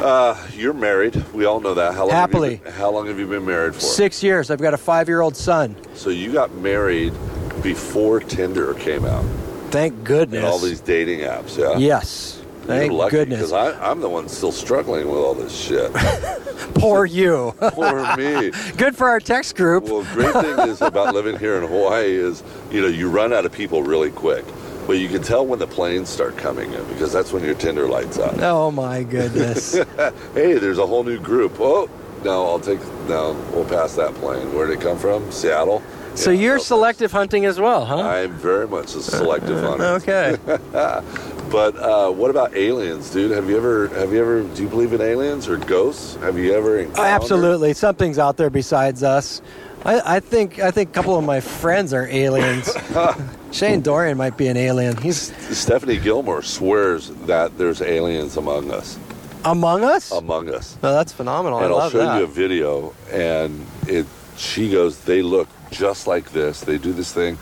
Uh, 0.00 0.36
you're 0.54 0.74
married. 0.74 1.16
We 1.32 1.46
all 1.46 1.60
know 1.60 1.74
that. 1.74 1.94
How 1.94 2.02
long 2.02 2.10
Happily. 2.10 2.50
Have 2.56 2.58
you 2.58 2.64
been, 2.64 2.72
how 2.74 2.90
long 2.90 3.06
have 3.06 3.18
you 3.18 3.26
been 3.26 3.46
married 3.46 3.74
for? 3.74 3.80
Six 3.80 4.22
years. 4.22 4.50
I've 4.50 4.60
got 4.60 4.74
a 4.74 4.78
five 4.78 5.08
year 5.08 5.22
old 5.22 5.36
son. 5.36 5.74
So 5.94 6.10
you 6.10 6.32
got 6.32 6.54
married 6.56 7.14
before 7.62 8.20
Tinder 8.20 8.74
came 8.74 9.06
out 9.06 9.24
Thank 9.70 10.04
goodness. 10.04 10.38
and 10.38 10.46
all 10.46 10.58
these 10.58 10.80
dating 10.80 11.20
apps. 11.20 11.56
Yeah. 11.56 11.78
Yes. 11.78 12.42
Thank 12.64 12.90
You're 12.90 12.98
lucky 12.98 13.10
goodness. 13.12 13.50
because 13.50 13.52
I'm 13.80 14.00
the 14.00 14.08
one 14.08 14.28
still 14.28 14.52
struggling 14.52 15.08
with 15.08 15.18
all 15.18 15.34
this 15.34 15.56
shit. 15.56 15.90
Poor 16.74 17.06
you. 17.06 17.54
Poor 17.60 18.16
me. 18.16 18.50
Good 18.76 18.96
for 18.96 19.08
our 19.08 19.20
text 19.20 19.56
group. 19.56 19.84
Well, 19.84 20.04
great 20.12 20.32
thing 20.34 20.68
is 20.68 20.82
about 20.82 21.14
living 21.14 21.38
here 21.38 21.56
in 21.62 21.66
Hawaii 21.68 22.14
is, 22.16 22.42
you 22.70 22.80
know, 22.80 22.88
you 22.88 23.08
run 23.08 23.32
out 23.32 23.44
of 23.46 23.52
people 23.52 23.82
really 23.82 24.10
quick. 24.10 24.44
But 24.86 24.98
you 24.98 25.08
can 25.08 25.22
tell 25.22 25.44
when 25.44 25.58
the 25.58 25.66
planes 25.66 26.08
start 26.08 26.36
coming 26.36 26.72
in 26.72 26.84
because 26.84 27.12
that's 27.12 27.32
when 27.32 27.42
your 27.42 27.54
Tinder 27.54 27.88
lights 27.88 28.18
up. 28.18 28.34
Oh 28.38 28.70
my 28.70 29.02
goodness. 29.02 29.72
hey, 30.34 30.54
there's 30.54 30.78
a 30.78 30.86
whole 30.86 31.02
new 31.02 31.18
group. 31.18 31.56
Oh, 31.58 31.90
no, 32.22 32.46
I'll 32.46 32.60
take, 32.60 32.80
no, 33.08 33.32
we'll 33.52 33.64
pass 33.64 33.96
that 33.96 34.14
plane. 34.14 34.54
Where 34.54 34.66
did 34.68 34.78
it 34.78 34.82
come 34.82 34.96
from? 34.96 35.30
Seattle? 35.32 35.82
so 36.14 36.30
Yeah, 36.30 36.40
you're 36.40 36.58
selective 36.60 37.10
hunting 37.10 37.46
as 37.46 37.58
well, 37.58 37.84
huh? 37.84 38.00
I'm 38.00 38.32
very 38.34 38.68
much 38.68 38.94
a 38.94 39.02
selective 39.02 39.60
hunter. 39.60 39.84
Okay. 39.84 40.36
But 41.50 41.76
uh, 41.76 42.10
what 42.10 42.30
about 42.30 42.56
aliens, 42.56 43.10
dude? 43.10 43.30
Have 43.30 43.48
you 43.48 43.56
ever, 43.56 43.88
have 43.88 44.12
you 44.12 44.20
ever, 44.20 44.42
do 44.42 44.62
you 44.62 44.68
believe 44.68 44.92
in 44.92 45.00
aliens 45.00 45.48
or 45.48 45.56
ghosts? 45.56 46.16
Have 46.16 46.36
you 46.38 46.52
ever 46.52 46.78
encountered? 46.78 47.00
Oh, 47.00 47.04
absolutely. 47.04 47.72
Something's 47.72 48.18
out 48.18 48.36
there 48.36 48.50
besides 48.50 49.02
us. 49.04 49.40
I, 49.86 50.16
I 50.16 50.20
think 50.20 50.58
I 50.58 50.72
think 50.72 50.90
a 50.90 50.92
couple 50.92 51.16
of 51.16 51.24
my 51.24 51.40
friends 51.40 51.92
are 51.94 52.06
aliens. 52.08 52.76
Shane 53.52 53.82
Dorian 53.82 54.18
might 54.18 54.36
be 54.36 54.48
an 54.48 54.56
alien. 54.56 54.96
He's 54.96 55.32
Stephanie 55.56 55.98
Gilmore 55.98 56.42
swears 56.42 57.10
that 57.26 57.56
there's 57.56 57.80
aliens 57.80 58.36
among 58.36 58.72
us. 58.72 58.98
among 59.44 59.84
us. 59.84 60.10
Among 60.10 60.52
us. 60.52 60.76
no, 60.82 60.92
that's 60.92 61.12
phenomenal. 61.12 61.60
and 61.60 61.72
I 61.72 61.76
I'll 61.76 61.90
show 61.90 61.98
that. 61.98 62.18
you 62.18 62.24
a 62.24 62.26
video, 62.26 62.94
and 63.12 63.64
it. 63.86 64.06
She 64.36 64.70
goes, 64.70 65.00
they 65.00 65.22
look 65.22 65.48
just 65.70 66.06
like 66.06 66.30
this. 66.32 66.60
They 66.60 66.76
do 66.76 66.92
this 66.92 67.10
thing 67.10 67.36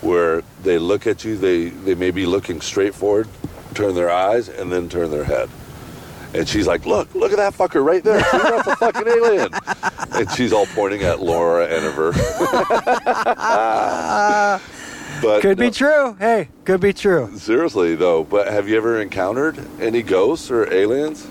where 0.00 0.42
they 0.62 0.78
look 0.78 1.06
at 1.06 1.24
you. 1.24 1.36
They 1.36 1.68
they 1.68 1.94
may 1.94 2.10
be 2.12 2.26
looking 2.26 2.60
straight 2.60 2.94
forward, 2.94 3.28
turn 3.74 3.94
their 3.94 4.08
eyes, 4.10 4.48
and 4.48 4.70
then 4.72 4.88
turn 4.88 5.10
their 5.10 5.24
head. 5.24 5.50
And 6.34 6.48
she's 6.48 6.66
like, 6.66 6.86
"Look, 6.86 7.14
look 7.14 7.32
at 7.32 7.38
that 7.38 7.54
fucker 7.54 7.84
right 7.84 8.04
there. 8.04 8.22
See, 8.22 8.38
that's 8.38 8.68
a 8.68 8.76
fucking 8.76 9.08
alien." 9.08 9.50
And 10.12 10.30
she's 10.32 10.52
all 10.52 10.66
pointing 10.66 11.02
at 11.02 11.20
Laura 11.20 11.66
Enever. 11.66 12.12
but 15.22 15.40
Could 15.40 15.58
no, 15.58 15.66
be 15.66 15.70
true. 15.70 16.14
Hey, 16.18 16.48
could 16.64 16.80
be 16.80 16.92
true. 16.92 17.36
Seriously 17.38 17.94
though, 17.94 18.24
but 18.24 18.48
have 18.48 18.68
you 18.68 18.76
ever 18.76 19.00
encountered 19.00 19.58
any 19.80 20.02
ghosts 20.02 20.50
or 20.50 20.70
aliens? 20.72 21.26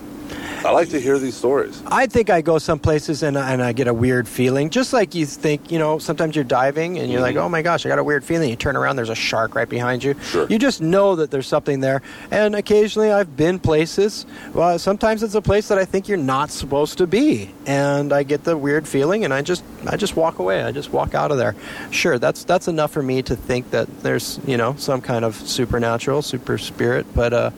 I 0.66 0.72
like 0.72 0.90
to 0.90 1.00
hear 1.00 1.18
these 1.20 1.36
stories. 1.36 1.82
I 1.88 2.08
think 2.08 2.30
I 2.30 2.42
go 2.42 2.58
some 2.58 2.80
places 2.80 3.24
and, 3.24 3.38
and 3.38 3.62
I 3.64 3.72
get 3.74 3.88
a 3.88 3.94
weird 3.94 4.28
feeling. 4.28 4.70
Just 4.70 4.92
like 4.92 5.16
you 5.16 5.26
think, 5.26 5.72
you 5.72 5.80
know, 5.80 5.98
sometimes 6.00 6.36
you're 6.36 6.44
diving 6.44 6.98
and 7.00 7.12
you're 7.12 7.22
like, 7.22 7.36
Mhm. 7.36 7.42
oh 7.44 7.50
my 7.50 7.62
gosh, 7.62 7.86
I 7.86 7.90
got 7.90 8.00
a 8.00 8.04
weird 8.04 8.24
feeling. 8.24 8.50
You 8.50 8.56
turn 8.56 8.76
around, 8.76 8.96
there's 8.96 9.10
a 9.10 9.16
shark 9.16 9.56
right 9.56 9.70
behind 9.70 10.04
you. 10.04 10.16
Sure. 10.24 10.48
You 10.50 10.58
just 10.60 10.82
know 10.82 11.16
that 11.18 11.32
there's 11.32 11.48
something 11.48 11.80
there. 11.80 12.02
And 12.32 12.56
occasionally 12.56 13.12
I've 13.12 13.38
been 13.38 13.60
places. 13.60 14.26
Well, 14.54 14.78
sometimes 14.80 15.24
it's 15.24 15.36
a 15.36 15.42
place 15.42 15.68
that 15.68 15.78
I 15.78 15.86
think 15.86 16.08
you're 16.08 16.18
not 16.18 16.50
supposed 16.50 16.98
to 16.98 17.08
be. 17.08 17.52
And 17.68 18.12
I 18.12 18.24
get 18.24 18.44
the 18.44 18.58
weird 18.58 18.88
feeling 18.88 19.24
and 19.26 19.34
I 19.34 19.42
just 19.44 19.64
I 19.90 19.96
just 19.96 20.16
walk 20.16 20.40
away. 20.40 20.64
I 20.64 20.72
just 20.72 20.92
walk 20.92 21.14
out 21.14 21.32
of 21.32 21.38
there. 21.38 21.56
Sure, 21.92 22.18
that's 22.20 22.44
that's 22.44 22.68
enough 22.68 22.92
for 22.92 23.04
me 23.04 23.22
to 23.22 23.36
think 23.36 23.72
that 23.72 23.88
there's, 24.02 24.40
you 24.46 24.58
know, 24.58 24.76
some 24.78 25.02
kind 25.02 25.24
of 25.24 25.36
supernatural, 25.36 26.22
super 26.24 26.58
spirit. 26.58 27.06
But 27.14 27.32
uh, 27.34 27.52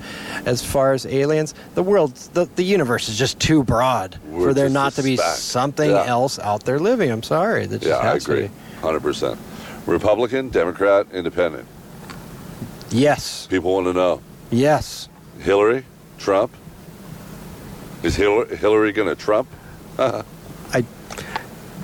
as 0.46 0.64
far 0.64 0.94
as 0.94 1.06
aliens, 1.06 1.56
the 1.76 1.84
world, 1.84 2.14
the, 2.34 2.46
the 2.56 2.64
universe 2.64 2.89
is 2.98 3.18
just 3.18 3.40
too 3.40 3.64
broad 3.64 4.18
We're 4.30 4.48
for 4.50 4.54
there 4.54 4.70
not 4.70 4.94
to 4.94 5.04
be 5.04 5.18
speck. 5.18 5.36
something 5.36 5.90
Yeah. 5.92 6.06
else 6.06 6.40
out 6.40 6.64
there 6.64 6.80
living. 6.80 7.12
I'm 7.12 7.22
sorry. 7.24 7.66
That 7.68 7.82
just 7.82 7.90
Yeah, 7.90 7.98
I 7.98 8.16
agree. 8.16 8.50
Hundred 8.82 9.02
percent. 9.02 9.38
Republican, 9.86 10.50
Democrat, 10.50 11.06
Independent. 11.14 11.66
Yes. 12.90 13.46
People 13.50 13.74
want 13.74 13.86
to 13.88 13.94
know: 13.94 14.22
Yes. 14.50 15.10
Hillary, 15.40 15.86
Trump. 16.18 16.52
Is 18.02 18.16
Hillary, 18.16 18.56
Hillary 18.58 18.92
going 18.92 19.10
to 19.10 19.16
Trump? 19.16 19.48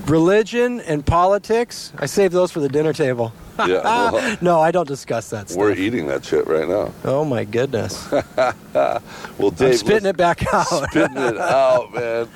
Religion 0.08 0.82
and 0.82 1.04
politics, 1.06 1.92
I 1.98 2.06
save 2.06 2.32
those 2.32 2.52
for 2.52 2.60
the 2.60 2.70
dinner 2.70 2.94
table. 2.94 3.34
Yeah, 3.60 4.12
well, 4.12 4.38
no, 4.42 4.60
I 4.60 4.72
don't 4.72 4.88
discuss 4.88 5.30
that 5.30 5.50
stuff. 5.50 5.58
we're 5.60 5.74
eating 5.74 6.08
that 6.08 6.26
shit 6.26 6.46
right 6.48 6.68
now. 6.68 6.92
oh 7.04 7.24
my 7.26 7.44
goodness. 7.46 8.12
Well, 9.38 9.52
Dave, 9.52 9.72
I'm 9.72 9.78
spitting 9.78 10.10
it 10.10 10.18
back 10.18 10.46
out. 10.54 10.66
spitting 10.68 11.18
it 11.18 11.38
out, 11.38 11.94
man. 11.94 12.28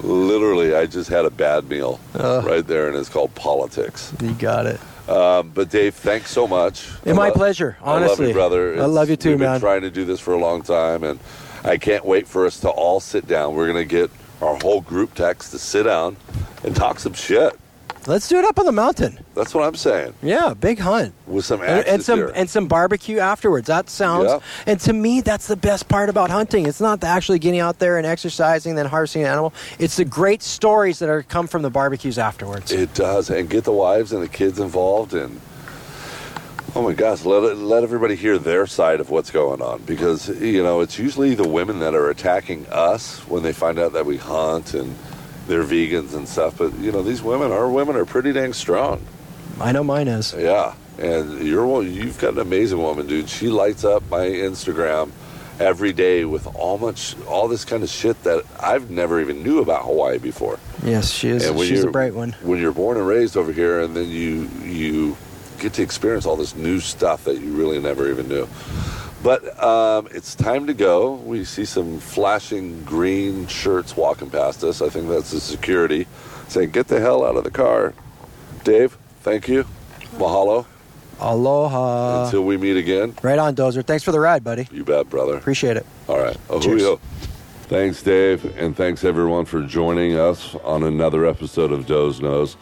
Literally, 0.00 0.74
I 0.74 0.86
just 0.86 1.08
had 1.10 1.24
a 1.24 1.30
bad 1.30 1.68
meal 1.68 2.00
Ugh. 2.14 2.44
right 2.44 2.66
there, 2.66 2.88
and 2.88 2.96
it's 2.96 3.08
called 3.08 3.34
politics. 3.34 4.12
you 4.20 4.32
got 4.34 4.66
it. 4.66 4.80
Um, 5.08 5.50
but 5.54 5.70
Dave, 5.70 5.94
thanks 5.94 6.30
so 6.30 6.46
much. 6.46 6.88
Hey, 7.04 7.12
my 7.12 7.30
pleasure, 7.30 7.76
I 7.82 7.92
love 7.94 8.02
honestly. 8.02 8.28
you, 8.28 8.32
brother. 8.34 8.80
I 8.80 8.86
love 8.86 9.10
you 9.10 9.16
too, 9.16 9.30
man. 9.30 9.38
we've 9.38 9.48
been 9.54 9.60
trying 9.60 9.82
to 9.82 9.90
do 9.90 10.04
this 10.04 10.20
for 10.20 10.32
a 10.34 10.38
long 10.38 10.62
time, 10.62 11.02
and 11.04 11.18
I 11.64 11.76
can't 11.76 12.04
wait 12.04 12.26
for 12.28 12.46
us 12.46 12.60
to 12.60 12.68
all 12.68 13.00
sit 13.00 13.26
down. 13.26 13.54
We're 13.54 13.66
gonna 13.66 13.84
get 13.84 14.10
our 14.40 14.56
whole 14.62 14.80
group 14.80 15.14
text 15.14 15.50
to 15.52 15.58
sit 15.58 15.84
down 15.84 16.16
and 16.64 16.74
talk 16.74 16.98
some 17.00 17.12
shit. 17.14 17.58
Let's 18.10 18.26
do 18.26 18.40
it 18.40 18.44
up 18.44 18.58
on 18.58 18.66
the 18.66 18.72
mountain. 18.72 19.20
That's 19.36 19.54
what 19.54 19.62
I'm 19.62 19.76
saying. 19.76 20.14
Yeah, 20.20 20.52
big 20.54 20.80
hunt. 20.80 21.14
With 21.28 21.44
some 21.44 21.62
And, 21.62 21.86
and 21.86 22.02
some 22.02 22.28
and 22.34 22.50
some 22.50 22.66
barbecue 22.66 23.20
afterwards. 23.20 23.68
That 23.68 23.88
sounds. 23.88 24.30
Yeah. 24.30 24.40
And 24.66 24.80
to 24.80 24.92
me, 24.92 25.20
that's 25.20 25.46
the 25.46 25.54
best 25.54 25.86
part 25.86 26.08
about 26.08 26.28
hunting. 26.28 26.66
It's 26.66 26.80
not 26.80 27.00
the 27.00 27.06
actually 27.06 27.38
getting 27.38 27.60
out 27.60 27.78
there 27.78 27.98
and 27.98 28.06
exercising, 28.08 28.74
then 28.74 28.86
harvesting 28.86 29.22
an 29.22 29.28
animal. 29.28 29.54
It's 29.78 29.94
the 29.94 30.04
great 30.04 30.42
stories 30.42 30.98
that 30.98 31.08
are 31.08 31.22
come 31.22 31.46
from 31.46 31.62
the 31.62 31.70
barbecues 31.70 32.18
afterwards. 32.18 32.72
It 32.72 32.94
does, 32.94 33.30
and 33.30 33.48
get 33.48 33.62
the 33.62 33.70
wives 33.70 34.12
and 34.12 34.24
the 34.24 34.28
kids 34.28 34.58
involved, 34.58 35.14
and 35.14 35.40
oh 36.74 36.82
my 36.82 36.94
gosh, 36.94 37.24
let 37.24 37.56
let 37.58 37.84
everybody 37.84 38.16
hear 38.16 38.38
their 38.38 38.66
side 38.66 38.98
of 38.98 39.10
what's 39.10 39.30
going 39.30 39.62
on 39.62 39.82
because 39.82 40.28
you 40.40 40.64
know 40.64 40.80
it's 40.80 40.98
usually 40.98 41.36
the 41.36 41.46
women 41.46 41.78
that 41.78 41.94
are 41.94 42.10
attacking 42.10 42.66
us 42.70 43.20
when 43.28 43.44
they 43.44 43.52
find 43.52 43.78
out 43.78 43.92
that 43.92 44.04
we 44.04 44.16
hunt 44.16 44.74
and 44.74 44.96
they're 45.50 45.64
vegans 45.64 46.14
and 46.14 46.28
stuff. 46.28 46.58
But 46.58 46.78
you 46.78 46.92
know 46.92 47.02
these 47.02 47.22
women, 47.22 47.52
our 47.52 47.68
women 47.68 47.96
are 47.96 48.06
pretty 48.06 48.32
dang 48.32 48.52
strong. 48.52 49.04
I 49.60 49.72
know 49.72 49.84
mine 49.84 50.08
is. 50.08 50.32
Yeah, 50.32 50.74
and 50.98 51.46
you're 51.46 51.82
you've 51.82 52.18
got 52.18 52.34
an 52.34 52.38
amazing 52.38 52.78
woman, 52.78 53.06
dude. 53.06 53.28
She 53.28 53.48
lights 53.48 53.84
up 53.84 54.08
my 54.08 54.26
Instagram 54.26 55.10
every 55.58 55.92
day 55.92 56.24
with 56.24 56.46
all 56.54 56.78
much 56.78 57.14
all 57.26 57.48
this 57.48 57.64
kind 57.64 57.82
of 57.82 57.90
shit 57.90 58.22
that 58.22 58.44
I've 58.58 58.90
never 58.90 59.20
even 59.20 59.42
knew 59.42 59.60
about 59.60 59.84
Hawaii 59.84 60.18
before. 60.18 60.58
Yes, 60.82 61.10
she 61.10 61.28
is. 61.28 61.42
She's 61.66 61.84
a 61.84 61.90
bright 61.90 62.14
one. 62.14 62.32
When 62.42 62.60
you're 62.60 62.72
born 62.72 62.96
and 62.96 63.06
raised 63.06 63.36
over 63.36 63.52
here, 63.52 63.80
and 63.80 63.94
then 63.94 64.08
you 64.08 64.48
you 64.62 65.16
get 65.58 65.74
to 65.74 65.82
experience 65.82 66.24
all 66.24 66.36
this 66.36 66.54
new 66.54 66.80
stuff 66.80 67.24
that 67.24 67.40
you 67.40 67.52
really 67.52 67.80
never 67.80 68.08
even 68.08 68.28
knew. 68.28 68.48
But 69.22 69.62
um, 69.62 70.08
it's 70.12 70.34
time 70.34 70.66
to 70.66 70.74
go. 70.74 71.14
We 71.14 71.44
see 71.44 71.64
some 71.66 72.00
flashing 72.00 72.84
green 72.84 73.46
shirts 73.46 73.96
walking 73.96 74.30
past 74.30 74.64
us. 74.64 74.80
I 74.80 74.88
think 74.88 75.08
that's 75.08 75.30
the 75.30 75.40
security 75.40 76.06
saying, 76.48 76.70
"Get 76.70 76.88
the 76.88 77.00
hell 77.00 77.24
out 77.24 77.36
of 77.36 77.44
the 77.44 77.50
car." 77.50 77.92
Dave, 78.64 78.96
thank 79.20 79.48
you. 79.48 79.66
Mahalo. 80.16 80.64
Aloha. 81.20 82.24
Until 82.24 82.44
we 82.44 82.56
meet 82.56 82.78
again. 82.78 83.14
right 83.22 83.38
on, 83.38 83.54
Dozer. 83.54 83.84
Thanks 83.84 84.02
for 84.02 84.12
the 84.12 84.20
ride, 84.20 84.42
buddy. 84.42 84.66
You 84.72 84.84
bet, 84.84 85.10
brother. 85.10 85.36
Appreciate 85.36 85.76
it. 85.76 85.84
All 86.08 86.18
right. 86.18 86.36
Cheers. 86.62 86.98
Thanks, 87.64 88.02
Dave, 88.02 88.56
and 88.58 88.76
thanks 88.76 89.04
everyone 89.04 89.44
for 89.44 89.62
joining 89.62 90.18
us 90.18 90.56
on 90.64 90.82
another 90.82 91.24
episode 91.24 91.70
of 91.70 91.86
Doze 91.86 92.20
Knows. 92.20 92.56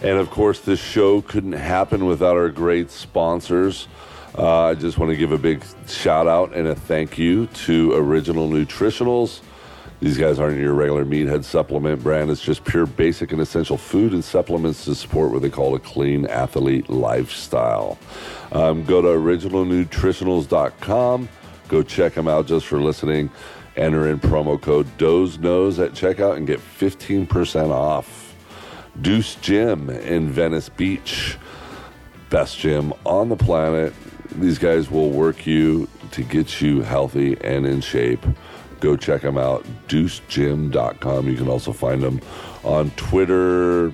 And 0.00 0.16
of 0.16 0.30
course, 0.30 0.60
this 0.60 0.78
show 0.78 1.22
couldn't 1.22 1.54
happen 1.54 2.06
without 2.06 2.36
our 2.36 2.48
great 2.48 2.90
sponsors. 2.92 3.88
Uh, 4.36 4.66
I 4.66 4.74
just 4.74 4.98
want 4.98 5.10
to 5.10 5.16
give 5.16 5.32
a 5.32 5.38
big 5.38 5.64
shout 5.86 6.26
out 6.26 6.54
and 6.54 6.68
a 6.68 6.74
thank 6.74 7.18
you 7.18 7.46
to 7.46 7.94
Original 7.94 8.48
Nutritionals. 8.48 9.40
These 10.00 10.16
guys 10.16 10.38
aren't 10.38 10.58
your 10.58 10.74
regular 10.74 11.04
meathead 11.04 11.42
supplement 11.42 12.00
brand. 12.02 12.30
It's 12.30 12.40
just 12.40 12.64
pure 12.64 12.86
basic 12.86 13.32
and 13.32 13.40
essential 13.40 13.76
food 13.76 14.12
and 14.12 14.22
supplements 14.22 14.84
to 14.84 14.94
support 14.94 15.32
what 15.32 15.42
they 15.42 15.50
call 15.50 15.74
a 15.74 15.80
clean 15.80 16.24
athlete 16.26 16.88
lifestyle. 16.88 17.98
Um, 18.52 18.84
go 18.84 19.02
to 19.02 19.08
originalnutritionals.com. 19.08 21.28
Go 21.68 21.82
check 21.82 22.14
them 22.14 22.28
out 22.28 22.46
just 22.46 22.66
for 22.66 22.80
listening. 22.80 23.30
Enter 23.76 24.08
in 24.08 24.20
promo 24.20 24.60
code 24.60 24.86
Doze 24.98 25.38
Knows 25.38 25.80
at 25.80 25.92
checkout 25.92 26.36
and 26.36 26.46
get 26.46 26.60
15% 26.60 27.70
off. 27.70 28.36
Deuce 29.00 29.36
Gym 29.36 29.88
in 29.90 30.30
Venice 30.30 30.68
Beach. 30.68 31.38
Best 32.30 32.58
gym 32.58 32.92
on 33.04 33.28
the 33.28 33.36
planet. 33.36 33.92
These 34.36 34.58
guys 34.58 34.90
will 34.90 35.10
work 35.10 35.46
you 35.46 35.88
to 36.12 36.22
get 36.22 36.60
you 36.60 36.82
healthy 36.82 37.36
and 37.42 37.66
in 37.66 37.80
shape. 37.80 38.24
Go 38.80 38.96
check 38.96 39.22
them 39.22 39.36
out. 39.36 39.66
DeuceGym.com. 39.88 41.28
You 41.28 41.36
can 41.36 41.48
also 41.48 41.72
find 41.72 42.02
them 42.02 42.20
on 42.62 42.90
Twitter, 42.92 43.92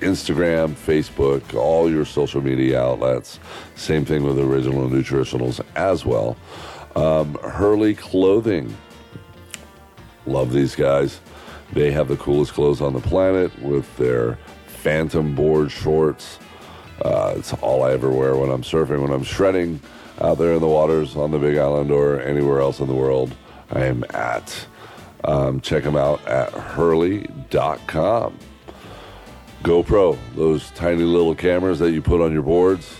Instagram, 0.00 0.70
Facebook, 0.70 1.54
all 1.54 1.90
your 1.90 2.04
social 2.04 2.40
media 2.40 2.80
outlets. 2.80 3.38
Same 3.74 4.04
thing 4.04 4.24
with 4.24 4.38
Original 4.38 4.88
Nutritionals 4.88 5.60
as 5.76 6.04
well. 6.06 6.36
Um, 6.96 7.34
Hurley 7.42 7.94
Clothing. 7.94 8.74
Love 10.26 10.52
these 10.52 10.74
guys. 10.74 11.20
They 11.72 11.90
have 11.90 12.08
the 12.08 12.16
coolest 12.16 12.52
clothes 12.52 12.80
on 12.80 12.92
the 12.92 13.00
planet 13.00 13.56
with 13.60 13.96
their 13.96 14.38
Phantom 14.66 15.34
board 15.34 15.70
shorts. 15.70 16.38
Uh, 17.02 17.34
it's 17.36 17.52
all 17.54 17.82
I 17.82 17.92
ever 17.92 18.10
wear 18.10 18.36
when 18.36 18.50
I'm 18.50 18.62
surfing, 18.62 19.02
when 19.02 19.10
I'm 19.12 19.24
shredding 19.24 19.80
out 20.20 20.38
there 20.38 20.52
in 20.52 20.60
the 20.60 20.68
waters 20.68 21.16
on 21.16 21.32
the 21.32 21.38
Big 21.38 21.58
Island 21.58 21.90
or 21.90 22.20
anywhere 22.20 22.60
else 22.60 22.78
in 22.78 22.86
the 22.86 22.94
world. 22.94 23.34
I 23.70 23.86
am 23.86 24.04
at. 24.10 24.66
Um, 25.24 25.60
check 25.60 25.84
them 25.84 25.96
out 25.96 26.24
at 26.26 26.52
hurley.com. 26.52 28.38
GoPro, 29.62 30.18
those 30.34 30.70
tiny 30.70 31.02
little 31.02 31.34
cameras 31.34 31.78
that 31.78 31.92
you 31.92 32.02
put 32.02 32.20
on 32.20 32.32
your 32.32 32.42
boards, 32.42 32.96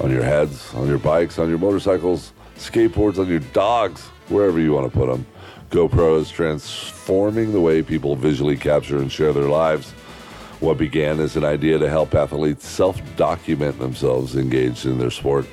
on 0.00 0.10
your 0.10 0.22
heads, 0.22 0.72
on 0.74 0.86
your 0.86 0.98
bikes, 0.98 1.38
on 1.38 1.48
your 1.48 1.58
motorcycles, 1.58 2.32
skateboards, 2.56 3.18
on 3.18 3.28
your 3.28 3.40
dogs, 3.40 4.02
wherever 4.28 4.60
you 4.60 4.72
want 4.72 4.90
to 4.90 4.96
put 4.96 5.08
them. 5.08 5.26
GoPro 5.70 6.20
is 6.20 6.30
transforming 6.30 7.52
the 7.52 7.60
way 7.60 7.82
people 7.82 8.14
visually 8.14 8.56
capture 8.56 8.98
and 8.98 9.10
share 9.10 9.32
their 9.32 9.48
lives. 9.48 9.94
What 10.60 10.78
began 10.78 11.20
as 11.20 11.36
an 11.36 11.44
idea 11.44 11.78
to 11.78 11.88
help 11.88 12.14
athletes 12.14 12.66
self 12.66 13.00
document 13.16 13.78
themselves 13.78 14.36
engaged 14.36 14.86
in 14.86 14.98
their 14.98 15.10
sport, 15.10 15.46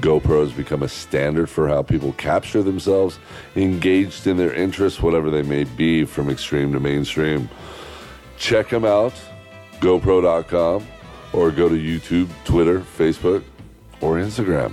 GoPro 0.00 0.40
has 0.40 0.52
become 0.52 0.82
a 0.82 0.88
standard 0.88 1.48
for 1.48 1.68
how 1.68 1.82
people 1.82 2.12
capture 2.14 2.62
themselves 2.62 3.20
engaged 3.54 4.26
in 4.26 4.36
their 4.36 4.52
interests, 4.52 5.00
whatever 5.00 5.30
they 5.30 5.42
may 5.42 5.64
be, 5.64 6.04
from 6.04 6.28
extreme 6.28 6.72
to 6.72 6.80
mainstream. 6.80 7.48
Check 8.36 8.68
them 8.68 8.84
out, 8.84 9.14
GoPro.com, 9.80 10.86
or 11.32 11.50
go 11.52 11.68
to 11.68 11.74
YouTube, 11.76 12.28
Twitter, 12.44 12.80
Facebook, 12.80 13.44
or 14.00 14.16
Instagram. 14.16 14.72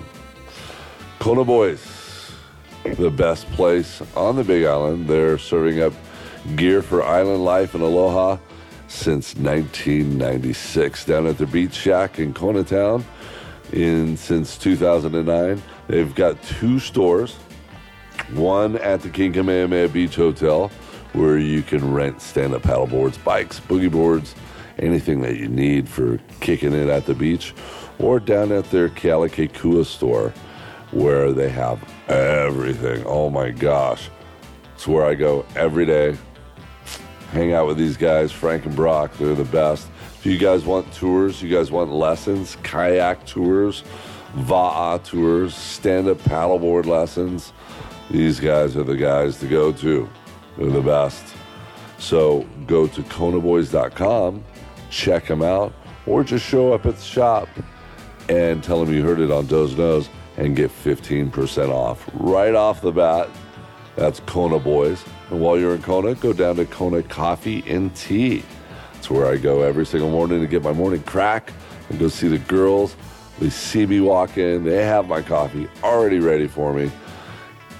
Kona 1.19 1.43
Boys, 1.43 2.31
the 2.83 3.09
best 3.09 3.47
place 3.51 4.01
on 4.15 4.36
the 4.36 4.43
Big 4.43 4.65
Island. 4.65 5.07
They're 5.07 5.38
serving 5.38 5.81
up 5.81 5.93
gear 6.55 6.81
for 6.81 7.03
island 7.03 7.43
life 7.43 7.73
and 7.73 7.83
aloha 7.83 8.38
since 8.95 9.35
1996 9.35 11.05
down 11.05 11.27
at 11.27 11.37
the 11.37 11.45
Beach 11.45 11.73
Shack 11.73 12.17
in 12.17 12.33
Kona 12.33 12.63
Town. 12.63 13.05
In 13.73 14.15
since 14.15 14.57
2009, 14.57 15.61
they've 15.87 16.15
got 16.15 16.41
two 16.43 16.79
stores. 16.79 17.35
One 18.33 18.77
at 18.77 19.01
the 19.01 19.09
King 19.09 19.33
Kamehameha 19.33 19.89
Beach 19.89 20.15
Hotel, 20.15 20.69
where 21.13 21.37
you 21.37 21.61
can 21.61 21.93
rent 21.93 22.21
stand-up 22.21 22.63
paddle 22.63 22.87
boards, 22.87 23.17
bikes, 23.17 23.59
boogie 23.59 23.91
boards, 23.91 24.33
anything 24.79 25.21
that 25.21 25.37
you 25.37 25.47
need 25.47 25.89
for 25.89 26.19
kicking 26.39 26.73
it 26.73 26.87
at 26.87 27.05
the 27.05 27.13
beach, 27.13 27.53
or 27.99 28.19
down 28.19 28.51
at 28.51 28.71
their 28.71 28.89
Kealakekua 28.89 29.85
store, 29.85 30.33
where 30.91 31.33
they 31.33 31.49
have 31.49 31.83
everything. 32.07 33.03
Oh 33.05 33.29
my 33.29 33.51
gosh. 33.51 34.09
It's 34.73 34.87
where 34.87 35.05
I 35.05 35.15
go 35.15 35.45
every 35.55 35.85
day. 35.85 36.17
Hang 37.32 37.53
out 37.53 37.67
with 37.67 37.78
these 37.78 37.97
guys, 37.97 38.32
Frank 38.32 38.65
and 38.65 38.76
Brock. 38.76 39.11
They're 39.17 39.36
the 39.36 39.43
best. 39.45 39.88
If 40.17 40.26
you 40.26 40.38
guys 40.38 40.65
want 40.65 40.91
tours, 40.93 41.41
you 41.41 41.49
guys 41.49 41.71
want 41.71 41.91
lessons, 41.91 42.57
kayak 42.63 43.26
tours, 43.26 43.84
va'a 44.36 45.03
tours, 45.03 45.53
stand-up 45.53 46.17
paddleboard 46.19 46.86
lessons, 46.86 47.53
these 48.09 48.39
guys 48.39 48.76
are 48.78 48.84
the 48.84 48.95
guys 48.95 49.39
to 49.39 49.47
go 49.47 49.71
to. 49.71 50.09
They're 50.57 50.69
the 50.69 50.82
best. 50.82 51.36
So 51.97 52.47
go 52.67 52.88
to 52.88 53.01
konaboys.com, 53.03 54.43
check 54.89 55.28
them 55.28 55.41
out, 55.41 55.73
or 56.05 56.23
just 56.23 56.45
show 56.45 56.73
up 56.73 56.86
at 56.86 56.95
the 56.95 57.03
shop 57.03 57.49
and 58.30 58.63
tell 58.63 58.84
them 58.84 58.93
you 58.93 59.03
heard 59.03 59.19
it 59.19 59.32
on 59.32 59.45
Doze 59.47 59.78
Knows 59.78 60.09
and 60.38 60.55
get 60.55 60.69
15% 60.69 61.69
off 61.69 62.09
right 62.13 62.55
off 62.55 62.82
the 62.82 62.91
bat. 62.91 63.30
That's 63.95 64.19
Kona 64.21 64.59
Boys. 64.59 65.03
And 65.30 65.39
while 65.39 65.57
you're 65.57 65.76
in 65.76 65.82
Kona, 65.82 66.15
go 66.15 66.34
down 66.34 66.55
to 66.57 66.65
Kona 66.65 67.03
Coffee 67.03 67.63
and 67.67 67.95
Tea. 67.95 68.43
It's 68.97 69.09
where 69.09 69.28
I 69.28 69.38
go 69.38 69.61
every 69.61 69.86
single 69.86 70.09
morning 70.09 70.41
to 70.41 70.47
get 70.47 70.63
my 70.63 70.73
morning 70.73 71.01
crack 71.03 71.51
and 71.89 71.99
go 71.99 72.07
see 72.07 72.28
the 72.28 72.39
girls. 72.39 72.95
They 73.39 73.49
see 73.49 73.86
me 73.86 73.99
walk 73.99 74.38
in, 74.38 74.63
they 74.63 74.84
have 74.86 75.07
my 75.07 75.21
coffee 75.21 75.67
already 75.84 76.19
ready 76.19 76.47
for 76.47 76.73
me. 76.73 76.91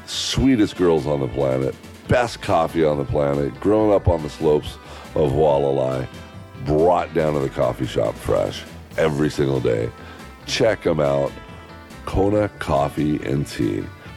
Sweetest 0.06 0.76
girls 0.76 1.08
on 1.08 1.20
the 1.20 1.28
planet, 1.28 1.76
best 2.08 2.42
coffee 2.42 2.84
on 2.84 2.98
the 2.98 3.06
planet, 3.06 3.58
grown 3.60 3.94
up 3.94 4.08
on 4.08 4.22
the 4.22 4.30
slopes 4.30 4.76
of 5.16 5.32
Hualalai, 5.32 6.08
brought 6.66 7.14
down 7.14 7.34
to 7.34 7.40
the 7.40 7.50
coffee 7.50 7.86
shop 7.86 8.16
fresh 8.16 8.64
every 8.98 9.30
single 9.30 9.60
day. 9.60 9.90
Check 10.46 10.84
them 10.84 11.00
out. 11.00 11.32
Kona 12.06 12.50
Coffee 12.60 13.24
and 13.24 13.48
Tea. 13.48 13.84